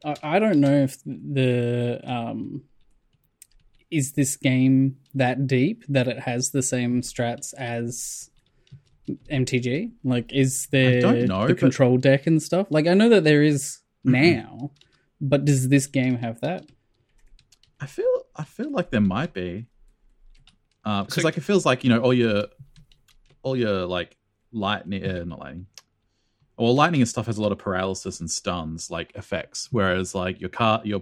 I, 0.04 0.16
I 0.22 0.40
don't 0.40 0.60
know 0.60 0.84
if 0.84 0.98
the 1.06 2.00
um 2.04 2.64
is 3.90 4.14
this 4.14 4.36
game 4.36 4.98
that 5.14 5.48
deep 5.48 5.86
that 5.88 6.08
it 6.08 6.20
has 6.20 6.52
the 6.52 6.62
same 6.62 7.02
strats 7.02 7.54
as 7.54 8.30
MTG? 9.32 9.92
Like, 10.04 10.32
is 10.34 10.68
there 10.68 11.02
don't 11.02 11.26
know, 11.26 11.48
the 11.48 11.54
but- 11.54 11.60
control 11.60 11.98
deck 11.98 12.28
and 12.28 12.42
stuff? 12.42 12.68
Like, 12.70 12.88
I 12.88 12.94
know 12.94 13.10
that 13.10 13.24
there 13.24 13.44
is 13.44 13.80
Mm-hmm. 14.06 14.36
now, 14.36 14.72
but 15.20 15.46
does 15.46 15.68
this 15.70 15.88
game 15.88 16.18
have 16.18 16.40
that? 16.42 16.68
I 17.80 17.88
feel 17.88 18.06
I 18.36 18.44
feel 18.44 18.72
like 18.72 18.92
there 18.92 19.02
might 19.02 19.34
be, 19.34 19.66
because 20.84 21.16
So- 21.16 21.22
like 21.22 21.38
it 21.38 21.42
feels 21.42 21.66
like 21.66 21.84
you 21.84 21.90
know 21.90 22.00
all 22.02 22.14
your, 22.14 22.46
all 23.42 23.58
your 23.58 23.86
like 23.86 24.16
lightning, 24.52 25.04
uh, 25.04 25.24
not 25.24 25.40
lightning, 25.40 25.66
well 26.58 26.76
lightning 26.76 27.02
and 27.02 27.10
stuff 27.10 27.26
has 27.26 27.38
a 27.40 27.42
lot 27.42 27.52
of 27.52 27.58
paralysis 27.58 28.20
and 28.20 28.30
stuns 28.30 28.92
like 28.92 29.12
effects, 29.16 29.70
whereas 29.72 30.14
like 30.14 30.40
your 30.40 30.50
car 30.52 30.82
your, 30.84 31.02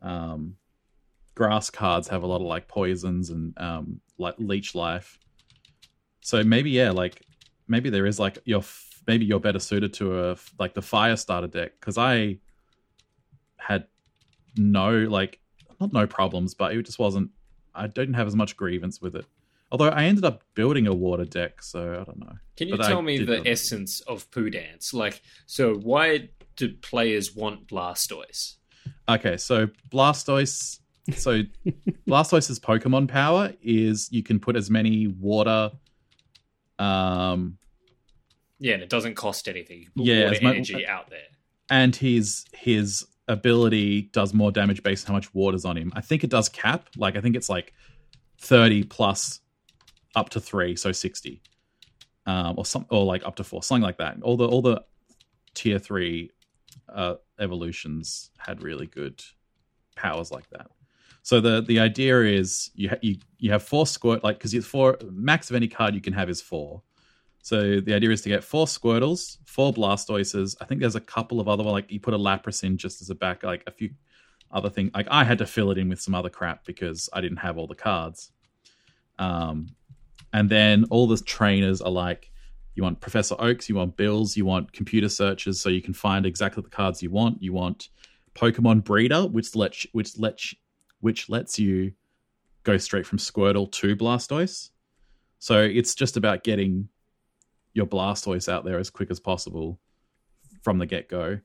um, 0.00 0.56
grass 1.34 1.68
cards 1.68 2.08
have 2.08 2.22
a 2.22 2.26
lot 2.26 2.36
of 2.40 2.46
like 2.46 2.68
poisons 2.68 3.28
and 3.28 3.52
um 3.58 4.00
like 4.18 4.34
leech 4.38 4.74
life. 4.74 5.18
So 6.24 6.42
maybe 6.42 6.70
yeah, 6.70 6.90
like 6.90 7.20
maybe 7.68 7.90
there 7.90 8.06
is 8.06 8.18
like 8.18 8.38
your 8.46 8.60
f- 8.60 9.02
maybe 9.06 9.26
you're 9.26 9.38
better 9.40 9.58
suited 9.58 9.92
to 9.94 10.18
a 10.20 10.32
f- 10.32 10.54
like 10.58 10.72
the 10.72 10.80
fire 10.80 11.16
starter 11.16 11.46
deck 11.48 11.72
because 11.78 11.98
I 11.98 12.38
had 13.56 13.86
no 14.56 14.90
like 14.90 15.38
not 15.80 15.92
no 15.92 16.06
problems, 16.06 16.54
but 16.54 16.74
it 16.74 16.82
just 16.86 16.98
wasn't. 16.98 17.30
I 17.74 17.88
didn't 17.88 18.14
have 18.14 18.26
as 18.26 18.34
much 18.34 18.56
grievance 18.56 19.02
with 19.02 19.14
it. 19.16 19.26
Although 19.70 19.88
I 19.88 20.04
ended 20.04 20.24
up 20.24 20.42
building 20.54 20.86
a 20.86 20.94
water 20.94 21.26
deck, 21.26 21.62
so 21.62 22.00
I 22.00 22.04
don't 22.04 22.20
know. 22.20 22.36
Can 22.56 22.68
you 22.68 22.76
But 22.78 22.86
I 22.86 22.88
tell 22.88 23.02
me 23.02 23.18
the 23.18 23.38
not- 23.38 23.46
essence 23.46 24.00
of 24.02 24.30
Poo 24.30 24.48
Dance? 24.48 24.94
Like, 24.94 25.20
so 25.46 25.74
why 25.74 26.30
do 26.56 26.72
players 26.76 27.34
want 27.34 27.66
Blastoise? 27.66 28.54
Okay, 29.10 29.36
so 29.36 29.68
Blastoise. 29.90 30.78
So 31.16 31.42
Blastoise's 32.08 32.58
Pokemon 32.60 33.08
power 33.08 33.52
is 33.62 34.08
you 34.10 34.22
can 34.22 34.40
put 34.40 34.56
as 34.56 34.70
many 34.70 35.06
water. 35.08 35.70
Um, 36.78 37.58
Yeah, 38.58 38.74
and 38.74 38.82
it 38.82 38.88
doesn't 38.88 39.14
cost 39.14 39.48
anything. 39.48 39.88
Yeah, 39.94 40.24
water 40.24 40.36
as 40.36 40.42
mu- 40.42 40.50
energy 40.50 40.86
out 40.86 41.10
there. 41.10 41.28
and 41.70 41.94
his 41.94 42.44
his 42.52 43.06
ability 43.28 44.02
does 44.12 44.34
more 44.34 44.52
damage 44.52 44.82
based 44.82 45.06
on 45.06 45.12
how 45.12 45.14
much 45.16 45.32
water's 45.34 45.64
on 45.64 45.76
him. 45.76 45.92
I 45.94 46.00
think 46.00 46.24
it 46.24 46.30
does 46.30 46.48
cap. 46.48 46.88
Like 46.96 47.16
I 47.16 47.20
think 47.20 47.36
it's 47.36 47.48
like 47.48 47.72
thirty 48.40 48.82
plus 48.84 49.40
up 50.14 50.28
to 50.30 50.40
three, 50.40 50.76
so 50.76 50.92
sixty, 50.92 51.42
um, 52.26 52.54
or 52.58 52.64
some 52.66 52.86
or 52.90 53.04
like 53.04 53.24
up 53.26 53.36
to 53.36 53.44
four, 53.44 53.62
something 53.62 53.82
like 53.82 53.98
that. 53.98 54.16
All 54.22 54.36
the 54.36 54.46
all 54.46 54.62
the 54.62 54.84
tier 55.54 55.78
three 55.78 56.30
uh, 56.92 57.14
evolutions 57.38 58.30
had 58.38 58.62
really 58.62 58.86
good 58.86 59.22
powers 59.96 60.30
like 60.30 60.48
that. 60.50 60.66
So 61.24 61.40
the 61.40 61.62
the 61.62 61.80
idea 61.80 62.20
is 62.20 62.70
you 62.74 62.90
ha- 62.90 63.00
you 63.00 63.16
you 63.38 63.50
have 63.50 63.62
four 63.62 63.86
squirt 63.86 64.22
like 64.22 64.36
because 64.38 64.52
you 64.52 64.60
four 64.60 64.98
max 65.10 65.48
of 65.48 65.56
any 65.56 65.66
card 65.66 65.94
you 65.94 66.02
can 66.02 66.12
have 66.12 66.28
is 66.28 66.42
four. 66.42 66.82
So 67.40 67.80
the 67.80 67.94
idea 67.94 68.10
is 68.10 68.20
to 68.22 68.30
get 68.30 68.42
four 68.42 68.64
Squirtles, 68.64 69.36
four 69.44 69.70
Blastoises. 69.72 70.56
I 70.62 70.64
think 70.64 70.80
there's 70.80 70.96
a 70.96 71.00
couple 71.00 71.40
of 71.40 71.48
other 71.48 71.62
like 71.62 71.90
you 71.90 72.00
put 72.00 72.14
a 72.14 72.18
Lapras 72.18 72.62
in 72.62 72.78
just 72.78 73.02
as 73.02 73.10
a 73.10 73.14
back, 73.14 73.42
like 73.42 73.62
a 73.66 73.70
few 73.70 73.90
other 74.50 74.70
things. 74.70 74.90
Like 74.94 75.08
I 75.10 75.24
had 75.24 75.38
to 75.38 75.46
fill 75.46 75.70
it 75.70 75.78
in 75.78 75.88
with 75.90 76.00
some 76.00 76.14
other 76.14 76.30
crap 76.30 76.64
because 76.64 77.08
I 77.12 77.20
didn't 77.20 77.38
have 77.38 77.58
all 77.58 77.66
the 77.66 77.74
cards. 77.74 78.30
Um, 79.18 79.74
and 80.32 80.48
then 80.48 80.84
all 80.90 81.06
the 81.06 81.18
trainers 81.18 81.82
are 81.82 81.90
like, 81.90 82.30
you 82.74 82.82
want 82.82 83.00
Professor 83.00 83.36
Oaks, 83.38 83.68
you 83.68 83.74
want 83.74 83.96
Bills, 83.96 84.38
you 84.38 84.46
want 84.46 84.72
computer 84.72 85.10
searches, 85.10 85.60
so 85.60 85.68
you 85.68 85.82
can 85.82 85.94
find 85.94 86.24
exactly 86.24 86.62
the 86.62 86.70
cards 86.70 87.02
you 87.02 87.10
want. 87.10 87.42
You 87.42 87.52
want 87.52 87.88
Pokemon 88.34 88.84
Breeder, 88.84 89.26
which 89.26 89.54
lets 89.54 89.86
which 89.92 90.18
lets 90.18 90.54
which 91.04 91.28
lets 91.28 91.58
you 91.58 91.92
go 92.62 92.78
straight 92.78 93.06
from 93.06 93.18
Squirtle 93.18 93.70
to 93.72 93.94
Blastoise. 93.94 94.70
So 95.38 95.60
it's 95.60 95.94
just 95.94 96.16
about 96.16 96.44
getting 96.44 96.88
your 97.74 97.84
Blastoise 97.84 98.50
out 98.50 98.64
there 98.64 98.78
as 98.78 98.88
quick 98.88 99.10
as 99.10 99.20
possible 99.20 99.78
from 100.62 100.78
the 100.78 100.86
get 100.86 101.10
go. 101.10 101.40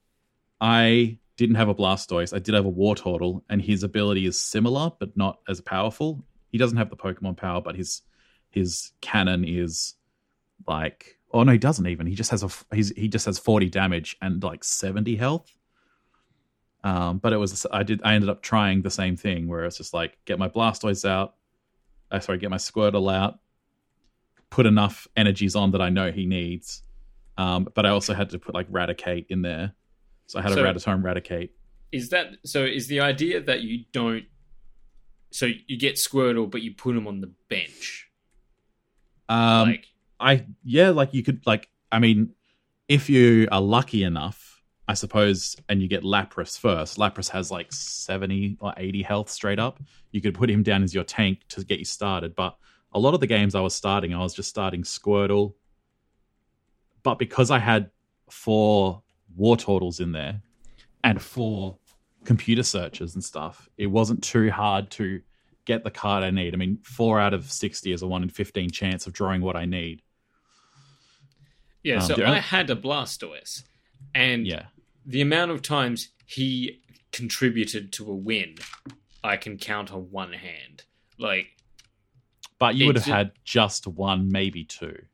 I 0.62 1.18
didn't 1.36 1.55
have 1.55 1.68
a 1.68 1.76
Blastoise. 1.76 2.34
I 2.34 2.39
did 2.39 2.55
have 2.55 2.66
a 2.66 2.72
Wartortle, 2.72 3.41
and 3.49 3.62
his 3.62 3.84
ability 3.84 4.26
is 4.26 4.41
similar 4.41 4.93
but 4.97 5.18
not 5.18 5.39
as 5.49 5.60
powerful. 5.60 6.24
He 6.53 6.57
doesn't 6.57 6.78
have 6.78 6.89
the 6.89 6.95
Pokemon 6.95 7.36
power, 7.36 7.60
but 7.60 7.76
his 7.76 8.03
his 8.51 8.93
cannon 9.01 9.43
is 9.43 9.95
like 10.68 11.18
oh 11.34 11.43
no, 11.43 11.51
he 11.51 11.57
doesn't 11.57 11.86
even. 11.86 12.07
He 12.07 12.16
just 12.16 12.32
has 12.32 12.43
a 12.43 12.49
he's 12.74 12.91
he 12.95 13.10
just 13.10 13.26
has 13.26 13.38
forty 13.38 13.70
damage 13.70 14.16
and 14.22 14.41
like 14.41 14.64
seventy 14.64 15.18
health. 15.18 15.51
Um, 16.84 17.17
but 17.17 17.34
it 17.34 17.38
was 17.38 17.65
I 17.71 17.84
did 17.84 18.01
I 18.03 18.13
ended 18.13 18.30
up 18.30 18.41
trying 18.41 18.82
the 18.82 18.89
same 18.89 19.17
thing 19.17 19.47
where 19.47 19.65
it's 19.65 19.77
just 19.77 19.93
like 19.93 20.17
get 20.25 20.39
my 20.39 20.47
Blastoise 20.47 21.07
out, 21.07 21.36
uh, 22.11 22.19
sorry, 22.19 22.38
get 22.38 22.49
my 22.49 22.57
Squirtle 22.57 23.13
out, 23.13 23.39
put 24.49 24.65
enough 24.65 25.07
energies 25.17 25.55
on 25.55 25.71
that 25.71 25.82
I 25.82 25.89
know 25.89 26.11
he 26.11 26.25
needs. 26.25 26.84
Um, 27.38 27.67
but 27.73 27.86
I 27.86 27.89
also 27.89 28.13
had 28.13 28.30
to 28.32 28.39
put 28.39 28.53
like 28.55 28.69
Raticate 28.71 29.25
in 29.30 29.41
there. 29.41 29.73
So 30.27 30.39
I 30.39 30.41
had 30.41 30.53
So- 30.53 30.63
a 30.63 30.73
Rattata 30.73 30.93
and 30.93 31.03
Raticate. 31.03 31.49
Is 31.91 32.09
that 32.09 32.36
so? 32.45 32.63
Is 32.63 32.88
the 32.88 32.99
idea 32.99 33.41
that 33.41 33.61
you 33.63 33.86
don't? 33.91 34.25
So 35.32 35.47
you 35.67 35.77
get 35.77 35.95
Squirtle, 35.95 36.49
but 36.49 36.61
you 36.61 36.73
put 36.75 36.95
him 36.95 37.07
on 37.07 37.19
the 37.19 37.32
bench. 37.49 38.09
Um, 39.27 39.69
like, 39.69 39.86
I 40.19 40.45
yeah, 40.63 40.89
like 40.89 41.13
you 41.13 41.23
could 41.23 41.45
like 41.47 41.67
I 41.91 41.99
mean, 41.99 42.32
if 42.88 43.09
you 43.09 43.47
are 43.51 43.61
lucky 43.61 44.03
enough, 44.03 44.48
I 44.89 44.95
suppose, 44.95 45.55
and 45.69 45.83
you 45.83 45.87
get 45.87 46.01
Lapras 46.01 46.57
first. 46.57 46.97
Lapras 46.97 47.29
has 47.29 47.51
like 47.51 47.71
seventy 47.71 48.57
or 48.59 48.73
eighty 48.75 49.03
health 49.03 49.29
straight 49.29 49.59
up. 49.59 49.79
You 50.11 50.19
could 50.19 50.33
put 50.33 50.49
him 50.49 50.63
down 50.63 50.81
as 50.81 50.95
your 50.95 51.03
tank 51.03 51.41
to 51.49 51.63
get 51.63 51.77
you 51.77 51.85
started. 51.85 52.33
But 52.33 52.57
a 52.91 52.97
lot 52.99 53.13
of 53.13 53.19
the 53.19 53.27
games 53.27 53.53
I 53.53 53.61
was 53.61 53.75
starting, 53.75 54.15
I 54.15 54.17
was 54.17 54.33
just 54.33 54.49
starting 54.49 54.81
Squirtle. 54.81 55.53
But 57.03 57.19
because 57.19 57.51
I 57.51 57.59
had 57.59 57.91
four 58.31 59.03
Wartortles 59.39 60.01
in 60.01 60.11
there 60.11 60.41
and 61.03 61.21
four 61.21 61.77
computer 62.25 62.63
searches 62.63 63.13
and 63.13 63.23
stuff, 63.23 63.69
it 63.77 63.85
wasn't 63.85 64.23
too 64.23 64.49
hard 64.49 64.89
to 64.91 65.21
get 65.65 65.83
the 65.83 65.91
card 65.91 66.23
I 66.23 66.31
need. 66.31 66.55
I 66.55 66.57
mean, 66.57 66.79
four 66.81 67.19
out 67.19 67.35
of 67.35 67.51
sixty 67.51 67.91
is 67.91 68.01
a 68.01 68.07
one 68.07 68.23
in 68.23 68.29
fifteen 68.29 68.71
chance 68.71 69.05
of 69.05 69.13
drawing 69.13 69.41
what 69.41 69.55
I 69.55 69.65
need. 69.65 70.01
yeah. 71.83 71.97
um, 71.97 72.01
so 72.01 72.25
I 72.25 72.39
had 72.39 72.71
a 72.71 72.75
Blastoise, 72.75 73.65
and 74.15 74.47
Yeah. 74.47 74.63
The 75.10 75.22
amount 75.22 75.49
of 75.49 75.64
times 75.64 76.10
he 76.28 76.82
contributed 77.12 77.91
to 77.93 78.10
a 78.10 78.14
win, 78.16 78.55
I 79.24 79.38
can 79.38 79.57
count 79.57 79.91
on 79.91 80.12
one 80.12 80.34
hand. 80.34 80.84
Like, 81.18 81.47
But 82.60 82.76
you 82.76 82.86
would 82.86 82.95
have 82.95 83.05
had 83.05 83.32
just 83.43 83.88
one, 83.88 84.30
maybe 84.32 84.64
two. 84.64 85.05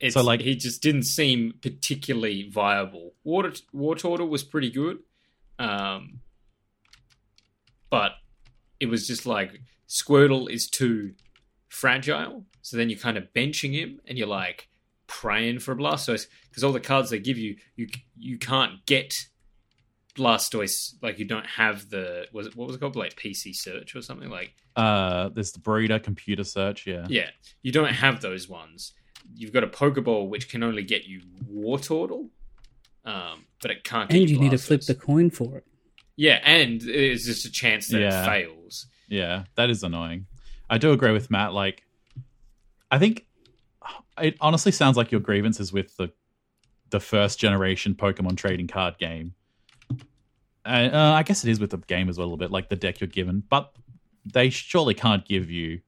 it's 0.00 0.14
So, 0.14 0.22
like- 0.22 0.40
he 0.40 0.56
just 0.56 0.82
didn't 0.82 1.04
seem 1.04 1.52
particularly 1.62 2.48
viable. 2.50 3.14
Water 3.22 3.52
Wartortle 3.72 4.28
was 4.28 4.42
pretty 4.42 4.70
good, 4.70 4.98
um, 5.60 6.20
but 7.88 8.12
it 8.80 8.86
was 8.86 9.06
just 9.06 9.26
like 9.26 9.60
Squirtle 9.88 10.50
is 10.50 10.68
too 10.68 11.14
fragile. 11.68 12.46
So 12.62 12.76
then 12.76 12.90
you're 12.90 12.98
kind 12.98 13.16
of 13.16 13.32
benching 13.32 13.74
him, 13.74 14.00
and 14.06 14.18
you're 14.18 14.26
like 14.26 14.68
praying 15.20 15.58
for 15.58 15.72
a 15.72 15.76
Blastoise 15.76 16.26
because 16.48 16.64
all 16.64 16.72
the 16.72 16.80
cards 16.80 17.10
they 17.10 17.18
give 17.18 17.38
you, 17.38 17.56
you 17.76 17.86
you 18.18 18.38
can't 18.38 18.84
get 18.86 19.14
Blastoise. 20.16 20.94
Like 21.02 21.18
you 21.18 21.24
don't 21.24 21.46
have 21.46 21.88
the 21.90 22.26
was 22.32 22.46
it, 22.48 22.56
what 22.56 22.66
was 22.66 22.76
it 22.76 22.80
called 22.80 22.96
like 22.96 23.16
PC 23.16 23.52
search 23.54 23.94
or 23.96 24.02
something 24.02 24.28
like 24.30 24.54
Uh, 24.76 25.28
there's 25.30 25.52
the 25.52 25.60
breeder, 25.60 25.98
computer 25.98 26.44
search. 26.44 26.86
Yeah. 26.86 27.06
yeah, 27.08 27.30
you 27.62 27.72
don't 27.72 27.92
have 27.92 28.20
those 28.20 28.48
ones. 28.48 28.92
You've 29.34 29.52
got 29.52 29.64
a 29.64 29.68
Pokeball 29.68 30.28
which 30.28 30.48
can 30.48 30.62
only 30.62 30.82
get 30.82 31.04
you 31.04 31.22
Wartortle, 31.50 32.28
um, 33.04 33.44
but 33.60 33.70
it 33.70 33.84
can't. 33.84 34.10
Get 34.10 34.20
And 34.20 34.30
you 34.30 34.38
need 34.38 34.50
to 34.50 34.58
flip 34.58 34.82
the 34.82 34.94
coin 34.94 35.30
for 35.30 35.58
it. 35.58 35.64
Yeah, 36.16 36.40
and 36.44 36.80
there's 36.80 37.24
just 37.24 37.46
a 37.46 37.50
chance 37.50 37.88
that 37.88 38.00
Yeah. 38.00 38.22
it 38.22 38.26
fails. 38.26 38.86
Yeah, 39.08 39.44
that 39.56 39.70
is 39.70 39.82
annoying. 39.82 40.26
I 40.68 40.78
do 40.78 40.92
agree 40.92 41.12
with 41.12 41.30
Matt. 41.30 41.52
Like, 41.54 41.84
I 42.90 42.98
think 42.98 43.26
it 44.20 44.36
honestly 44.40 44.72
sounds 44.72 44.96
like 44.96 45.10
your 45.10 45.20
grievance 45.20 45.60
is 45.60 45.72
with 45.72 45.96
the 45.96 46.12
the 46.90 47.00
first 47.00 47.38
generation 47.38 47.94
Pokemon 47.94 48.36
trading 48.36 48.68
card 48.68 48.98
game. 48.98 49.34
Uh, 50.64 50.90
uh, 50.92 51.12
I 51.16 51.22
guess 51.22 51.42
it 51.42 51.50
is 51.50 51.58
with 51.58 51.70
the 51.70 51.78
game 51.78 52.08
as 52.08 52.18
well 52.18 52.26
a 52.26 52.28
little 52.28 52.36
bit, 52.36 52.50
like 52.50 52.68
the 52.68 52.76
deck 52.76 53.00
you're 53.00 53.08
given, 53.08 53.42
but 53.48 53.72
they 54.24 54.50
surely 54.50 54.94
can't 54.94 55.26
give 55.26 55.50
you 55.50 55.80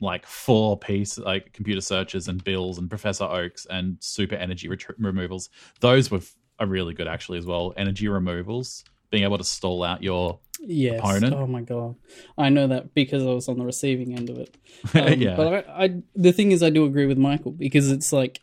like 0.00 0.26
four 0.26 0.78
piece 0.78 1.18
like 1.18 1.52
computer 1.52 1.80
searches 1.80 2.28
and 2.28 2.42
bills 2.42 2.78
and 2.78 2.88
Professor 2.88 3.24
Oaks 3.24 3.66
and 3.66 3.96
super 4.00 4.34
energy 4.34 4.68
ret- 4.68 4.98
removals. 4.98 5.50
Those 5.80 6.10
were 6.10 6.18
f- 6.18 6.34
are 6.58 6.66
really 6.66 6.94
good 6.94 7.08
actually 7.08 7.38
as 7.38 7.46
well. 7.46 7.72
Energy 7.76 8.08
removals, 8.08 8.84
being 9.10 9.24
able 9.24 9.38
to 9.38 9.44
stall 9.44 9.82
out 9.82 10.02
your 10.02 10.40
Yes. 10.62 11.00
Opponent? 11.00 11.34
Oh 11.34 11.46
my 11.46 11.62
god, 11.62 11.96
I 12.36 12.48
know 12.50 12.66
that 12.68 12.94
because 12.94 13.22
I 13.22 13.30
was 13.30 13.48
on 13.48 13.58
the 13.58 13.64
receiving 13.64 14.16
end 14.16 14.30
of 14.30 14.38
it. 14.38 14.56
Um, 14.94 15.20
yeah. 15.20 15.36
But 15.36 15.68
I, 15.68 15.84
I, 15.84 16.02
the 16.14 16.32
thing 16.32 16.52
is, 16.52 16.62
I 16.62 16.70
do 16.70 16.84
agree 16.84 17.06
with 17.06 17.18
Michael 17.18 17.52
because 17.52 17.90
it's 17.90 18.12
like, 18.12 18.40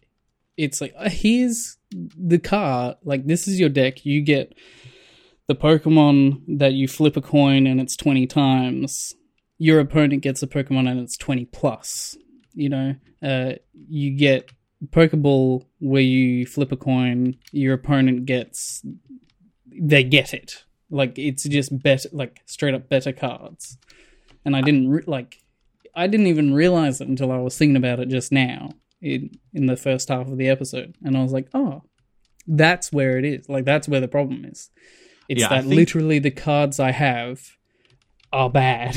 it's 0.56 0.82
like 0.82 0.94
uh, 0.98 1.10
here's 1.10 1.78
the 1.92 2.40
card. 2.40 2.98
Like 3.04 3.26
this 3.26 3.48
is 3.48 3.60
your 3.60 3.70
deck. 3.70 4.06
You 4.06 4.22
get 4.22 4.56
the 5.48 5.56
Pokemon 5.56 6.60
that 6.60 6.74
you 6.74 6.88
flip 6.88 7.18
a 7.18 7.22
coin 7.22 7.68
and 7.68 7.80
it's 7.80 7.96
twenty 7.96 8.28
times. 8.28 9.14
Your 9.58 9.80
opponent 9.80 10.22
gets 10.22 10.44
a 10.44 10.48
Pokemon 10.48 10.90
and 10.90 11.00
it's 11.00 11.18
twenty 11.18 11.46
plus. 11.46 12.16
You 12.54 12.70
know, 12.70 12.96
uh, 13.22 13.54
you 13.88 14.18
get 14.18 14.52
Pokeball 14.86 15.66
where 15.80 16.02
you 16.02 16.46
flip 16.46 16.72
a 16.72 16.78
coin. 16.78 17.38
Your 17.52 17.74
opponent 17.74 18.26
gets, 18.26 18.84
they 19.72 20.04
get 20.04 20.34
it. 20.34 20.64
Like 20.90 21.18
it's 21.20 21.44
just 21.44 21.78
better, 21.82 22.10
like 22.12 22.42
straight 22.46 22.74
up 22.74 22.90
better 22.90 23.12
cards. 23.12 23.78
And 24.46 24.56
I 24.56 24.62
didn't 24.62 24.90
re- 24.90 25.04
like, 25.06 25.42
I 25.94 26.08
didn't 26.08 26.28
even 26.28 26.54
realize 26.54 27.02
it 27.02 27.08
until 27.08 27.32
I 27.32 27.38
was 27.38 27.58
thinking 27.58 27.76
about 27.76 28.00
it 28.00 28.08
just 28.10 28.32
now 28.32 28.72
in 29.02 29.32
in 29.54 29.66
the 29.66 29.76
first 29.76 30.10
half 30.10 30.28
of 30.28 30.38
the 30.38 30.48
episode, 30.50 30.96
and 31.04 31.18
I 31.18 31.22
was 31.24 31.34
like, 31.34 31.50
oh, 31.54 31.84
that's 32.48 32.92
where 32.92 33.18
it 33.18 33.26
is. 33.26 33.50
Like 33.50 33.66
that's 33.66 33.88
where 33.90 34.00
the 34.00 34.08
problem 34.08 34.46
is. 34.46 34.70
It's 35.28 35.42
Yeah, 35.42 35.50
that 35.50 35.64
think- 35.64 35.76
literally 35.76 36.20
the 36.20 36.32
cards 36.32 36.80
I 36.80 36.92
have 36.92 37.58
are 38.32 38.50
bad. 38.50 38.96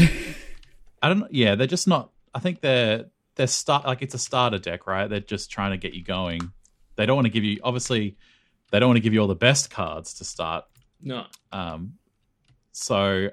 I 1.02 1.08
don't. 1.08 1.32
Yeah, 1.32 1.54
they're 1.56 1.66
just 1.66 1.88
not. 1.88 2.10
I 2.34 2.38
think 2.38 2.60
they're 2.60 3.06
they're 3.34 3.46
start 3.46 3.86
like 3.86 4.02
it's 4.02 4.14
a 4.14 4.18
starter 4.18 4.58
deck, 4.58 4.86
right? 4.86 5.08
They're 5.08 5.20
just 5.20 5.50
trying 5.50 5.72
to 5.72 5.78
get 5.78 5.94
you 5.94 6.04
going. 6.04 6.52
They 6.96 7.06
don't 7.06 7.16
want 7.16 7.26
to 7.26 7.32
give 7.32 7.44
you 7.44 7.58
obviously. 7.64 8.16
They 8.70 8.78
don't 8.78 8.88
want 8.90 8.98
to 8.98 9.02
give 9.02 9.12
you 9.14 9.20
all 9.20 9.26
the 9.26 9.34
best 9.34 9.70
cards 9.70 10.14
to 10.14 10.24
start. 10.24 10.64
No. 11.02 11.26
Um, 11.52 11.94
so, 12.72 13.30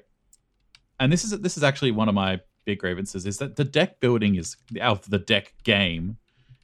and 1.00 1.12
this 1.12 1.24
is 1.24 1.32
this 1.40 1.58
is 1.58 1.64
actually 1.64 1.92
one 1.92 2.10
of 2.10 2.16
my 2.16 2.40
big 2.66 2.80
grievances 2.80 3.26
is 3.26 3.38
that 3.38 3.56
the 3.56 3.64
deck 3.64 4.00
building 4.00 4.36
is 4.36 4.58
of 4.82 5.10
the 5.10 5.20
deck 5.20 5.54
game 5.64 6.18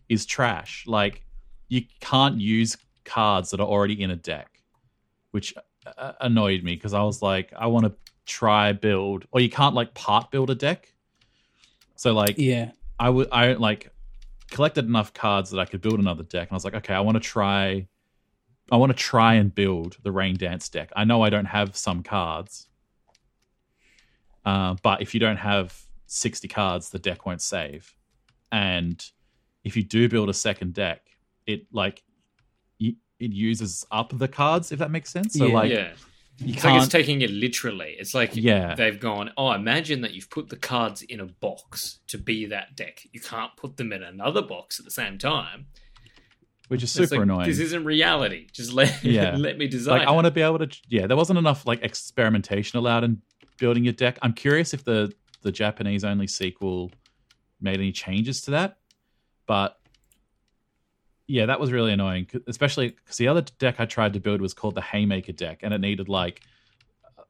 is 0.09 0.25
trash. 0.25 0.85
Like 0.85 1.23
you 1.69 1.83
can't 2.01 2.39
use 2.39 2.77
cards 3.05 3.51
that 3.51 3.59
are 3.59 3.67
already 3.67 4.01
in 4.01 4.11
a 4.11 4.15
deck, 4.15 4.59
which 5.31 5.53
uh, 5.97 6.13
annoyed 6.21 6.63
me 6.63 6.75
because 6.75 6.93
I 6.93 7.03
was 7.03 7.21
like, 7.21 7.53
I 7.57 7.67
want 7.67 7.85
to 7.85 7.93
try 8.25 8.73
build, 8.73 9.25
or 9.31 9.41
you 9.41 9.49
can't 9.49 9.75
like 9.75 9.93
part 9.93 10.31
build 10.31 10.49
a 10.49 10.55
deck. 10.55 10.93
So 11.95 12.13
like 12.13 12.37
yeah, 12.37 12.71
I 12.99 13.09
would 13.09 13.29
I 13.31 13.53
like 13.53 13.91
collected 14.51 14.85
enough 14.85 15.13
cards 15.13 15.49
that 15.51 15.59
I 15.59 15.65
could 15.65 15.81
build 15.81 15.99
another 15.99 16.23
deck, 16.23 16.49
and 16.49 16.51
I 16.51 16.55
was 16.55 16.65
like, 16.65 16.75
okay, 16.75 16.93
I 16.93 16.99
want 16.99 17.15
to 17.15 17.21
try. 17.21 17.87
I 18.71 18.77
want 18.77 18.91
to 18.91 18.97
try 18.97 19.35
and 19.35 19.53
build 19.53 19.97
the 20.03 20.11
Rain 20.11 20.35
Dance 20.37 20.69
deck. 20.69 20.91
I 20.95 21.03
know 21.03 21.21
I 21.21 21.29
don't 21.29 21.45
have 21.45 21.75
some 21.75 22.01
cards, 22.03 22.67
uh, 24.45 24.75
but 24.81 25.01
if 25.01 25.13
you 25.13 25.19
don't 25.19 25.37
have 25.37 25.77
sixty 26.07 26.47
cards, 26.47 26.89
the 26.89 26.99
deck 26.99 27.25
won't 27.25 27.41
save. 27.41 27.95
And 28.51 29.03
if 29.63 29.75
you 29.75 29.83
do 29.83 30.07
build 30.09 30.29
a 30.29 30.33
second 30.33 30.73
deck, 30.73 31.01
it 31.45 31.65
like 31.71 32.03
it 32.79 32.95
uses 33.31 33.85
up 33.91 34.17
the 34.17 34.27
cards. 34.27 34.71
If 34.71 34.79
that 34.79 34.91
makes 34.91 35.09
sense. 35.09 35.33
So 35.33 35.45
Yeah. 35.47 35.53
like 35.53 35.71
yeah. 35.71 35.91
you 36.39 36.53
It's 36.53 36.63
like 36.63 36.73
can't. 36.73 36.83
it's 36.83 36.91
taking 36.91 37.21
it 37.21 37.29
literally. 37.31 37.95
It's 37.97 38.13
like 38.13 38.35
Yeah. 38.35 38.75
they've 38.75 38.99
gone, 38.99 39.31
oh, 39.37 39.51
imagine 39.51 40.01
that 40.01 40.13
you've 40.13 40.29
put 40.29 40.49
the 40.49 40.57
cards 40.57 41.03
in 41.03 41.19
a 41.21 41.25
box 41.25 41.99
to 42.07 42.17
be 42.17 42.45
that 42.47 42.75
deck. 42.75 43.07
You 43.13 43.21
can't 43.21 43.55
put 43.55 43.77
them 43.77 43.93
in 43.93 44.03
another 44.03 44.41
box 44.41 44.77
at 44.79 44.83
the 44.85 44.91
same 44.91 45.17
time. 45.17 45.67
Which 46.73 46.83
is 46.83 46.91
super 46.91 47.15
like, 47.15 47.23
annoying. 47.23 47.47
This 47.47 47.59
isn't 47.59 47.85
reality. 47.85 48.47
Just 48.51 48.73
let 48.73 49.03
Yeah. 49.17 49.35
let 49.37 49.57
me 49.57 49.67
design. 49.67 49.99
like 49.99 50.07
I 50.07 50.11
want 50.11 50.25
to 50.25 50.31
be 50.31 50.41
able 50.41 50.59
to 50.59 50.67
yeah 50.89 51.07
there 51.07 51.15
wasn't 51.17 51.39
enough 51.39 51.65
like 51.65 51.81
experimentation 51.83 52.77
allowed 52.77 53.03
in 53.03 53.21
building 53.59 53.83
your 53.83 53.93
deck 53.93 54.17
i'm 54.23 54.33
curious 54.33 54.73
if 54.73 54.83
the 54.83 55.13
the 55.43 55.51
japanese 55.51 56.03
only 56.03 56.25
sequel 56.25 56.91
made 57.61 57.75
any 57.79 57.91
changes 57.91 58.41
to 58.41 58.51
that 58.51 58.77
but 59.45 59.79
yeah 61.27 61.45
that 61.45 61.59
was 61.59 61.71
really 61.71 61.93
annoying. 61.93 62.27
especially 62.47 62.89
because 62.89 63.17
the 63.17 63.27
other 63.27 63.41
deck 63.59 63.75
i 63.77 63.85
tried 63.85 64.11
to 64.13 64.19
build 64.19 64.41
was 64.41 64.53
called 64.55 64.73
the 64.73 64.81
haymaker 64.81 65.31
deck 65.31 65.59
and 65.61 65.71
it 65.73 65.79
needed 65.79 66.09
like 66.09 66.41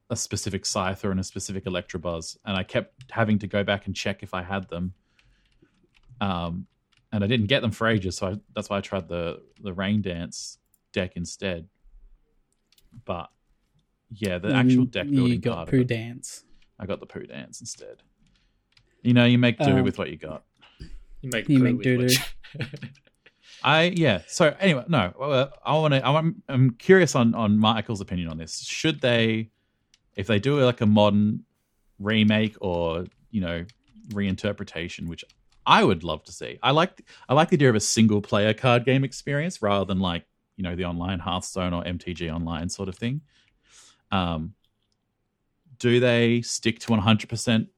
a 0.09 0.15
specific 0.15 0.63
scyther 0.63 1.11
and 1.11 1.19
a 1.19 1.23
specific 1.23 1.65
electabuzz 1.65 2.37
and 2.45 2.55
i 2.55 2.63
kept 2.63 2.93
having 3.11 3.37
to 3.37 3.45
go 3.45 3.61
back 3.63 3.85
and 3.85 3.95
check 3.95 4.23
if 4.23 4.33
i 4.33 4.41
had 4.41 4.67
them 4.69 4.93
um 6.21 6.65
and 7.13 7.23
i 7.23 7.27
didn't 7.27 7.45
get 7.47 7.61
them 7.61 7.71
for 7.71 7.87
ages 7.87 8.17
so 8.17 8.27
I, 8.27 8.35
that's 8.53 8.69
why 8.69 8.77
i 8.77 8.81
tried 8.81 9.07
the 9.07 9.41
the 9.61 9.71
rain 9.71 10.01
dance 10.01 10.57
deck 10.91 11.13
instead 11.15 11.67
but 13.05 13.29
yeah 14.09 14.37
the 14.37 14.53
actual 14.53 14.85
deck 14.85 15.07
you 15.09 15.37
got 15.37 15.55
part 15.55 15.69
poo 15.69 15.83
dance. 15.85 16.43
i 16.79 16.85
got 16.85 16.99
the 16.99 17.05
poo 17.05 17.25
dance 17.25 17.61
instead 17.61 18.03
you 19.01 19.13
know 19.13 19.23
you 19.25 19.37
make 19.37 19.57
do 19.57 19.65
Um, 19.77 19.83
with 19.83 19.97
what 19.97 20.09
you 20.09 20.17
got 20.17 20.43
You 21.21 21.29
make, 21.31 21.47
You 21.47 21.57
poo 21.59 21.63
make 21.63 21.75
with 21.77 21.83
doo-doo. 21.83 22.03
what 22.03 22.11
you- 22.71 22.77
I 23.65 23.83
yeah. 23.95 24.23
So 24.27 24.53
anyway, 24.59 24.83
no. 24.89 25.13
uh, 25.21 25.47
I 25.65 25.73
want 25.77 25.93
to. 25.93 26.05
I'm 26.05 26.43
I'm 26.49 26.71
curious 26.71 27.15
on 27.15 27.33
on 27.33 27.57
Michael's 27.57 28.01
opinion 28.01 28.27
on 28.27 28.37
this. 28.37 28.59
Should 28.65 28.99
they, 28.99 29.51
if 30.17 30.27
they 30.27 30.37
do 30.37 30.59
like 30.59 30.81
a 30.81 30.85
modern 30.85 31.45
remake 31.97 32.57
or 32.59 33.05
you 33.31 33.39
know 33.39 33.63
reinterpretation, 34.09 35.07
which 35.07 35.23
I 35.65 35.83
would 35.83 36.03
love 36.03 36.23
to 36.25 36.31
see. 36.31 36.59
I 36.61 36.71
like 36.71 37.05
I 37.27 37.33
like 37.33 37.49
the 37.49 37.55
idea 37.55 37.69
of 37.69 37.75
a 37.75 37.79
single 37.79 38.21
player 38.21 38.53
card 38.53 38.85
game 38.85 39.03
experience 39.03 39.61
rather 39.61 39.85
than 39.85 39.99
like 39.99 40.25
you 40.57 40.63
know 40.63 40.75
the 40.75 40.85
online 40.85 41.19
Hearthstone 41.19 41.73
or 41.73 41.83
MTG 41.83 42.33
Online 42.33 42.69
sort 42.69 42.89
of 42.89 42.95
thing. 42.95 43.21
Um, 44.11 44.53
do 45.79 45.99
they 45.99 46.41
stick 46.41 46.79
to 46.79 46.91
100 46.91 47.29
percent 47.29 47.69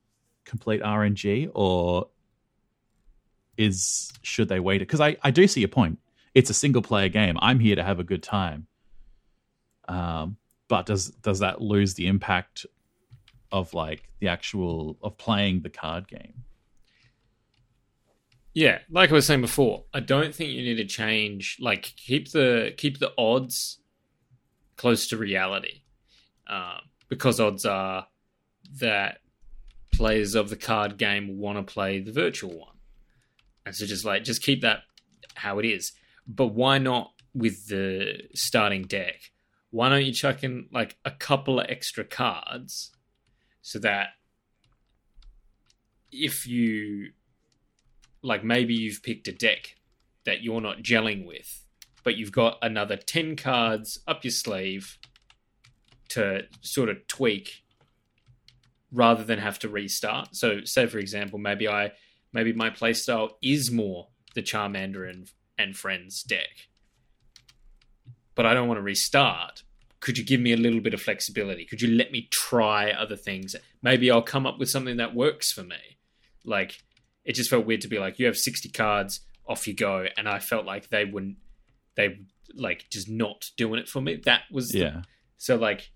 complete 0.44 0.82
RNG 0.82 1.50
or 1.54 2.10
is 3.58 4.12
should 4.22 4.50
they 4.50 4.60
wait 4.60 4.82
it? 4.82 4.88
Because 4.88 5.02
I, 5.02 5.18
I 5.24 5.32
do 5.32 5.48
see 5.48 5.62
your 5.62 5.70
point. 5.70 6.00
It's 6.34 6.50
a 6.50 6.54
single 6.54 6.82
player 6.82 7.10
game. 7.10 7.38
I'm 7.42 7.60
here 7.60 7.76
to 7.76 7.84
have 7.84 8.00
a 8.00 8.04
good 8.04 8.22
time. 8.22 8.68
Um, 9.88 10.38
but 10.68 10.86
does 10.86 11.10
does 11.10 11.40
that 11.40 11.62
lose 11.62 11.94
the 11.94 12.08
impact 12.08 12.66
of 13.52 13.74
like 13.74 14.10
the 14.20 14.28
actual 14.28 14.98
of 15.02 15.18
playing 15.18 15.62
the 15.62 15.70
card 15.70 16.08
game? 16.08 16.44
Yeah, 18.56 18.80
like 18.90 19.12
I 19.12 19.14
was 19.16 19.28
saying 19.28 19.42
before, 19.42 19.84
I 19.94 20.00
don't 20.00 20.34
think 20.34 20.52
you 20.52 20.62
need 20.62 20.78
to 20.78 20.86
change. 20.86 21.58
Like 21.60 21.94
keep 21.98 22.32
the 22.32 22.74
keep 22.78 23.00
the 23.00 23.12
odds 23.18 23.80
close 24.78 25.08
to 25.10 25.18
reality, 25.18 25.82
um, 26.48 26.80
because 27.10 27.42
odds 27.42 27.66
are 27.66 28.08
that 28.80 29.20
players 29.94 30.36
of 30.36 30.50
the 30.50 30.56
card 30.56 30.98
game 30.98 31.38
want 31.38 31.58
to 31.58 31.74
play 31.74 32.00
the 32.00 32.14
virtual 32.14 32.58
one, 32.58 32.78
and 33.66 33.76
so 33.76 33.86
just 33.86 34.06
like 34.06 34.24
just 34.24 34.42
keep 34.42 34.62
that 34.62 34.84
how 35.34 35.60
it 35.60 35.66
is. 35.66 35.92
But 36.26 36.48
why 36.48 36.78
not 36.78 37.12
with 37.34 37.68
the 37.68 38.22
starting 38.34 38.84
deck? 38.84 39.34
Why 39.70 39.90
don't 39.90 40.06
you 40.06 40.14
chuck 40.14 40.46
in 40.46 40.70
like 40.72 40.96
a 41.04 41.12
couple 41.12 41.60
of 41.60 41.66
extra 41.68 42.06
cards 42.06 42.94
so 43.62 43.80
that 43.80 44.12
if 46.10 46.48
you 46.48 47.12
like 48.26 48.44
maybe 48.44 48.74
you've 48.74 49.04
picked 49.04 49.28
a 49.28 49.32
deck 49.32 49.76
that 50.26 50.42
you're 50.42 50.62
not 50.62 50.80
gelling 50.80 51.26
with, 51.26 51.64
but 52.04 52.18
you've 52.18 52.32
got 52.32 52.58
another 52.62 52.98
10 52.98 53.36
cards 53.36 54.00
up 54.08 54.24
your 54.24 54.32
sleeve 54.32 54.98
to 56.10 56.44
sort 56.62 56.90
of 56.90 57.06
tweak 57.08 57.64
rather 58.92 59.24
than 59.24 59.40
have 59.40 59.60
to 59.60 59.70
restart. 59.70 60.36
So 60.36 60.62
say 60.64 60.88
for 60.88 60.98
example, 60.98 61.40
maybe 61.40 61.68
I 61.68 61.92
maybe 62.34 62.54
my 62.54 62.70
playstyle 62.70 63.32
is 63.42 63.72
more 63.72 64.08
the 64.34 64.42
Charmander 64.42 65.10
and 65.10 65.30
and 65.58 65.76
Friends 65.76 66.24
deck. 66.24 66.68
But 68.34 68.46
I 68.46 68.54
don't 68.54 68.68
want 68.68 68.80
to 68.80 68.84
restart. 68.84 69.64
Could 70.02 70.18
you 70.18 70.26
give 70.26 70.42
me 70.42 70.52
a 70.52 70.58
little 70.58 70.82
bit 70.82 70.94
of 70.94 71.02
flexibility? 71.02 71.66
Could 71.66 71.82
you 71.82 71.96
let 71.96 72.12
me 72.12 72.28
try 72.32 72.92
other 72.92 73.16
things? 73.16 73.56
Maybe 73.82 74.12
I'll 74.12 74.22
come 74.22 74.46
up 74.46 74.60
with 74.60 74.70
something 74.70 74.98
that 74.98 75.16
works 75.16 75.52
for 75.52 75.64
me. 75.64 75.98
Like 76.44 76.84
it 77.26 77.34
just 77.36 77.50
felt 77.50 77.66
weird 77.66 77.82
to 77.82 77.88
be 77.88 78.00
like, 78.00 78.20
you 78.20 78.26
have 78.28 78.38
60 78.38 78.70
cards, 78.70 79.22
off 79.48 79.68
you 79.68 79.74
go. 79.76 80.06
And 80.18 80.28
I 80.30 80.40
felt 80.40 80.66
like 80.66 80.90
they 80.90 81.06
wouldn't, 81.06 81.38
they 81.96 82.20
like 82.54 82.86
just 82.92 83.10
not 83.10 83.46
doing 83.58 83.80
it 83.80 83.90
for 83.90 84.02
me. 84.02 84.22
That 84.26 84.42
was, 84.52 84.70
the- 84.70 84.80
Yeah, 84.80 85.02
so 85.38 85.56
like, 85.56 85.92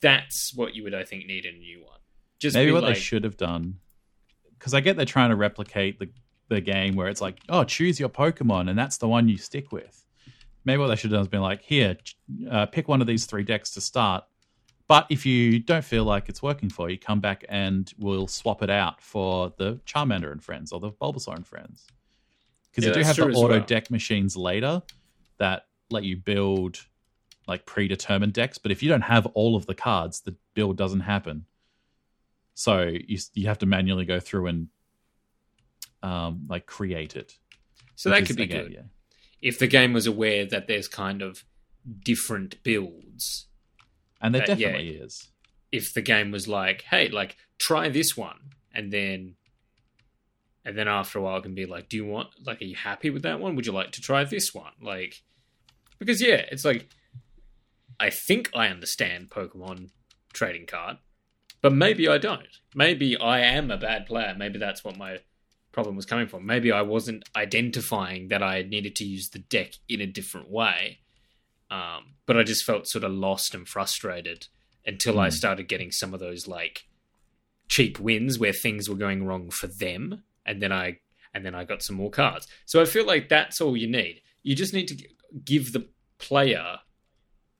that's 0.00 0.52
what 0.54 0.74
you 0.74 0.82
would, 0.84 0.94
I 0.94 1.04
think, 1.04 1.26
need 1.26 1.44
in 1.46 1.54
a 1.54 1.58
new 1.58 1.84
one. 1.84 1.98
Just 2.38 2.54
maybe 2.54 2.72
what 2.72 2.82
like, 2.82 2.94
they 2.94 3.00
should 3.00 3.22
have 3.24 3.36
done, 3.36 3.78
because 4.58 4.74
I 4.74 4.80
get 4.80 4.96
they're 4.96 5.04
trying 5.06 5.30
to 5.30 5.36
replicate 5.36 5.98
the 5.98 6.08
the 6.48 6.60
game 6.60 6.96
where 6.96 7.08
it's 7.08 7.20
like, 7.22 7.38
oh, 7.48 7.64
choose 7.64 7.98
your 7.98 8.08
Pokemon, 8.10 8.68
and 8.68 8.78
that's 8.78 8.98
the 8.98 9.08
one 9.08 9.26
you 9.28 9.38
stick 9.38 9.72
with. 9.72 10.04
Maybe 10.64 10.78
what 10.78 10.88
they 10.88 10.96
should 10.96 11.10
have 11.12 11.18
done 11.18 11.22
is 11.22 11.28
been 11.28 11.40
like, 11.40 11.62
here, 11.62 11.96
uh, 12.50 12.66
pick 12.66 12.88
one 12.88 13.00
of 13.00 13.06
these 13.06 13.24
three 13.24 13.42
decks 13.44 13.70
to 13.74 13.80
start. 13.80 14.24
But 14.92 15.06
if 15.08 15.24
you 15.24 15.58
don't 15.58 15.86
feel 15.86 16.04
like 16.04 16.28
it's 16.28 16.42
working 16.42 16.68
for 16.68 16.90
you, 16.90 16.98
come 16.98 17.18
back 17.18 17.46
and 17.48 17.90
we'll 17.96 18.26
swap 18.26 18.62
it 18.62 18.68
out 18.68 19.00
for 19.00 19.50
the 19.56 19.80
Charmander 19.86 20.30
and 20.30 20.44
Friends 20.44 20.70
or 20.70 20.80
the 20.80 20.90
Bulbasaur 20.90 21.34
and 21.34 21.46
Friends. 21.46 21.86
Because 22.70 22.84
Yeah, 22.84 22.90
you 22.90 22.94
do 22.96 23.00
have 23.06 23.16
the 23.16 23.30
auto 23.30 23.56
well. 23.56 23.60
deck 23.64 23.90
machines 23.90 24.36
later 24.36 24.82
that 25.38 25.64
let 25.90 26.04
you 26.04 26.18
build 26.18 26.84
like 27.48 27.64
predetermined 27.64 28.34
decks. 28.34 28.58
But 28.58 28.70
if 28.70 28.82
you 28.82 28.90
don't 28.90 29.00
have 29.00 29.24
all 29.28 29.56
of 29.56 29.64
the 29.64 29.74
cards, 29.74 30.20
the 30.20 30.36
build 30.52 30.76
doesn't 30.76 31.00
happen. 31.00 31.46
So 32.52 32.82
you 32.82 33.16
you 33.32 33.46
have 33.46 33.60
to 33.60 33.66
manually 33.66 34.04
go 34.04 34.20
through 34.20 34.48
and 34.48 34.68
um, 36.02 36.44
like 36.50 36.66
create 36.66 37.16
it. 37.16 37.38
so 37.94 38.10
that 38.10 38.26
could 38.26 38.36
be 38.36 38.42
again, 38.42 38.64
good. 38.64 38.72
Yeah. 38.74 38.82
If 39.40 39.58
the 39.58 39.68
game 39.68 39.94
was 39.94 40.06
aware 40.06 40.44
that 40.44 40.66
there's 40.66 40.86
kind 40.86 41.22
of 41.22 41.44
different 42.04 42.62
builds, 42.62 43.46
And 44.22 44.34
there 44.34 44.42
Uh, 44.42 44.46
yeah. 44.54 44.54
definitely 44.68 44.88
is. 44.96 45.28
if 45.72 45.92
the 45.92 46.02
game 46.02 46.30
was 46.30 46.46
like, 46.48 46.82
hey, 46.82 47.08
like 47.08 47.36
try 47.58 47.88
this 47.88 48.16
one, 48.16 48.52
and 48.74 48.92
then 48.92 49.34
and 50.64 50.78
then 50.78 50.86
after 50.88 51.18
a 51.18 51.22
while 51.22 51.38
it 51.38 51.42
can 51.42 51.54
be 51.54 51.66
like, 51.66 51.88
do 51.88 51.96
you 51.96 52.06
want 52.06 52.28
like 52.46 52.62
are 52.62 52.64
you 52.66 52.76
happy 52.76 53.10
with 53.10 53.22
that 53.22 53.40
one? 53.40 53.56
Would 53.56 53.66
you 53.66 53.72
like 53.72 53.90
to 53.92 54.00
try 54.00 54.22
this 54.24 54.54
one? 54.54 54.72
Like 54.80 55.22
because 55.98 56.22
yeah, 56.22 56.44
it's 56.50 56.64
like 56.64 56.88
I 58.00 58.10
think 58.10 58.50
I 58.54 58.68
understand 58.68 59.30
Pokemon 59.30 59.90
trading 60.32 60.66
card, 60.66 60.98
but 61.60 61.72
maybe 61.72 62.08
I 62.08 62.18
don't. 62.18 62.48
Maybe 62.74 63.16
I 63.16 63.40
am 63.40 63.70
a 63.70 63.76
bad 63.76 64.06
player. 64.06 64.34
Maybe 64.36 64.58
that's 64.58 64.82
what 64.84 64.96
my 64.96 65.18
problem 65.72 65.96
was 65.96 66.06
coming 66.06 66.26
from. 66.28 66.44
Maybe 66.46 66.70
I 66.72 66.82
wasn't 66.82 67.28
identifying 67.36 68.28
that 68.28 68.42
I 68.42 68.62
needed 68.62 68.94
to 68.96 69.04
use 69.04 69.30
the 69.30 69.38
deck 69.38 69.72
in 69.88 70.00
a 70.00 70.06
different 70.06 70.50
way. 70.50 70.98
Um, 71.72 72.16
but 72.26 72.36
I 72.36 72.42
just 72.42 72.64
felt 72.64 72.86
sort 72.86 73.02
of 73.04 73.12
lost 73.12 73.54
and 73.54 73.66
frustrated 73.66 74.48
until 74.84 75.18
I 75.18 75.28
Hmm. 75.28 75.34
started 75.36 75.68
getting 75.68 75.90
some 75.90 76.12
of 76.12 76.20
those 76.20 76.46
like 76.46 76.86
cheap 77.68 77.98
wins 77.98 78.38
where 78.38 78.52
things 78.52 78.88
were 78.90 78.96
going 79.06 79.24
wrong 79.24 79.50
for 79.50 79.68
them, 79.68 80.22
and 80.44 80.60
then 80.62 80.70
I 80.72 81.00
and 81.34 81.46
then 81.46 81.54
I 81.54 81.64
got 81.64 81.82
some 81.82 81.96
more 81.96 82.10
cards. 82.10 82.46
So 82.66 82.82
I 82.82 82.84
feel 82.84 83.06
like 83.06 83.30
that's 83.30 83.58
all 83.62 83.74
you 83.74 83.86
need. 83.88 84.20
You 84.42 84.54
just 84.54 84.74
need 84.74 84.86
to 84.88 85.08
give 85.44 85.72
the 85.72 85.88
player 86.18 86.80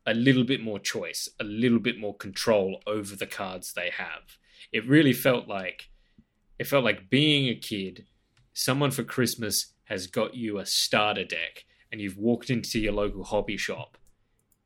a 0.05 0.13
little 0.13 0.45
bit 0.45 0.61
more 0.61 0.79
choice, 0.79 1.27
a 1.41 1.45
little 1.45 1.79
bit 1.79 1.97
more 1.99 2.15
control 2.15 2.83
over 2.87 3.17
the 3.17 3.27
cards 3.27 3.73
they 3.73 3.89
have. 3.97 4.37
It 4.73 4.87
really 4.87 5.15
felt 5.15 5.49
like 5.49 5.89
it 6.59 6.67
felt 6.67 6.85
like 6.85 7.09
being 7.09 7.49
a 7.49 7.55
kid, 7.55 8.07
someone 8.53 8.91
for 8.91 9.05
Christmas 9.05 9.73
has 9.85 10.07
got 10.07 10.35
you 10.35 10.59
a 10.59 10.67
starter 10.67 11.25
deck 11.25 11.65
and 11.91 12.01
you've 12.01 12.19
walked 12.19 12.51
into 12.51 12.79
your 12.79 12.93
local 12.93 13.25
hobby 13.25 13.57
shop 13.57 13.97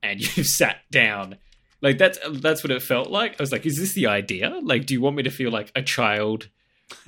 and 0.03 0.21
you've 0.37 0.47
sat 0.47 0.79
down 0.91 1.37
like 1.83 1.99
that's 1.99 2.19
that's 2.41 2.65
what 2.65 2.71
it 2.71 2.83
felt 2.83 3.11
like. 3.11 3.33
I 3.33 3.43
was 3.43 3.53
like, 3.53 3.67
is 3.67 3.77
this 3.77 3.95
the 3.95 4.07
idea? 4.07 4.59
Like 4.63 4.87
do 4.87 4.95
you 4.95 5.01
want 5.01 5.17
me 5.17 5.23
to 5.25 5.31
feel 5.31 5.51
like 5.51 5.71
a 5.75 5.83
child 5.83 6.49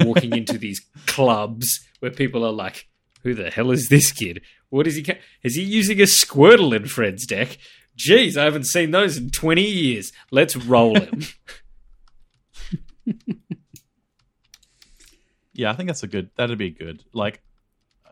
walking 0.00 0.36
into 0.36 0.58
these 0.58 0.80
clubs 1.06 1.80
where 2.00 2.10
people 2.10 2.44
are 2.44 2.52
like, 2.52 2.86
who 3.22 3.34
the 3.34 3.50
hell 3.50 3.70
is 3.70 3.88
this 3.88 4.12
kid? 4.12 4.42
What 4.68 4.86
is 4.86 4.96
he? 4.96 5.02
Ca- 5.02 5.18
is 5.42 5.56
he 5.56 5.62
using 5.62 6.00
a 6.00 6.04
Squirtle 6.04 6.76
in 6.76 6.86
Fred's 6.86 7.26
deck? 7.26 7.56
Jeez, 7.96 8.36
I 8.36 8.44
haven't 8.44 8.66
seen 8.66 8.90
those 8.90 9.16
in 9.16 9.30
twenty 9.30 9.66
years. 9.66 10.12
Let's 10.30 10.54
roll 10.56 10.94
him. 10.98 11.22
Yeah, 15.58 15.72
I 15.72 15.74
think 15.74 15.88
that's 15.88 16.04
a 16.04 16.06
good. 16.06 16.30
That'd 16.36 16.56
be 16.56 16.70
good. 16.70 17.02
Like, 17.12 17.42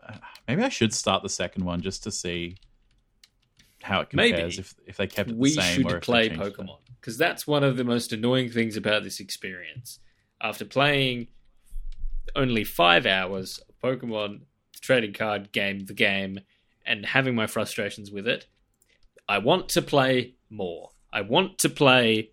uh, 0.05 0.17
maybe 0.49 0.63
I 0.63 0.67
should 0.69 0.93
start 0.93 1.23
the 1.23 1.29
second 1.29 1.63
one 1.63 1.79
just 1.79 2.03
to 2.03 2.11
see 2.11 2.57
how 3.87 4.01
it 4.01 4.09
Maybe. 4.13 4.33
compares. 4.33 4.59
If 4.59 4.75
if 4.85 4.97
they 4.97 5.07
kept 5.07 5.29
it 5.29 5.33
the 5.33 5.39
we 5.39 5.51
same, 5.51 5.85
or 5.85 5.89
should 5.91 6.01
play. 6.01 6.29
Pokemon 6.29 6.77
because 6.99 7.17
that's 7.17 7.47
one 7.47 7.63
of 7.63 7.77
the 7.77 7.85
most 7.85 8.11
annoying 8.11 8.49
things 8.49 8.75
about 8.75 9.01
this 9.01 9.21
experience. 9.21 9.99
After 10.41 10.65
playing 10.65 11.27
only 12.35 12.65
five 12.65 13.05
hours 13.05 13.61
of 13.69 13.79
Pokemon 13.79 14.41
trading 14.81 15.13
card 15.13 15.53
game, 15.53 15.85
the 15.85 15.93
game, 15.93 16.41
and 16.85 17.05
having 17.05 17.33
my 17.33 17.47
frustrations 17.47 18.11
with 18.11 18.27
it, 18.27 18.47
I 19.29 19.37
want 19.37 19.69
to 19.69 19.81
play 19.81 20.35
more. 20.49 20.89
I 21.11 21.21
want 21.21 21.57
to 21.59 21.69
play 21.69 22.31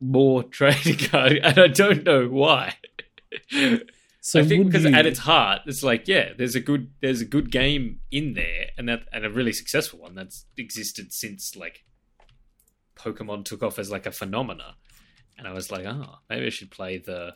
more 0.00 0.42
trading 0.58 0.96
card, 0.96 1.38
and 1.42 1.58
I 1.58 1.68
don't 1.68 2.04
know 2.04 2.28
why. 2.28 2.76
So 4.24 4.38
I 4.38 4.44
think 4.44 4.66
because 4.66 4.84
you, 4.84 4.94
at 4.94 5.04
its 5.04 5.18
heart, 5.18 5.62
it's 5.66 5.82
like 5.82 6.06
yeah, 6.06 6.32
there's 6.38 6.54
a 6.54 6.60
good 6.60 6.92
there's 7.00 7.20
a 7.20 7.24
good 7.24 7.50
game 7.50 7.98
in 8.12 8.34
there, 8.34 8.66
and 8.78 8.88
that 8.88 9.02
and 9.12 9.24
a 9.26 9.30
really 9.30 9.52
successful 9.52 9.98
one 9.98 10.14
that's 10.14 10.46
existed 10.56 11.12
since 11.12 11.56
like 11.56 11.84
Pokemon 12.96 13.44
took 13.44 13.64
off 13.64 13.80
as 13.80 13.90
like 13.90 14.06
a 14.06 14.12
phenomena, 14.12 14.76
and 15.36 15.48
I 15.48 15.52
was 15.52 15.72
like, 15.72 15.84
oh, 15.86 16.18
maybe 16.30 16.46
I 16.46 16.50
should 16.50 16.70
play 16.70 16.98
the 16.98 17.34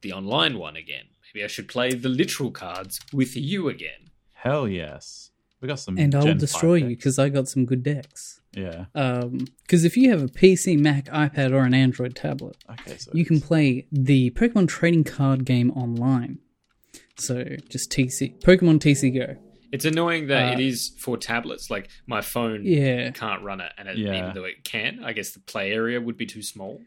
the 0.00 0.12
online 0.14 0.58
one 0.58 0.76
again. 0.76 1.04
Maybe 1.34 1.44
I 1.44 1.46
should 1.46 1.68
play 1.68 1.92
the 1.92 2.08
literal 2.08 2.50
cards 2.50 2.98
with 3.12 3.36
you 3.36 3.68
again. 3.68 4.10
Hell 4.32 4.66
yes, 4.66 5.30
we 5.60 5.68
got 5.68 5.78
some. 5.78 5.98
and 5.98 6.14
I 6.14 6.24
will 6.24 6.34
destroy 6.34 6.76
you 6.76 6.86
because 6.86 7.18
I 7.18 7.28
got 7.28 7.48
some 7.48 7.66
good 7.66 7.82
decks. 7.82 8.40
Yeah. 8.54 8.84
Because 8.92 9.84
if 9.84 9.96
you 9.96 10.10
have 10.10 10.22
a 10.22 10.26
PC, 10.28 10.78
Mac, 10.78 11.06
iPad, 11.06 11.52
or 11.52 11.60
an 11.64 11.74
Android 11.74 12.14
tablet, 12.14 12.56
Okay. 12.70 12.98
So 12.98 13.10
you 13.14 13.24
can 13.24 13.40
play 13.40 13.86
the 13.90 14.30
Pokemon 14.32 14.68
trading 14.68 15.04
card 15.04 15.44
game 15.44 15.70
online. 15.72 16.38
So 17.16 17.44
just 17.68 17.90
TC 17.90 18.40
Pokemon 18.42 18.78
TC 18.80 19.14
Go. 19.14 19.36
It's 19.72 19.84
annoying 19.86 20.26
that 20.26 20.50
Uh, 20.50 20.52
it 20.52 20.60
is 20.60 20.92
for 20.98 21.16
tablets. 21.16 21.70
Like 21.70 21.88
my 22.06 22.20
phone 22.20 22.64
Yeah, 22.64 23.10
can't 23.12 23.42
run 23.42 23.60
it, 23.60 23.72
and 23.78 23.88
it, 23.88 23.96
Yeah. 23.96 24.18
even 24.18 24.34
though 24.34 24.44
it 24.44 24.64
can, 24.64 25.02
I 25.02 25.12
guess 25.14 25.32
the 25.32 25.40
play 25.40 25.72
area 25.72 26.00
would 26.00 26.16
be 26.16 26.26
too 26.26 26.42
small. 26.42 26.80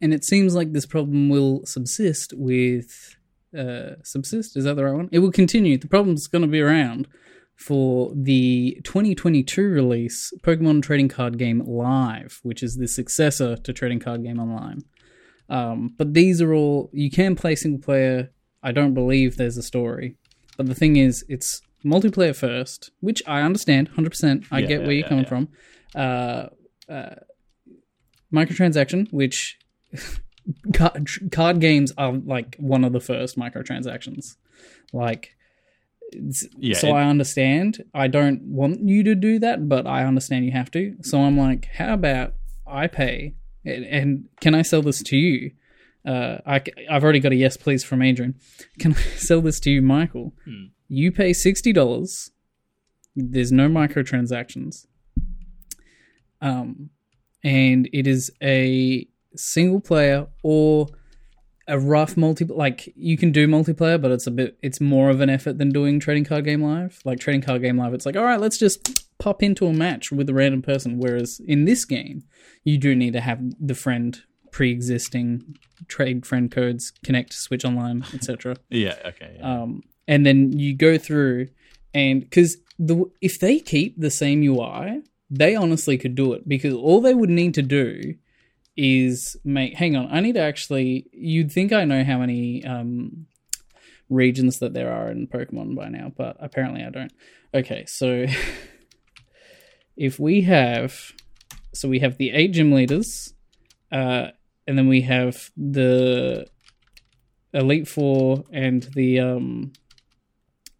and 0.00 0.12
it 0.12 0.22
seems 0.24 0.54
like 0.54 0.72
this 0.74 0.84
problem 0.84 1.30
will 1.30 1.64
subsist 1.64 2.34
with 2.36 3.16
uh, 3.56 3.94
subsist. 4.04 4.54
Is 4.56 4.64
that 4.64 4.74
the 4.76 4.84
right 4.84 4.94
one? 4.94 5.08
It 5.10 5.20
will 5.20 5.32
continue. 5.32 5.78
The 5.78 5.88
problem's 5.88 6.26
going 6.26 6.42
to 6.42 6.48
be 6.48 6.60
around 6.60 7.08
for 7.56 8.12
the 8.14 8.78
2022 8.84 9.62
release 9.62 10.32
Pokemon 10.42 10.82
Trading 10.82 11.08
Card 11.08 11.38
Game 11.38 11.60
Live, 11.66 12.40
which 12.42 12.62
is 12.62 12.76
the 12.76 12.86
successor 12.86 13.56
to 13.56 13.72
Trading 13.72 13.98
Card 13.98 14.22
Game 14.22 14.38
Online. 14.38 14.82
Um, 15.48 15.94
but 15.96 16.14
these 16.14 16.42
are 16.42 16.52
all 16.52 16.90
you 16.92 17.10
can 17.10 17.34
play 17.34 17.56
single 17.56 17.80
player. 17.80 18.30
I 18.62 18.72
don't 18.72 18.94
believe 18.94 19.36
there's 19.36 19.56
a 19.56 19.62
story, 19.62 20.16
but 20.56 20.66
the 20.66 20.74
thing 20.74 20.96
is, 20.96 21.24
it's 21.28 21.62
multiplayer 21.84 22.34
first, 22.34 22.90
which 23.00 23.22
I 23.26 23.42
understand 23.42 23.90
100%. 23.92 24.46
I 24.50 24.58
Yeah, 24.58 24.66
get 24.66 24.80
yeah, 24.80 24.86
where 24.86 24.92
you're 24.92 25.04
yeah, 25.04 25.08
coming 25.08 25.24
from. 25.24 25.48
Uh, 25.94 26.48
uh, 26.88 27.14
microtransaction, 28.32 29.10
which 29.12 29.58
card, 30.74 31.08
card 31.30 31.60
games 31.60 31.92
are 31.96 32.12
like 32.12 32.56
one 32.58 32.84
of 32.84 32.92
the 32.92 33.00
first 33.00 33.38
microtransactions. 33.38 34.36
Like, 34.92 35.35
Yeah, 36.58 36.76
so 36.76 36.88
it- 36.88 36.92
I 36.92 37.04
understand. 37.04 37.84
I 37.94 38.06
don't 38.08 38.42
want 38.42 38.80
you 38.88 39.02
to 39.04 39.14
do 39.14 39.38
that, 39.40 39.68
but 39.68 39.86
I 39.86 40.04
understand 40.04 40.44
you 40.44 40.52
have 40.52 40.70
to. 40.72 40.96
So 41.02 41.20
I'm 41.22 41.38
like, 41.38 41.66
how 41.74 41.94
about 41.94 42.34
I 42.66 42.86
pay 42.86 43.34
and, 43.64 43.84
and 43.84 44.28
can 44.40 44.54
I 44.54 44.62
sell 44.62 44.82
this 44.82 45.02
to 45.02 45.16
you? 45.16 45.52
Uh, 46.04 46.38
I, 46.46 46.62
have 46.88 47.02
already 47.02 47.18
got 47.18 47.32
a 47.32 47.34
yes, 47.36 47.56
please 47.56 47.82
from 47.82 48.00
Adrian. 48.00 48.36
Can 48.78 48.92
I 48.92 49.00
sell 49.16 49.40
this 49.40 49.58
to 49.60 49.70
you, 49.70 49.82
Michael? 49.82 50.34
Hmm. 50.44 50.66
You 50.86 51.10
pay 51.10 51.32
sixty 51.32 51.72
dollars. 51.72 52.30
There's 53.16 53.50
no 53.50 53.68
microtransactions. 53.68 54.86
Um, 56.40 56.90
and 57.42 57.88
it 57.92 58.06
is 58.06 58.30
a 58.40 59.08
single 59.34 59.80
player 59.80 60.28
or 60.44 60.86
a 61.68 61.78
rough 61.78 62.16
multi 62.16 62.44
like 62.44 62.92
you 62.96 63.16
can 63.16 63.32
do 63.32 63.46
multiplayer 63.48 64.00
but 64.00 64.10
it's 64.10 64.26
a 64.26 64.30
bit 64.30 64.56
it's 64.62 64.80
more 64.80 65.10
of 65.10 65.20
an 65.20 65.28
effort 65.28 65.58
than 65.58 65.70
doing 65.70 65.98
trading 65.98 66.24
card 66.24 66.44
game 66.44 66.62
live 66.62 67.00
like 67.04 67.18
trading 67.18 67.42
card 67.42 67.60
game 67.62 67.76
live 67.76 67.92
it's 67.92 68.06
like 68.06 68.16
all 68.16 68.24
right 68.24 68.40
let's 68.40 68.58
just 68.58 69.04
pop 69.18 69.42
into 69.42 69.66
a 69.66 69.72
match 69.72 70.12
with 70.12 70.28
a 70.28 70.34
random 70.34 70.62
person 70.62 70.98
whereas 70.98 71.40
in 71.46 71.64
this 71.64 71.84
game 71.84 72.22
you 72.64 72.78
do 72.78 72.94
need 72.94 73.12
to 73.12 73.20
have 73.20 73.40
the 73.60 73.74
friend 73.74 74.22
pre-existing 74.52 75.56
trade 75.88 76.24
friend 76.24 76.50
codes 76.50 76.92
connect 77.04 77.32
switch 77.32 77.64
online 77.64 78.04
etc 78.14 78.56
Yeah. 78.70 78.96
Okay. 79.04 79.36
Yeah. 79.38 79.62
um, 79.62 79.82
and 80.06 80.24
then 80.24 80.58
you 80.58 80.74
go 80.74 80.98
through 80.98 81.48
and 81.92 82.20
because 82.20 82.58
the 82.78 83.04
if 83.20 83.40
they 83.40 83.58
keep 83.58 83.98
the 83.98 84.10
same 84.10 84.42
UI, 84.42 85.02
they 85.30 85.56
honestly 85.56 85.96
could 85.98 86.14
do 86.14 86.32
it 86.34 86.46
because 86.46 86.74
all 86.74 87.00
they 87.00 87.14
would 87.14 87.30
need 87.30 87.54
to 87.54 87.62
do 87.62 88.14
is 88.76 89.36
make. 89.44 89.74
Hang 89.74 89.96
on, 89.96 90.08
I 90.10 90.20
need 90.20 90.34
to 90.34 90.40
actually. 90.40 91.08
You'd 91.12 91.52
think 91.52 91.72
I 91.72 91.84
know 91.84 92.04
how 92.04 92.18
many 92.18 92.64
um, 92.64 93.26
regions 94.08 94.58
that 94.58 94.74
there 94.74 94.92
are 94.92 95.10
in 95.10 95.26
Pokemon 95.26 95.74
by 95.74 95.88
now, 95.88 96.12
but 96.16 96.36
apparently 96.40 96.82
I 96.82 96.90
don't. 96.90 97.12
Okay, 97.54 97.84
so 97.86 98.26
if 99.96 100.18
we 100.18 100.42
have, 100.42 101.12
so 101.72 101.88
we 101.88 102.00
have 102.00 102.18
the 102.18 102.30
eight 102.30 102.52
gym 102.52 102.72
leaders, 102.72 103.32
uh, 103.90 104.28
and 104.66 104.76
then 104.76 104.88
we 104.88 105.02
have 105.02 105.50
the 105.56 106.46
Elite 107.52 107.88
Four 107.88 108.44
and 108.52 108.82
the 108.94 109.20
um 109.20 109.72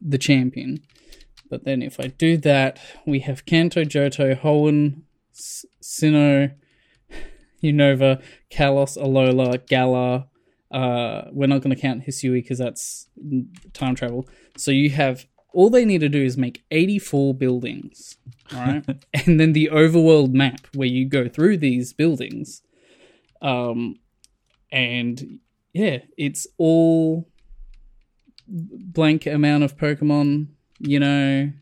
the 0.01 0.19
champion. 0.19 0.83
But 1.49 1.65
then 1.65 1.81
if 1.81 2.01
I 2.01 2.09
do 2.09 2.37
that, 2.39 2.79
we 3.07 3.21
have 3.21 3.47
Kanto, 3.47 3.85
Johto, 3.85 4.39
Hoenn, 4.41 5.03
Sinnoh, 5.33 6.53
Unova, 7.73 8.23
Kalos, 8.51 8.97
Alola, 8.97 9.67
Galar. 9.67 10.27
Uh, 10.71 11.29
we're 11.33 11.47
not 11.47 11.63
going 11.63 11.75
to 11.75 11.81
count 11.81 12.07
Hisui 12.07 12.43
because 12.43 12.59
that's 12.59 13.09
time 13.73 13.95
travel. 13.95 14.29
So 14.57 14.71
you 14.71 14.91
have 14.91 15.27
all 15.53 15.71
they 15.71 15.87
need 15.87 16.03
to 16.03 16.09
do 16.11 16.23
is 16.23 16.37
make 16.37 16.65
84 16.71 17.33
buildings, 17.33 18.19
all 18.53 18.59
right? 18.61 18.85
and 19.27 19.41
then 19.41 19.55
the 19.55 19.71
overworld 19.73 20.35
map 20.35 20.67
where 20.75 20.87
you 20.87 21.09
go 21.09 21.29
through 21.29 21.57
these 21.57 21.95
buildings. 21.95 22.61
Um, 23.41 23.97
and 24.71 25.41
yeah, 25.73 26.01
it's 26.19 26.47
all 26.59 27.27
blank 28.47 29.25
amount 29.25 29.65
of 29.65 29.79
Pokemon. 29.79 30.49
You 30.79 31.01
know, 31.01 31.53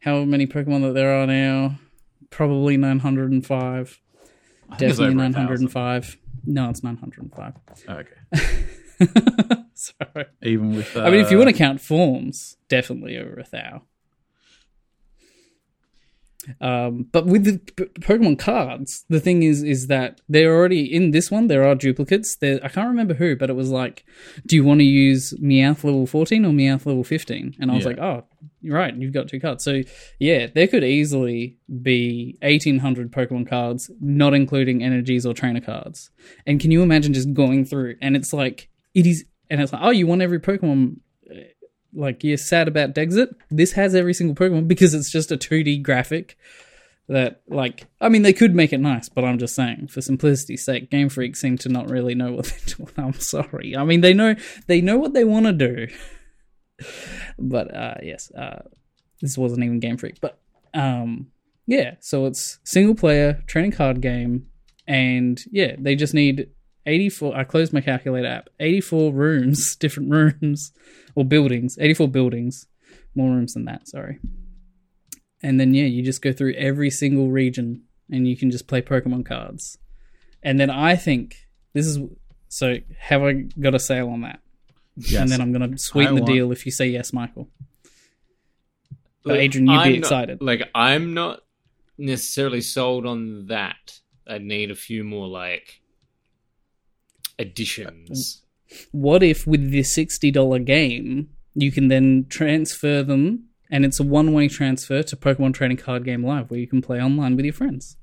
how 0.00 0.24
many 0.24 0.46
Pokemon 0.46 0.82
that 0.82 0.92
there 0.92 1.14
are 1.14 1.26
now? 1.26 1.78
Probably 2.28 2.76
905. 2.76 4.00
I 4.70 4.76
think 4.76 4.90
it's 4.90 4.98
Definitely 4.98 5.24
over 5.24 5.24
a 5.24 5.30
905. 5.30 6.18
No, 6.46 6.70
it's 6.70 6.82
905. 6.82 7.54
Okay. 7.88 9.64
Sorry. 9.74 10.26
Even 10.42 10.76
with. 10.76 10.96
Uh, 10.96 11.02
I 11.02 11.10
mean, 11.10 11.20
if 11.20 11.30
you 11.30 11.38
want 11.38 11.48
to 11.50 11.56
count 11.56 11.80
forms, 11.80 12.56
definitely 12.68 13.16
over 13.16 13.38
a 13.40 13.44
thou. 13.50 13.82
Um, 16.60 17.06
but 17.12 17.26
with 17.26 17.44
the 17.44 17.58
P- 17.58 17.84
Pokemon 18.00 18.38
cards, 18.38 19.04
the 19.08 19.20
thing 19.20 19.42
is, 19.42 19.62
is 19.62 19.88
that 19.88 20.20
they're 20.28 20.54
already 20.56 20.82
in 20.92 21.10
this 21.10 21.30
one. 21.30 21.48
There 21.48 21.66
are 21.66 21.74
duplicates. 21.74 22.36
There, 22.36 22.58
I 22.62 22.68
can't 22.68 22.88
remember 22.88 23.14
who, 23.14 23.36
but 23.36 23.50
it 23.50 23.56
was 23.56 23.68
like, 23.70 24.04
do 24.46 24.56
you 24.56 24.64
want 24.64 24.80
to 24.80 24.84
use 24.84 25.34
Meowth 25.40 25.84
level 25.84 26.06
fourteen 26.06 26.44
or 26.46 26.52
Meowth 26.52 26.86
level 26.86 27.04
fifteen? 27.04 27.54
And 27.60 27.70
I 27.70 27.74
was 27.74 27.84
Yeah. 27.84 27.90
like, 27.90 27.98
oh, 27.98 28.24
you're 28.62 28.74
right. 28.76 28.96
You've 28.96 29.12
got 29.12 29.28
two 29.28 29.38
cards. 29.38 29.62
So 29.64 29.82
yeah, 30.18 30.46
there 30.54 30.66
could 30.66 30.82
easily 30.84 31.58
be 31.82 32.38
eighteen 32.42 32.78
hundred 32.78 33.12
Pokemon 33.12 33.46
cards, 33.48 33.90
not 34.00 34.32
including 34.32 34.82
energies 34.82 35.26
or 35.26 35.34
trainer 35.34 35.60
cards. 35.60 36.10
And 36.46 36.58
can 36.58 36.70
you 36.70 36.82
imagine 36.82 37.12
just 37.12 37.34
going 37.34 37.64
through 37.66 37.96
and 38.00 38.16
it's 38.16 38.32
like 38.32 38.68
it 38.94 39.06
is, 39.06 39.24
and 39.50 39.60
it's 39.60 39.72
like, 39.74 39.82
oh, 39.84 39.90
you 39.90 40.06
want 40.06 40.22
every 40.22 40.40
Pokemon 40.40 40.96
like 41.94 42.22
you're 42.24 42.36
sad 42.36 42.68
about 42.68 42.94
Dexit, 42.94 43.34
this 43.50 43.72
has 43.72 43.94
every 43.94 44.14
single 44.14 44.34
Pokemon 44.34 44.68
because 44.68 44.94
it's 44.94 45.10
just 45.10 45.32
a 45.32 45.36
2D 45.36 45.82
graphic 45.82 46.36
that 47.08 47.42
like 47.48 47.88
I 48.00 48.08
mean 48.08 48.22
they 48.22 48.32
could 48.32 48.54
make 48.54 48.72
it 48.72 48.78
nice, 48.78 49.08
but 49.08 49.24
I'm 49.24 49.38
just 49.38 49.54
saying 49.54 49.88
for 49.88 50.00
simplicity's 50.00 50.64
sake, 50.64 50.90
Game 50.90 51.08
Freak 51.08 51.34
seem 51.36 51.58
to 51.58 51.68
not 51.68 51.90
really 51.90 52.14
know 52.14 52.32
what 52.32 52.44
they're 52.66 52.76
doing. 52.76 52.92
I'm 52.96 53.20
sorry. 53.20 53.76
I 53.76 53.84
mean 53.84 54.00
they 54.00 54.14
know 54.14 54.36
they 54.66 54.80
know 54.80 54.96
what 54.96 55.12
they 55.12 55.24
want 55.24 55.46
to 55.46 55.52
do. 55.52 55.88
but 57.38 57.74
uh 57.74 57.94
yes, 58.02 58.30
uh 58.32 58.62
this 59.20 59.36
wasn't 59.36 59.64
even 59.64 59.80
Game 59.80 59.96
Freak, 59.96 60.20
but 60.20 60.40
um 60.72 61.32
yeah, 61.66 61.96
so 62.00 62.26
it's 62.26 62.58
single 62.64 62.94
player 62.94 63.42
training 63.46 63.72
card 63.72 64.00
game 64.00 64.46
and 64.86 65.40
yeah, 65.50 65.74
they 65.78 65.96
just 65.96 66.14
need 66.14 66.48
84 66.86 67.36
I 67.36 67.44
closed 67.44 67.72
my 67.72 67.80
calculator 67.80 68.26
app. 68.28 68.48
84 68.58 69.12
rooms, 69.12 69.76
different 69.80 70.10
rooms 70.10 70.72
or 71.14 71.24
buildings, 71.24 71.76
84 71.80 72.08
buildings, 72.08 72.66
more 73.14 73.30
rooms 73.30 73.54
than 73.54 73.64
that, 73.66 73.86
sorry. 73.88 74.18
And 75.42 75.58
then 75.58 75.72
yeah, 75.74 75.84
you 75.84 76.02
just 76.02 76.22
go 76.22 76.32
through 76.32 76.54
every 76.54 76.90
single 76.90 77.28
region 77.30 77.82
and 78.10 78.26
you 78.28 78.36
can 78.36 78.50
just 78.50 78.66
play 78.66 78.82
Pokemon 78.82 79.24
cards. 79.26 79.78
And 80.42 80.58
then 80.58 80.70
I 80.70 80.96
think 80.96 81.48
this 81.74 81.86
is 81.86 81.98
so 82.48 82.76
have 82.98 83.22
I 83.22 83.32
got 83.60 83.74
a 83.74 83.78
sale 83.78 84.08
on 84.08 84.22
that? 84.22 84.40
Yes. 84.96 85.20
And 85.22 85.30
then 85.30 85.40
I'm 85.40 85.52
going 85.52 85.70
to 85.72 85.78
sweeten 85.78 86.14
I 86.14 86.16
the 86.16 86.22
want- 86.22 86.34
deal 86.34 86.52
if 86.52 86.66
you 86.66 86.72
say 86.72 86.88
yes, 86.88 87.12
Michael. 87.12 87.48
But 89.22 89.32
Like, 89.32 89.40
Adrian, 89.40 89.66
you'd 89.66 89.76
I'm 89.76 89.88
be 89.88 89.92
not- 89.94 89.98
excited. 89.98 90.42
like 90.42 90.68
I'm 90.74 91.14
not 91.14 91.40
necessarily 91.98 92.60
sold 92.60 93.06
on 93.06 93.46
that. 93.46 94.00
I'd 94.26 94.42
need 94.42 94.70
a 94.70 94.74
few 94.74 95.04
more 95.04 95.26
like 95.28 95.79
additions. 97.40 98.42
What 98.92 99.22
if 99.22 99.46
with 99.46 99.72
this 99.72 99.96
$60 99.96 100.64
game, 100.64 101.30
you 101.54 101.72
can 101.72 101.88
then 101.88 102.26
transfer 102.28 103.02
them 103.02 103.48
and 103.70 103.84
it's 103.84 104.00
a 104.00 104.04
one-way 104.04 104.48
transfer 104.48 105.02
to 105.02 105.16
Pokemon 105.16 105.54
Trading 105.54 105.76
Card 105.76 106.04
Game 106.04 106.24
Live 106.24 106.50
where 106.50 106.60
you 106.60 106.66
can 106.66 106.82
play 106.82 107.00
online 107.00 107.36
with 107.36 107.44
your 107.44 107.54
friends? 107.54 107.96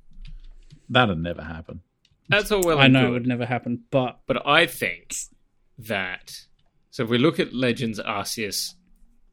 That'd 0.90 1.20
never 1.20 1.44
happen. 1.44 1.82
That's 2.30 2.52
all 2.52 2.62
well 2.66 2.80
I 2.80 2.88
know 2.88 3.02
good. 3.02 3.08
it 3.08 3.12
would 3.14 3.28
never 3.28 3.46
happen, 3.46 3.84
but 3.92 4.20
But 4.28 4.46
I 4.46 4.66
think 4.66 5.12
that 5.78 6.32
so 6.90 7.04
if 7.04 7.10
we 7.10 7.18
look 7.18 7.40
at 7.40 7.54
Legends 7.54 8.00
Arceus, 8.00 8.74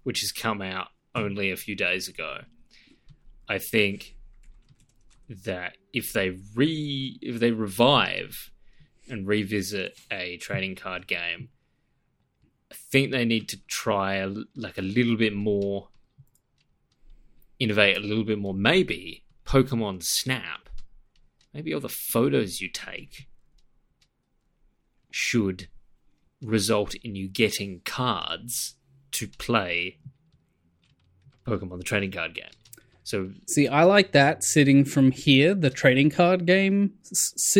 which 0.02 0.20
has 0.20 0.30
come 0.32 0.60
out 0.60 0.88
only 1.14 1.50
a 1.50 1.56
few 1.56 1.74
days 1.74 2.08
ago, 2.08 2.38
I 3.48 3.58
think 3.58 4.16
that 5.44 5.76
if 5.92 6.12
they 6.12 6.36
re 6.54 7.18
if 7.22 7.40
they 7.40 7.50
revive 7.50 8.50
and 9.08 9.26
revisit 9.26 9.98
a 10.10 10.36
trading 10.38 10.74
card 10.74 11.06
game, 11.06 11.48
I 12.70 12.74
think 12.74 13.10
they 13.10 13.24
need 13.24 13.48
to 13.50 13.58
try 13.66 14.14
a, 14.16 14.32
like 14.56 14.78
a 14.78 14.82
little 14.82 15.16
bit 15.16 15.34
more, 15.34 15.88
innovate 17.58 17.96
a 17.96 18.00
little 18.00 18.24
bit 18.24 18.38
more. 18.38 18.54
Maybe 18.54 19.24
Pokemon 19.46 20.02
Snap, 20.02 20.68
maybe 21.52 21.72
all 21.72 21.80
the 21.80 21.88
photos 21.88 22.60
you 22.60 22.68
take 22.68 23.28
should 25.10 25.68
result 26.42 26.94
in 26.96 27.14
you 27.14 27.28
getting 27.28 27.80
cards 27.84 28.74
to 29.12 29.28
play 29.28 29.98
Pokemon 31.46 31.78
the 31.78 31.84
trading 31.84 32.10
card 32.10 32.34
game. 32.34 32.46
So 33.04 33.30
See, 33.46 33.68
I 33.68 33.84
like 33.84 34.12
that 34.12 34.42
sitting 34.42 34.84
from 34.86 35.10
here, 35.10 35.54
the 35.54 35.68
trading 35.68 36.08
card 36.08 36.46
game 36.46 36.94
s- 37.10 37.54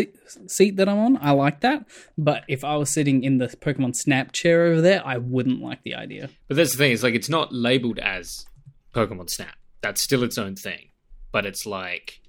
seat 0.47 0.77
that 0.77 0.89
I'm 0.89 0.99
on. 0.99 1.19
I 1.21 1.33
like 1.33 1.61
that. 1.61 1.85
But 2.17 2.45
if 2.49 2.65
I 2.65 2.77
was 2.77 2.91
sitting 2.91 3.23
in 3.23 3.37
the 3.37 3.49
Pokemon 3.49 3.95
Snap 3.95 4.33
chair 4.33 4.65
over 4.65 4.81
there, 4.81 5.07
I 5.07 5.19
wouldn't 5.19 5.61
like 5.61 5.83
the 5.83 5.95
idea. 5.95 6.31
But 6.49 6.57
that's 6.57 6.73
the 6.73 6.79
thing, 6.79 6.93
it's 6.93 7.03
like 7.03 7.15
it's 7.15 7.29
not 7.29 7.53
labeled 7.53 7.99
as 7.99 8.47
Pokemon 8.95 9.29
Snap. 9.29 9.55
That's 9.83 10.03
still 10.03 10.23
its 10.25 10.39
own 10.39 10.57
thing. 10.57 10.89
But 11.31 11.45
it's 11.45 11.67
like 11.67 12.21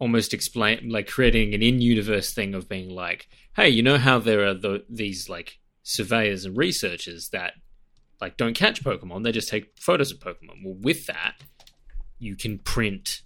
almost 0.00 0.34
explain 0.34 0.88
like 0.88 1.06
creating 1.06 1.54
an 1.54 1.62
in-universe 1.62 2.32
thing 2.32 2.54
of 2.54 2.68
being 2.68 2.90
like, 2.90 3.28
hey, 3.54 3.68
you 3.68 3.82
know 3.82 3.98
how 3.98 4.18
there 4.18 4.44
are 4.46 4.54
the, 4.54 4.84
these 4.88 5.28
like 5.28 5.58
surveyors 5.84 6.44
and 6.44 6.56
researchers 6.56 7.28
that 7.30 7.54
like 8.20 8.36
don't 8.36 8.54
catch 8.54 8.82
Pokemon, 8.82 9.22
they 9.22 9.30
just 9.30 9.48
take 9.48 9.72
photos 9.78 10.10
of 10.10 10.18
Pokemon. 10.18 10.64
Well, 10.64 10.76
with 10.80 11.06
that, 11.06 11.34
you 12.18 12.36
can 12.36 12.58
print 12.58 13.22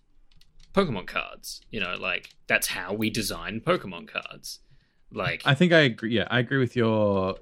Pokemon 0.75 1.07
cards. 1.07 1.61
You 1.71 1.81
know, 1.81 1.97
like 1.99 2.31
that's 2.47 2.69
how 2.69 2.93
we 2.95 3.11
design 3.11 3.61
Pokemon 3.65 4.09
cards. 4.09 4.61
Like 5.13 5.43
I 5.45 5.55
think 5.55 5.73
I 5.73 5.81
agree. 5.81 6.15
Yeah, 6.17 6.27
I 6.31 6.39
agree 6.39 6.59
with 6.59 6.77
your 6.77 7.37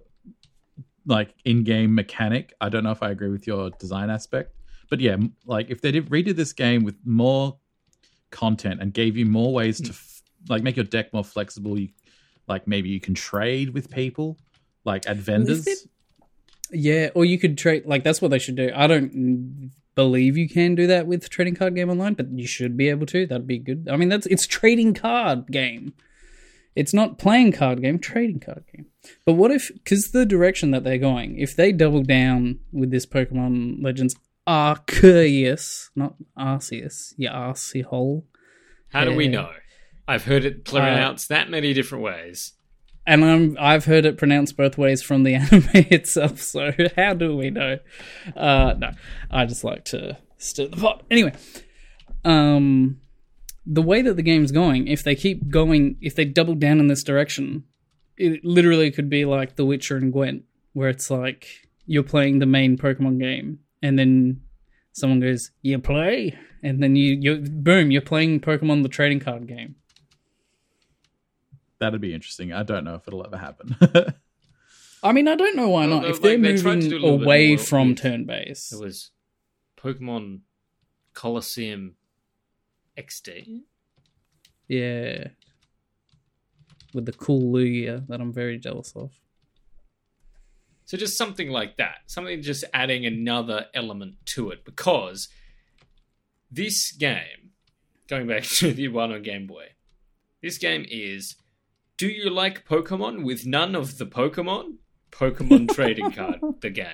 like 1.07 1.35
in-game 1.45 1.95
mechanic. 1.95 2.53
I 2.61 2.69
don't 2.69 2.85
know 2.85 2.91
if 2.91 3.03
I 3.03 3.11
agree 3.11 3.31
with 3.31 3.47
your 3.47 3.71
design 3.71 4.11
aspect, 4.11 4.55
but 4.91 5.01
yeah, 5.01 5.17
like 5.47 5.71
if 5.71 5.81
they 5.81 5.91
did 5.93 6.09
redid 6.11 6.37
this 6.37 6.53
game 6.53 6.85
with 6.85 6.97
more 7.05 7.59
content 8.31 8.81
and 8.81 8.93
gave 8.93 9.17
you 9.17 9.27
more 9.27 9.53
ways 9.53 9.81
to 9.81 9.91
f- 9.91 10.23
like 10.49 10.63
make 10.63 10.77
your 10.77 10.85
deck 10.85 11.13
more 11.13 11.25
flexible, 11.25 11.79
you 11.79 11.89
like 12.49 12.67
maybe 12.67 12.89
you 12.89 13.01
can 13.01 13.15
trade 13.15 13.71
with 13.71 13.91
people 13.91 14.37
like 14.85 15.09
at 15.09 15.17
vendors. 15.17 15.67
it- 15.67 15.79
Yeah, 16.73 17.11
or 17.15 17.25
you 17.25 17.39
could 17.39 17.59
trade. 17.59 17.85
Like 17.87 18.05
that's 18.05 18.23
what 18.23 18.31
they 18.31 18.39
should 18.39 18.57
do. 18.57 18.71
I 18.75 18.87
don't 18.87 19.71
believe 19.95 20.37
you 20.37 20.49
can 20.49 20.75
do 20.75 20.87
that 20.87 21.07
with 21.07 21.29
trading 21.29 21.55
card 21.55 21.75
game 21.75 21.91
online, 21.91 22.15
but 22.15 22.31
you 22.31 22.47
should 22.47 22.77
be 22.77 22.89
able 22.89 23.07
to. 23.07 23.27
That'd 23.27 23.47
be 23.47 23.59
good. 23.59 23.89
I 23.91 23.97
mean, 23.97 24.09
that's 24.09 24.27
it's 24.27 24.47
trading 24.47 24.95
card 24.95 25.47
game. 25.49 25.95
It's 26.77 26.95
not 26.95 27.19
playing 27.19 27.53
card 27.53 27.83
game, 27.83 27.99
trading 27.99 28.41
card 28.41 28.65
game. 28.73 28.87
But 29.27 29.33
what 29.35 29.51
if, 29.51 29.73
because 29.73 30.13
the 30.13 30.25
direction 30.25 30.71
that 30.71 30.85
they're 30.85 30.99
going, 30.99 31.39
if 31.39 31.57
they 31.57 31.73
double 31.73 32.03
down 32.03 32.61
with 32.73 32.91
this 32.91 33.07
Pokemon 33.07 33.83
Legends 33.83 34.15
Arceus, 34.47 35.91
not 35.97 36.15
Arceus, 36.39 37.15
yeah, 37.17 37.33
Arceus, 37.33 38.23
how 38.93 39.05
do 39.05 39.15
we 39.15 39.29
know? 39.29 39.51
I've 40.07 40.25
heard 40.25 40.45
it 40.45 40.65
pronounced 40.65 41.31
uh, 41.31 41.35
that 41.35 41.51
many 41.51 41.73
different 41.73 42.05
ways. 42.05 42.53
And 43.07 43.25
I'm 43.25 43.57
I've 43.59 43.85
heard 43.85 44.05
it 44.05 44.19
pronounced 44.19 44.57
both 44.57 44.79
ways 44.79 45.03
from 45.03 45.23
the 45.23 45.35
anime 45.37 45.69
itself. 45.73 46.41
So 46.41 46.73
how 46.97 47.15
do 47.15 47.37
we 47.37 47.51
know? 47.51 47.79
Uh, 48.37 48.75
no, 48.79 48.91
I 49.31 49.47
just 49.47 49.65
like 49.65 49.85
to 49.87 50.19
stir 50.39 50.69
the 50.69 50.77
pot. 50.77 51.05
Anyway, 51.11 51.33
um, 52.25 53.01
the 53.67 53.83
way 53.83 54.03
that 54.03 54.15
the 54.15 54.23
game's 54.23 54.53
going, 54.53 54.89
if 54.89 55.03
they 55.03 55.15
keep 55.15 55.49
going, 55.49 55.97
if 56.01 56.15
they 56.15 56.25
double 56.25 56.55
down 56.55 56.81
in 56.81 56.89
this 56.89 57.03
direction, 57.03 57.65
it 58.17 58.45
literally 58.45 58.91
could 58.91 59.09
be 59.09 59.25
like 59.25 59.57
The 59.57 59.65
Witcher 59.65 59.97
and 59.97 60.13
Gwent, 60.13 60.45
where 60.73 60.89
it's 60.89 61.11
like 61.11 61.47
you're 61.87 62.03
playing 62.03 62.39
the 62.39 62.47
main 62.47 62.77
Pokemon 62.77 63.19
game, 63.19 63.61
and 63.83 63.99
then 63.99 64.43
someone 64.93 65.21
goes, 65.21 65.51
"You 65.63 65.79
play," 65.79 66.39
and 66.63 66.83
then 66.83 66.97
you 66.97 67.17
you 67.21 67.37
boom, 67.39 67.91
you're 67.91 68.03
playing 68.03 68.41
Pokemon 68.41 68.83
the 68.83 68.89
trading 68.89 69.21
card 69.21 69.47
game. 69.47 69.77
That'd 71.81 72.01
be 72.01 72.15
interesting. 72.15 72.53
I 72.53 72.63
don't 72.63 72.85
know 72.85 72.95
if 72.95 73.09
it'll 73.09 73.25
ever 73.27 73.37
happen. 73.39 73.75
I 75.03 75.13
mean, 75.13 75.29
I 75.29 75.35
don't 75.35 75.57
know 75.57 75.71
why 75.71 75.87
Well, 75.87 75.97
not. 76.01 76.03
no, 76.03 76.09
If 76.11 76.21
they're 76.21 76.39
like, 76.39 76.43
they 76.43 76.63
tried 76.63 76.73
to 76.73 76.77
moving 76.77 76.91
do 76.91 76.97
a 76.97 77.01
little 77.01 77.19
bit 77.19 77.25
away 77.25 77.57
from 77.57 77.89
with- 77.91 77.99
turn 78.03 78.25
based, 78.27 78.73
It 78.73 78.81
was 78.81 79.11
Pokemon 79.79 80.41
Colosseum 81.15 81.97
XD. 82.99 83.63
yeah, 84.69 85.29
with 86.93 87.07
the 87.07 87.13
cool 87.13 87.53
Lugia 87.53 88.07
that 88.09 88.21
I'm 88.21 88.33
very 88.33 88.59
jealous 88.59 88.93
of. 88.95 89.11
So 90.85 90.97
just 90.97 91.17
something 91.17 91.49
like 91.51 91.77
that. 91.77 91.99
Something 92.07 92.43
just 92.43 92.65
adding 92.75 93.07
another 93.07 93.67
element 93.75 94.17
to 94.27 94.51
it. 94.51 94.65
Because 94.65 95.29
this 96.51 96.91
game, 96.93 97.53
going 98.09 98.27
back 98.27 98.43
to 98.59 98.73
the 98.73 98.89
one 98.89 99.13
on 99.13 99.23
Game 99.23 99.47
Boy, 99.47 99.67
this 100.43 100.59
game 100.59 100.85
is 100.91 101.37
Do 102.01 102.09
you 102.09 102.31
like 102.31 102.67
Pokemon 102.67 103.25
with 103.25 103.45
none 103.47 103.75
of 103.75 103.99
the 103.99 104.07
Pokemon? 104.07 104.77
Pokemon 105.13 105.75
trading 105.75 106.11
card, 106.13 106.41
the 106.63 106.71
game. 106.71 106.87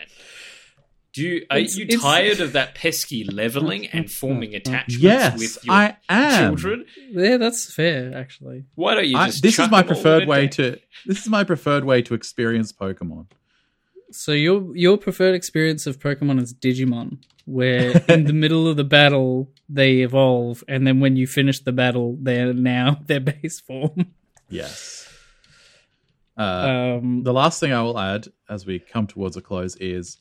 Do 1.12 1.22
you 1.22 1.46
are 1.48 1.58
It's- 1.58 1.76
you 1.76 1.84
it's- 1.84 2.02
tired 2.02 2.40
of 2.40 2.54
that 2.54 2.74
pesky 2.74 3.22
leveling 3.22 3.86
and 3.86 4.10
forming 4.10 4.52
attachments 4.56 5.00
yes, 5.00 5.38
with 5.38 5.64
your 5.64 5.72
I 5.74 5.96
am. 6.08 6.48
children? 6.56 6.86
Yeah, 7.10 7.36
that's 7.36 7.72
fair, 7.72 8.12
actually. 8.16 8.64
Why 8.74 8.94
don't 8.96 9.06
you 9.06 9.16
I- 9.16 9.26
just 9.26 9.44
this 9.44 9.58
is 9.58 9.58
my 9.58 9.66
them 9.66 9.74
all 9.74 9.80
in 9.80 9.86
preferred 10.02 10.28
way 10.28 10.48
to. 10.48 10.78
This 11.06 11.20
is 11.20 11.28
my 11.28 11.44
preferred 11.44 11.84
way 11.84 12.02
to 12.02 12.14
experience 12.14 12.72
Pokemon. 12.72 13.26
So 14.10 14.32
your 14.32 14.76
your 14.76 14.96
preferred 14.98 15.36
experience 15.36 15.86
of 15.86 16.00
Pokemon 16.00 16.40
is 16.42 16.52
Digimon, 16.52 17.18
where 17.44 17.92
in 18.08 18.24
the 18.24 18.32
middle 18.42 18.66
of 18.66 18.76
the 18.76 18.84
battle 18.98 19.52
they 19.68 20.00
evolve, 20.00 20.64
and 20.66 20.84
then 20.84 20.98
when 20.98 21.14
you 21.14 21.28
finish 21.28 21.60
the 21.60 21.72
battle, 21.72 22.18
they're 22.20 22.52
now 22.52 22.98
their 23.06 23.20
base 23.20 23.60
form. 23.60 24.06
Yes. 24.48 25.08
Uh, 26.38 26.98
Um, 27.00 27.22
the 27.22 27.32
last 27.32 27.60
thing 27.60 27.72
I 27.72 27.82
will 27.82 27.98
add 27.98 28.28
as 28.48 28.66
we 28.66 28.78
come 28.78 29.06
towards 29.06 29.36
a 29.36 29.40
close 29.42 29.76
is 29.76 30.18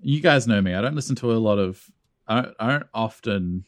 you 0.00 0.20
guys 0.20 0.46
know 0.46 0.60
me. 0.60 0.74
I 0.74 0.80
don't 0.80 0.94
listen 0.94 1.16
to 1.16 1.32
a 1.32 1.34
lot 1.34 1.58
of, 1.58 1.84
I 2.26 2.40
don't, 2.42 2.54
I 2.60 2.68
don't 2.70 2.86
often 2.94 3.64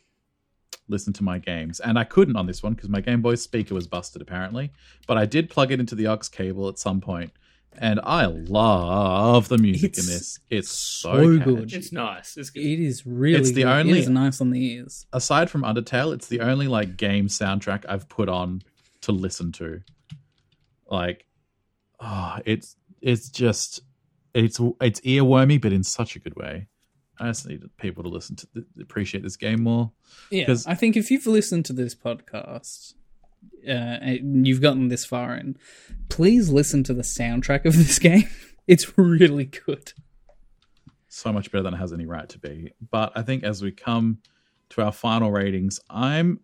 listen 0.88 1.12
to 1.14 1.24
my 1.24 1.38
games. 1.38 1.80
And 1.80 1.98
I 1.98 2.04
couldn't 2.04 2.36
on 2.36 2.46
this 2.46 2.62
one 2.62 2.74
because 2.74 2.88
my 2.88 3.00
Game 3.00 3.20
Boy 3.22 3.34
speaker 3.34 3.74
was 3.74 3.86
busted 3.86 4.22
apparently. 4.22 4.70
But 5.06 5.18
I 5.18 5.26
did 5.26 5.50
plug 5.50 5.72
it 5.72 5.80
into 5.80 5.94
the 5.94 6.06
aux 6.06 6.18
cable 6.30 6.68
at 6.68 6.78
some 6.78 7.00
point, 7.00 7.32
And 7.78 7.98
I 8.04 8.26
love 8.26 9.48
the 9.48 9.58
music 9.58 9.98
in 9.98 10.06
this. 10.06 10.38
It's 10.50 10.70
so, 10.70 11.38
so 11.38 11.44
good. 11.44 11.72
It's 11.72 11.90
nice. 11.92 12.36
It's 12.36 12.50
good. 12.50 12.64
it 12.64 12.78
is 12.80 13.04
really. 13.06 13.38
It's 13.38 13.50
the 13.50 13.62
good. 13.64 13.66
only- 13.72 13.92
It 13.98 14.02
is 14.02 14.08
nice 14.08 14.40
on 14.40 14.50
the 14.50 14.64
ears. 14.74 15.06
aside 15.12 15.50
from 15.50 15.62
Undertale, 15.62 16.14
it's 16.14 16.28
the 16.28 16.40
only 16.40 16.68
like 16.68 16.96
game 16.96 17.26
soundtrack 17.28 17.84
I've 17.88 18.08
put 18.08 18.28
on 18.28 18.62
to 19.02 19.12
listen 19.12 19.52
to. 19.52 19.80
Like, 20.90 21.26
oh, 22.00 22.38
it's 22.44 22.76
it's 23.00 23.28
just 23.28 23.80
it's 24.34 24.60
it's 24.80 25.00
earwormy, 25.00 25.60
but 25.60 25.72
in 25.72 25.84
such 25.84 26.16
a 26.16 26.18
good 26.18 26.36
way. 26.36 26.68
I 27.20 27.26
just 27.26 27.46
need 27.46 27.62
people 27.76 28.02
to 28.02 28.08
listen 28.08 28.36
to 28.36 28.48
appreciate 28.80 29.22
this 29.22 29.36
game 29.36 29.62
more. 29.62 29.92
Yeah, 30.30 30.54
I 30.66 30.74
think 30.74 30.96
if 30.96 31.10
you've 31.10 31.26
listened 31.26 31.66
to 31.66 31.72
this 31.72 31.94
podcast, 31.94 32.94
uh, 33.66 33.70
and 33.70 34.46
you've 34.46 34.60
gotten 34.60 34.88
this 34.88 35.04
far 35.04 35.34
in, 35.36 35.56
please 36.08 36.50
listen 36.50 36.82
to 36.84 36.94
the 36.94 37.02
soundtrack 37.02 37.64
of 37.64 37.76
this 37.76 37.98
game. 38.00 38.28
It's 38.66 38.96
really 38.96 39.44
good. 39.44 39.92
So 41.08 41.32
much 41.32 41.52
better 41.52 41.62
than 41.62 41.74
it 41.74 41.78
has 41.78 41.92
any 41.92 42.06
right 42.06 42.28
to 42.30 42.38
be. 42.38 42.72
But 42.90 43.12
I 43.14 43.22
think 43.22 43.44
as 43.44 43.62
we 43.62 43.70
come 43.70 44.18
to 44.70 44.82
our 44.82 44.92
final 44.92 45.30
ratings, 45.30 45.78
I'm 45.90 46.40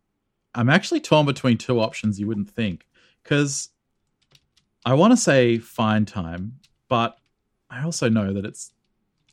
I'm 0.55 0.69
actually 0.69 1.01
torn 1.01 1.27
between 1.27 1.59
two 1.59 1.81
options 1.81 2.19
you 2.19 2.27
wouldn't 2.27 2.51
think 2.51 2.87
because 3.23 3.69
I 4.85 4.95
want 4.95 5.13
to 5.13 5.17
say 5.17 5.59
fine 5.59 6.05
time, 6.05 6.61
but 6.89 7.19
I 7.71 7.83
also 7.83 8.09
know 8.09 8.33
that 8.33 8.45
it's 8.45 8.73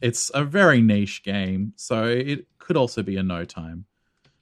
it's 0.02 0.30
a 0.34 0.44
very 0.44 0.82
niche 0.82 1.24
game, 1.24 1.74
so 1.78 2.06
it 2.06 2.46
could 2.60 2.78
also 2.78 3.02
be 3.02 3.18
a 3.18 3.24
no 3.24 3.46
time. 3.46 3.86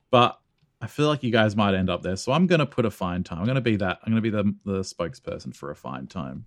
But 0.09 0.39
I 0.81 0.87
feel 0.87 1.07
like 1.07 1.23
you 1.23 1.31
guys 1.31 1.55
might 1.55 1.75
end 1.75 1.89
up 1.89 2.01
there, 2.01 2.15
so 2.15 2.31
I'm 2.31 2.47
going 2.47 2.59
to 2.59 2.65
put 2.65 2.85
a 2.85 2.91
fine 2.91 3.23
time. 3.23 3.39
I'm 3.39 3.45
going 3.45 3.55
to 3.55 3.61
be 3.61 3.75
that. 3.77 3.99
I'm 4.03 4.11
going 4.11 4.21
to 4.23 4.31
be 4.31 4.35
the 4.35 4.55
the 4.65 4.79
spokesperson 4.79 5.55
for 5.55 5.71
a 5.71 5.75
fine 5.75 6.07
time. 6.07 6.45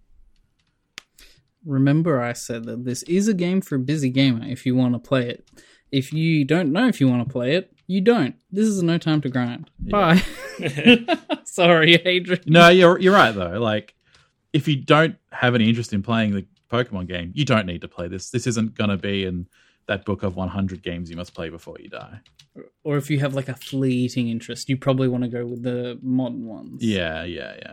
Remember, 1.64 2.20
I 2.20 2.32
said 2.32 2.64
that 2.64 2.84
this 2.84 3.02
is 3.04 3.28
a 3.28 3.34
game 3.34 3.60
for 3.60 3.78
busy 3.78 4.10
gamer 4.10 4.44
if 4.44 4.66
you 4.66 4.76
want 4.76 4.94
to 4.94 4.98
play 4.98 5.28
it. 5.28 5.48
If 5.92 6.12
you 6.12 6.44
don't 6.44 6.72
know 6.72 6.88
if 6.88 7.00
you 7.00 7.08
want 7.08 7.26
to 7.26 7.32
play 7.32 7.54
it, 7.54 7.72
you 7.86 8.00
don't. 8.00 8.34
This 8.50 8.66
is 8.66 8.82
no 8.82 8.98
time 8.98 9.20
to 9.22 9.28
grind. 9.28 9.70
Bye. 9.78 10.22
Sorry, 11.44 11.94
Adrian. 11.94 12.42
No, 12.46 12.68
you're 12.68 12.98
you're 12.98 13.14
right 13.14 13.34
though. 13.34 13.58
Like, 13.60 13.94
if 14.52 14.66
you 14.66 14.76
don't 14.76 15.16
have 15.30 15.54
any 15.54 15.68
interest 15.68 15.92
in 15.92 16.02
playing 16.02 16.34
the 16.34 16.46
Pokemon 16.70 17.06
game, 17.06 17.32
you 17.34 17.44
don't 17.44 17.66
need 17.66 17.82
to 17.82 17.88
play 17.88 18.08
this. 18.08 18.30
This 18.30 18.46
isn't 18.46 18.74
going 18.74 18.90
to 18.90 18.96
be 18.96 19.24
in 19.24 19.46
that 19.86 20.04
book 20.04 20.22
of 20.22 20.36
100 20.36 20.82
games 20.82 21.10
you 21.10 21.16
must 21.16 21.34
play 21.34 21.48
before 21.48 21.76
you 21.78 21.88
die. 21.88 22.20
Or 22.82 22.96
if 22.96 23.08
you 23.10 23.20
have 23.20 23.34
like 23.34 23.48
a 23.48 23.54
fleeting 23.54 24.28
interest, 24.28 24.68
you 24.68 24.76
probably 24.76 25.08
want 25.08 25.24
to 25.24 25.28
go 25.28 25.46
with 25.46 25.62
the 25.62 25.98
modern 26.02 26.46
ones. 26.46 26.82
Yeah, 26.82 27.24
yeah, 27.24 27.54
yeah. 27.58 27.72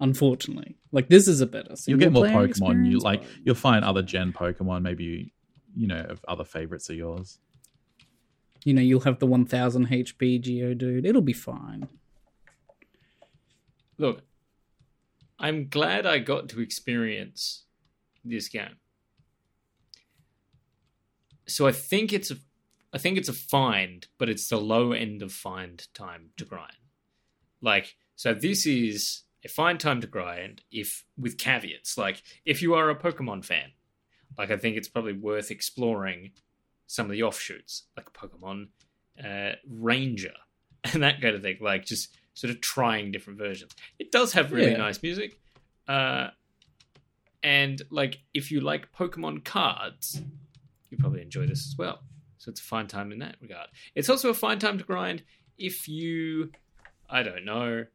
Unfortunately, 0.00 0.76
like 0.92 1.08
this 1.08 1.26
is 1.26 1.40
a 1.40 1.46
better. 1.46 1.74
You'll 1.86 1.98
get 1.98 2.12
more 2.12 2.26
Pokemon. 2.26 2.90
You 2.90 2.98
like 2.98 3.22
you'll 3.44 3.54
find 3.54 3.82
other 3.82 4.02
gen 4.02 4.32
Pokemon. 4.32 4.82
Maybe 4.82 5.04
you, 5.04 5.26
you 5.74 5.86
know 5.86 6.04
of 6.08 6.22
other 6.28 6.44
favorites 6.44 6.90
of 6.90 6.96
yours. 6.96 7.38
You 8.66 8.74
know, 8.74 8.82
you'll 8.82 8.98
have 9.02 9.20
the 9.20 9.26
1000 9.26 9.90
HP 9.90 10.42
Geodude. 10.42 11.06
It'll 11.06 11.22
be 11.22 11.32
fine. 11.32 11.86
Look, 13.96 14.22
I'm 15.38 15.68
glad 15.68 16.04
I 16.04 16.18
got 16.18 16.48
to 16.48 16.60
experience 16.60 17.62
this 18.24 18.48
game. 18.48 18.78
So 21.46 21.68
I 21.68 21.70
think 21.70 22.12
it's 22.12 22.32
a, 22.32 22.38
I 22.92 22.98
think 22.98 23.16
it's 23.16 23.28
a 23.28 23.32
find, 23.32 24.04
but 24.18 24.28
it's 24.28 24.48
the 24.48 24.56
low 24.56 24.90
end 24.90 25.22
of 25.22 25.30
find 25.30 25.86
time 25.94 26.30
to 26.36 26.44
grind. 26.44 26.72
Like, 27.60 27.94
so 28.16 28.34
this 28.34 28.66
is 28.66 29.22
a 29.44 29.48
find 29.48 29.78
time 29.78 30.00
to 30.00 30.08
grind 30.08 30.62
if 30.72 31.04
with 31.16 31.38
caveats. 31.38 31.96
Like, 31.96 32.20
if 32.44 32.62
you 32.62 32.74
are 32.74 32.90
a 32.90 32.98
Pokemon 32.98 33.44
fan, 33.44 33.70
like 34.36 34.50
I 34.50 34.56
think 34.56 34.76
it's 34.76 34.88
probably 34.88 35.12
worth 35.12 35.52
exploring 35.52 36.32
some 36.86 37.06
of 37.06 37.12
the 37.12 37.22
offshoots, 37.22 37.84
like 37.96 38.12
Pokemon 38.12 38.68
uh, 39.24 39.52
Ranger 39.68 40.34
and 40.84 41.02
that 41.02 41.20
kind 41.20 41.34
of 41.34 41.42
thing. 41.42 41.58
Like, 41.60 41.84
just 41.84 42.14
sort 42.34 42.50
of 42.50 42.60
trying 42.60 43.12
different 43.12 43.38
versions. 43.38 43.74
It 43.98 44.12
does 44.12 44.32
have 44.34 44.52
really 44.52 44.72
Yeah. 44.72 44.76
nice 44.78 45.02
music. 45.02 45.38
Uh, 45.88 46.28
and 47.42 47.80
like 47.90 48.18
if 48.34 48.50
you 48.50 48.60
like 48.60 48.92
Pokemon 48.92 49.44
cards, 49.44 50.20
you 50.90 50.98
probably 50.98 51.22
enjoy 51.22 51.46
this 51.46 51.66
as 51.66 51.76
well. 51.78 52.00
So 52.38 52.50
it's 52.50 52.60
a 52.60 52.64
fine 52.64 52.86
time 52.88 53.12
in 53.12 53.20
that 53.20 53.36
regard. 53.40 53.68
It's 53.94 54.08
also 54.10 54.30
a 54.30 54.34
fine 54.34 54.58
time 54.58 54.78
to 54.78 54.84
grind 54.84 55.22
if 55.58 55.88
you, 55.88 56.50
I 57.08 57.22
don't 57.22 57.44
know, 57.44 57.86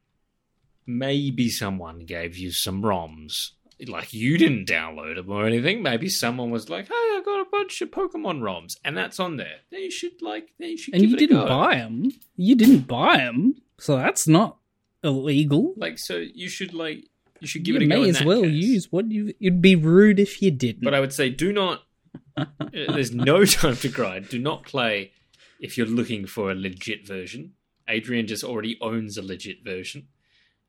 maybe 0.86 1.50
someone 1.50 2.00
gave 2.06 2.38
you 2.38 2.52
some 2.52 2.82
ROMs. 2.82 3.52
Like 3.88 4.14
you 4.14 4.38
didn't 4.38 4.68
download 4.68 5.16
them 5.16 5.30
or 5.30 5.46
anything. 5.46 5.82
Maybe 5.84 6.08
someone 6.08 6.52
was 6.52 6.70
like, 6.70 6.88
"Hey, 6.88 6.94
I 6.94 7.22
got 7.26 7.41
bunch 7.52 7.82
of 7.82 7.92
Pokemon 7.92 8.42
ROMs," 8.42 8.78
and 8.84 8.98
that's 8.98 9.20
on 9.20 9.38
there. 9.38 9.58
Then 9.70 9.82
you 9.82 9.92
should 9.92 10.22
like, 10.22 10.54
then 10.60 10.70
you 10.70 10.78
should. 10.78 10.94
And 10.94 11.04
you 11.04 11.18
didn't 11.18 11.48
buy 11.48 11.76
them. 11.76 12.12
You 12.36 12.56
didn't 12.56 12.88
buy 12.88 13.18
them, 13.18 13.56
so 13.78 13.98
that's 13.98 14.28
not 14.28 14.58
illegal. 15.04 15.74
Like, 15.78 16.00
so 16.00 16.18
you 16.18 16.50
should 16.50 16.74
like, 16.74 17.06
you 17.40 17.48
should 17.48 17.64
give 17.64 17.76
you 17.76 17.82
it 17.82 17.86
a 17.86 17.88
go. 17.88 17.96
You 17.96 18.02
may 18.02 18.10
as 18.10 18.24
well 18.24 18.42
case. 18.44 18.54
use 18.54 18.92
what 18.92 19.12
you. 19.12 19.34
It'd 19.40 19.62
be 19.62 19.76
rude 19.76 20.20
if 20.20 20.42
you 20.42 20.52
didn't. 20.52 20.84
But 20.84 20.94
I 20.94 21.00
would 21.00 21.14
say 21.14 21.30
do 21.30 21.52
not. 21.52 21.84
uh, 22.38 22.46
there's 22.72 23.14
no 23.14 23.46
time 23.46 23.76
to 23.78 23.90
grind. 23.90 24.30
Do 24.30 24.40
not 24.40 24.64
play 24.64 25.12
if 25.60 25.78
you're 25.78 25.88
looking 25.88 26.26
for 26.26 26.52
a 26.52 26.56
legit 26.56 27.06
version. 27.06 27.54
Adrian 27.88 28.28
just 28.28 28.44
already 28.44 28.78
owns 28.82 29.18
a 29.18 29.22
legit 29.22 29.64
version. 29.64 30.08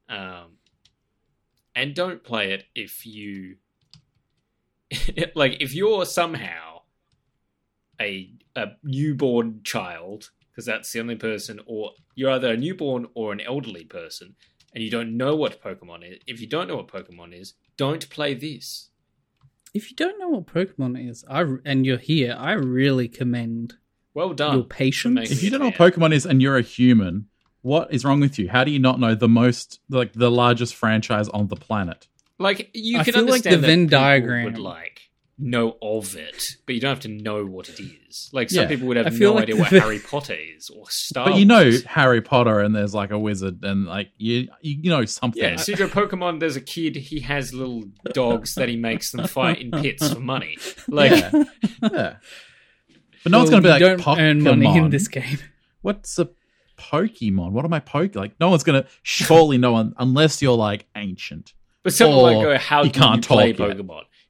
Um, 0.09 0.59
and 1.75 1.95
don't 1.95 2.23
play 2.23 2.53
it 2.53 2.65
if 2.75 3.07
you 3.07 3.57
like 5.35 5.57
if 5.61 5.75
you're 5.75 6.05
somehow 6.05 6.72
a 8.03 8.31
a 8.57 8.67
newborn 8.83 9.61
child 9.65 10.31
because 10.51 10.67
that's 10.67 10.93
the 10.93 11.01
only 11.01 11.17
person 11.17 11.61
or 11.67 11.93
you're 12.15 12.33
either 12.33 12.53
a 12.53 12.57
newborn 12.57 13.07
or 13.15 13.33
an 13.33 13.41
elderly 13.41 13.85
person 13.85 14.35
and 14.75 14.85
you 14.85 14.91
don't 14.91 15.17
know 15.17 15.35
what 15.37 15.63
pokemon 15.63 16.01
is 16.11 16.19
if 16.27 16.41
you 16.41 16.49
don't 16.55 16.69
know 16.69 16.77
what 16.77 16.89
pokemon 16.89 17.33
is 17.43 17.55
don't 17.77 18.11
play 18.11 18.35
this 18.35 18.91
if 19.75 19.91
you 19.91 19.97
don't 19.97 20.19
know 20.19 20.29
what 20.29 20.47
Pokemon 20.47 21.09
is, 21.09 21.25
I 21.31 21.45
and 21.65 21.87
you're 21.87 21.99
here, 21.99 22.37
I 22.39 22.53
really 22.53 23.09
commend 23.09 23.75
well 24.15 24.35
done 24.35 24.57
your 24.57 24.65
patience. 24.65 25.31
If 25.31 25.43
you 25.43 25.51
don't 25.51 25.61
know 25.61 25.67
what. 25.67 25.77
Pokemon 25.77 26.13
is 26.13 26.27
and 26.27 26.43
you're 26.43 26.59
a 26.59 26.63
human, 26.63 27.29
what 27.63 27.93
is 27.93 28.05
wrong 28.05 28.21
with 28.21 28.39
you? 28.39 28.51
How 28.51 28.65
do 28.65 28.71
you 28.71 28.79
not 28.79 29.01
know 29.01 29.15
the 29.15 29.29
most, 29.29 29.81
like 29.89 30.13
the 30.13 30.31
largest 30.31 30.75
franchise 30.75 31.29
on 31.31 31.49
the 31.49 31.57
planet? 31.57 32.07
Like 32.39 32.71
you 32.75 32.99
I 32.99 33.05
can 33.05 33.15
feel 33.15 33.23
like 33.23 33.47
understand 33.47 33.57
the 33.57 33.61
that 33.61 33.67
Venn 33.67 33.87
diagram- 33.87 34.45
would 34.45 34.59
like 34.59 34.92
know 35.39 35.77
of 35.83 36.15
it, 36.17 36.57
but 36.67 36.75
you 36.75 36.81
don't 36.81 36.91
have 36.91 37.01
to 37.01 37.09
know 37.09 37.45
what 37.45 37.69
it 37.69 37.81
is. 37.81 38.31
Like 38.33 38.51
some 38.51 38.63
Yeah. 38.65 38.69
people 38.69 38.87
would 38.89 38.97
have 38.97 39.19
no 39.19 39.33
like 39.35 39.43
idea 39.45 39.57
what 39.61 39.71
Venn- 39.71 39.81
Harry 39.81 39.99
Potter 39.99 40.37
is 40.57 40.71
or 40.71 40.85
Star. 40.91 41.31
but 41.31 41.39
you 41.39 41.45
know 41.47 41.63
Wars. 41.63 41.85
Harry 41.85 42.21
Potter, 42.21 42.61
and 42.61 42.75
there's 42.77 42.95
like 42.95 43.11
a 43.11 43.19
wizard, 43.19 43.61
and 43.65 43.87
like 43.87 44.11
you, 44.19 44.49
you 44.61 44.91
know 44.91 45.05
something. 45.05 45.43
Yeah, 45.43 45.55
Sidro 45.55 45.89
Pokemon. 45.89 46.39
There's 46.41 46.57
a 46.57 46.61
kid. 46.61 46.97
He 46.97 47.21
has 47.21 47.53
little 47.55 47.85
dogs 48.13 48.55
that 48.57 48.69
he 48.69 48.77
makes 48.77 49.11
them 49.11 49.27
fight 49.27 49.61
in 49.61 49.71
pits 49.71 50.13
for 50.13 50.21
money. 50.21 50.57
Like, 50.89 51.11
yeah. 51.13 51.45
yeah. 51.83 52.17
But 53.25 53.31
no 53.33 53.39
one's 53.39 53.51
Well, 53.51 53.61
going 53.61 53.63
to 53.63 53.79
be 53.79 53.85
like 53.85 54.05
don't 54.05 54.19
earn 54.19 54.43
money 54.43 54.77
in 54.77 54.91
this 54.91 55.09
game. 55.09 55.39
What's 55.81 56.19
a 56.19 56.29
Pokemon? 56.79 57.53
What 57.53 57.65
am 57.65 57.73
I 57.73 57.81
poke? 57.81 58.15
Like 58.15 58.33
no 58.41 58.51
one's 58.51 58.65
going 58.65 58.83
to. 58.83 58.89
Surely 59.03 59.59
no 59.59 59.73
one, 59.73 59.95
unless 59.99 60.43
you're 60.43 60.57
like 60.57 60.87
ancient. 60.97 61.55
but 61.83 61.95
someone 61.95 62.19
Or 62.19 62.37
might 62.37 62.43
go, 62.43 62.59
"How 62.59 62.83
you 62.83 62.91
do 62.91 63.01
can't 63.01 63.25
you 63.25 63.29
play 63.29 63.53
talk 63.53 63.69
yet. 63.69 63.77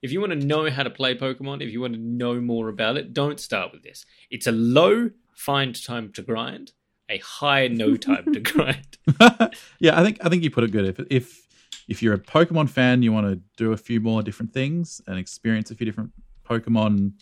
Pokemon?" 0.03 0.05
If 0.05 0.13
you 0.13 0.21
want 0.21 0.33
to 0.33 0.47
know 0.47 0.71
how 0.71 0.83
to 0.83 0.91
play 0.91 1.17
Pokemon, 1.17 1.63
if 1.63 1.73
you 1.73 1.81
want 1.81 1.95
to 1.95 2.01
know 2.01 2.41
more 2.41 2.69
about 2.69 2.97
it, 2.97 3.13
don't 3.13 3.39
start 3.41 3.73
with 3.73 3.83
this. 3.83 4.05
It's 4.31 4.47
a 4.47 4.53
low 4.53 5.11
find 5.35 5.85
time 5.85 6.13
to 6.13 6.23
grind, 6.23 6.73
a 7.09 7.19
high 7.19 7.69
no 7.69 7.97
time 7.97 8.33
to 8.33 8.41
grind. 8.53 8.99
yeah, 9.79 9.99
I 9.99 10.05
think 10.05 10.19
I 10.25 10.29
think 10.29 10.43
you 10.43 10.51
put 10.51 10.65
it 10.65 10.73
good. 10.73 10.87
If 10.87 11.07
if 11.11 11.43
if 11.89 12.03
you're 12.03 12.15
a 12.15 12.19
Pokemon 12.19 12.71
fan, 12.71 13.03
you 13.03 13.13
want 13.13 13.27
to 13.27 13.41
do 13.57 13.73
a 13.73 13.77
few 13.77 14.01
more 14.01 14.23
different 14.23 14.53
things 14.53 15.01
and 15.07 15.19
experience 15.19 15.71
a 15.71 15.75
few 15.75 15.85
different 15.85 16.13
Pokemon, 16.45 17.13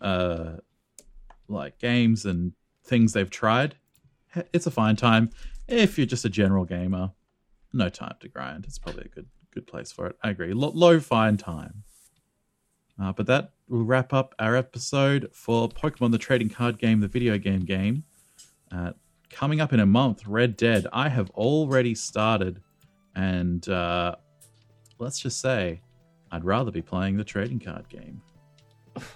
uh, 0.00 0.56
like 1.48 1.78
games 1.78 2.24
and 2.24 2.52
things 2.84 3.12
they've 3.12 3.30
tried. 3.30 3.76
It's 4.52 4.66
a 4.66 4.70
fine 4.70 4.96
time. 4.96 5.30
If 5.68 5.98
you're 5.98 6.06
just 6.06 6.24
a 6.24 6.28
general 6.28 6.64
gamer, 6.64 7.12
no 7.72 7.88
time 7.88 8.16
to 8.20 8.28
grind. 8.28 8.64
It's 8.66 8.78
probably 8.78 9.04
a 9.04 9.08
good 9.08 9.26
good 9.52 9.66
place 9.66 9.90
for 9.92 10.06
it. 10.06 10.16
I 10.22 10.30
agree. 10.30 10.52
Lo- 10.52 10.72
low 10.74 11.00
fine 11.00 11.36
time. 11.36 11.84
Uh, 13.00 13.12
but 13.12 13.26
that 13.26 13.50
will 13.68 13.84
wrap 13.84 14.12
up 14.12 14.34
our 14.38 14.56
episode 14.56 15.28
for 15.32 15.68
Pokemon 15.68 16.12
the 16.12 16.18
Trading 16.18 16.48
Card 16.48 16.78
Game, 16.78 17.00
the 17.00 17.08
video 17.08 17.36
game 17.38 17.60
game. 17.60 18.04
Uh, 18.72 18.92
coming 19.30 19.60
up 19.60 19.72
in 19.72 19.80
a 19.80 19.86
month, 19.86 20.26
Red 20.26 20.56
Dead. 20.56 20.86
I 20.92 21.08
have 21.08 21.30
already 21.30 21.94
started, 21.94 22.60
and 23.14 23.68
uh, 23.68 24.16
let's 24.98 25.18
just 25.20 25.40
say, 25.40 25.80
I'd 26.30 26.44
rather 26.44 26.70
be 26.70 26.82
playing 26.82 27.16
the 27.16 27.24
trading 27.24 27.60
card 27.60 27.88
game. 27.88 28.22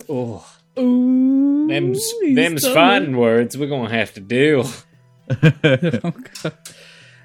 Oh, 0.08 0.46
Ooh, 0.78 1.66
them's 1.68 1.98
he's 2.20 2.36
them's 2.36 2.68
fighting 2.68 3.16
words 3.16 3.56
we're 3.56 3.68
gonna 3.68 3.90
have 3.90 4.12
to 4.14 4.20
deal. 4.20 4.68
Oh, 6.02 6.12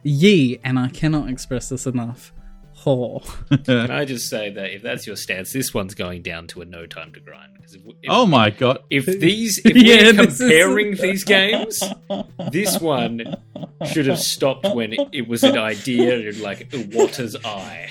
Ye, 0.08 0.60
and 0.64 0.78
I 0.78 0.90
cannot 0.90 1.30
express 1.30 1.70
this 1.70 1.88
enough. 1.88 2.32
Ho. 2.86 3.22
Can 3.66 3.92
I 3.92 4.06
just 4.06 4.30
say 4.30 4.50
that 4.52 4.74
if 4.74 4.82
that's 4.84 5.06
your 5.06 5.16
stance, 5.16 5.52
this 5.52 5.74
one's 5.74 5.94
going 5.96 6.22
down 6.22 6.48
to 6.48 6.62
a 6.62 6.66
no 6.66 6.86
time 6.86 7.12
to 7.14 7.20
grind. 7.20 7.54
Because 7.56 7.76
if, 7.76 7.82
if, 7.86 7.94
oh 8.10 8.26
my 8.26 8.50
god! 8.52 8.80
if 8.90 9.06
these, 9.08 9.60
if 9.66 9.76
Yeah, 9.76 10.06
we're 10.06 10.14
this 10.28 10.34
is- 10.36 10.40
comparing 10.40 10.96
these 10.96 11.24
games, 11.24 11.84
this 12.52 12.80
one 12.80 13.36
should 13.92 14.06
have 14.06 14.20
stopped 14.20 14.68
when 14.74 14.94
it, 14.94 15.00
it 15.12 15.28
was 15.28 15.44
an 15.44 15.58
idea 15.58 16.18
in 16.30 16.42
like 16.42 16.70
Iwata's 16.70 17.36
eye. 17.44 17.90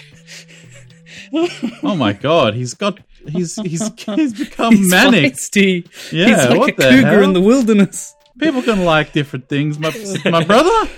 Oh 1.82 1.94
my 1.96 2.12
god! 2.12 2.54
He's 2.54 2.74
got 2.74 3.00
he's 3.28 3.56
he's 3.56 3.90
he's 4.14 4.32
become 4.32 4.76
He's 4.76 4.90
manic. 4.90 5.34
feisty. 5.34 6.12
Yeah, 6.12 6.26
He's 6.28 6.36
like 6.50 6.58
what 6.58 6.70
a 6.70 6.76
the 6.76 6.82
cougar 6.82 7.06
hell? 7.08 7.22
in 7.24 7.32
the 7.32 7.40
wilderness. 7.40 8.14
People 8.38 8.62
can 8.62 8.84
like 8.84 9.12
different 9.12 9.48
things. 9.48 9.78
My 9.78 9.92
my 10.30 10.44
brother. 10.44 10.88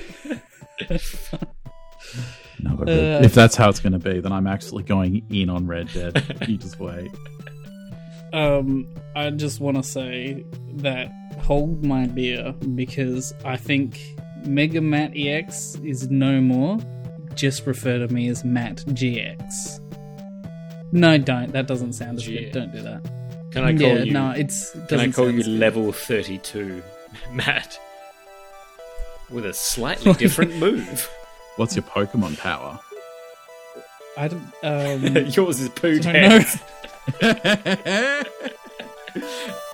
No, 2.60 2.74
but 2.76 2.88
Uh, 2.88 3.20
if 3.22 3.34
that's 3.34 3.54
how 3.56 3.68
it's 3.68 3.80
going 3.80 3.92
to 3.92 3.98
be, 3.98 4.20
then 4.20 4.32
I'm 4.32 4.46
actually 4.46 4.82
going 4.82 5.24
in 5.30 5.48
on 5.50 5.66
Red 5.66 5.88
Dead. 5.92 6.44
you 6.48 6.56
just 6.56 6.78
wait. 6.80 7.10
Um, 8.32 8.88
I 9.14 9.30
just 9.30 9.60
want 9.60 9.76
to 9.76 9.82
say 9.82 10.44
that 10.76 11.10
hold 11.40 11.84
my 11.84 12.06
beer 12.06 12.52
because 12.74 13.32
I 13.44 13.56
think 13.56 14.00
Mega 14.44 14.80
Matt 14.80 15.12
EX 15.16 15.76
is 15.84 16.10
no 16.10 16.40
more. 16.40 16.78
Just 17.34 17.66
refer 17.66 17.98
to 17.98 18.08
me 18.12 18.28
as 18.28 18.44
Matt 18.44 18.76
GX. 18.88 19.80
No, 20.92 21.18
don't. 21.18 21.52
That 21.52 21.66
doesn't 21.66 21.92
sound 21.94 22.18
as 22.18 22.24
G- 22.24 22.44
good. 22.44 22.52
Don't 22.52 22.72
do 22.72 22.82
that. 22.82 23.02
Can 23.52 23.64
I 23.64 23.72
call 23.72 23.80
yeah, 23.88 24.02
you? 24.02 24.12
no, 24.12 24.30
it's. 24.30 24.70
can 24.88 25.00
I 25.00 25.10
call 25.10 25.30
you 25.30 25.38
good. 25.42 25.46
level 25.46 25.92
thirty-two, 25.92 26.82
Matt? 27.32 27.78
With 29.30 29.46
a 29.46 29.54
slightly 29.54 30.12
different 30.14 30.56
move. 30.58 31.08
What's 31.56 31.74
your 31.74 31.84
Pokemon 31.84 32.38
power? 32.38 32.78
I 34.16 34.28
don't. 34.28 34.52
Um, 34.62 35.16
Yours 35.26 35.60
is 35.60 35.68
poo 35.70 35.98
I. 36.00 36.58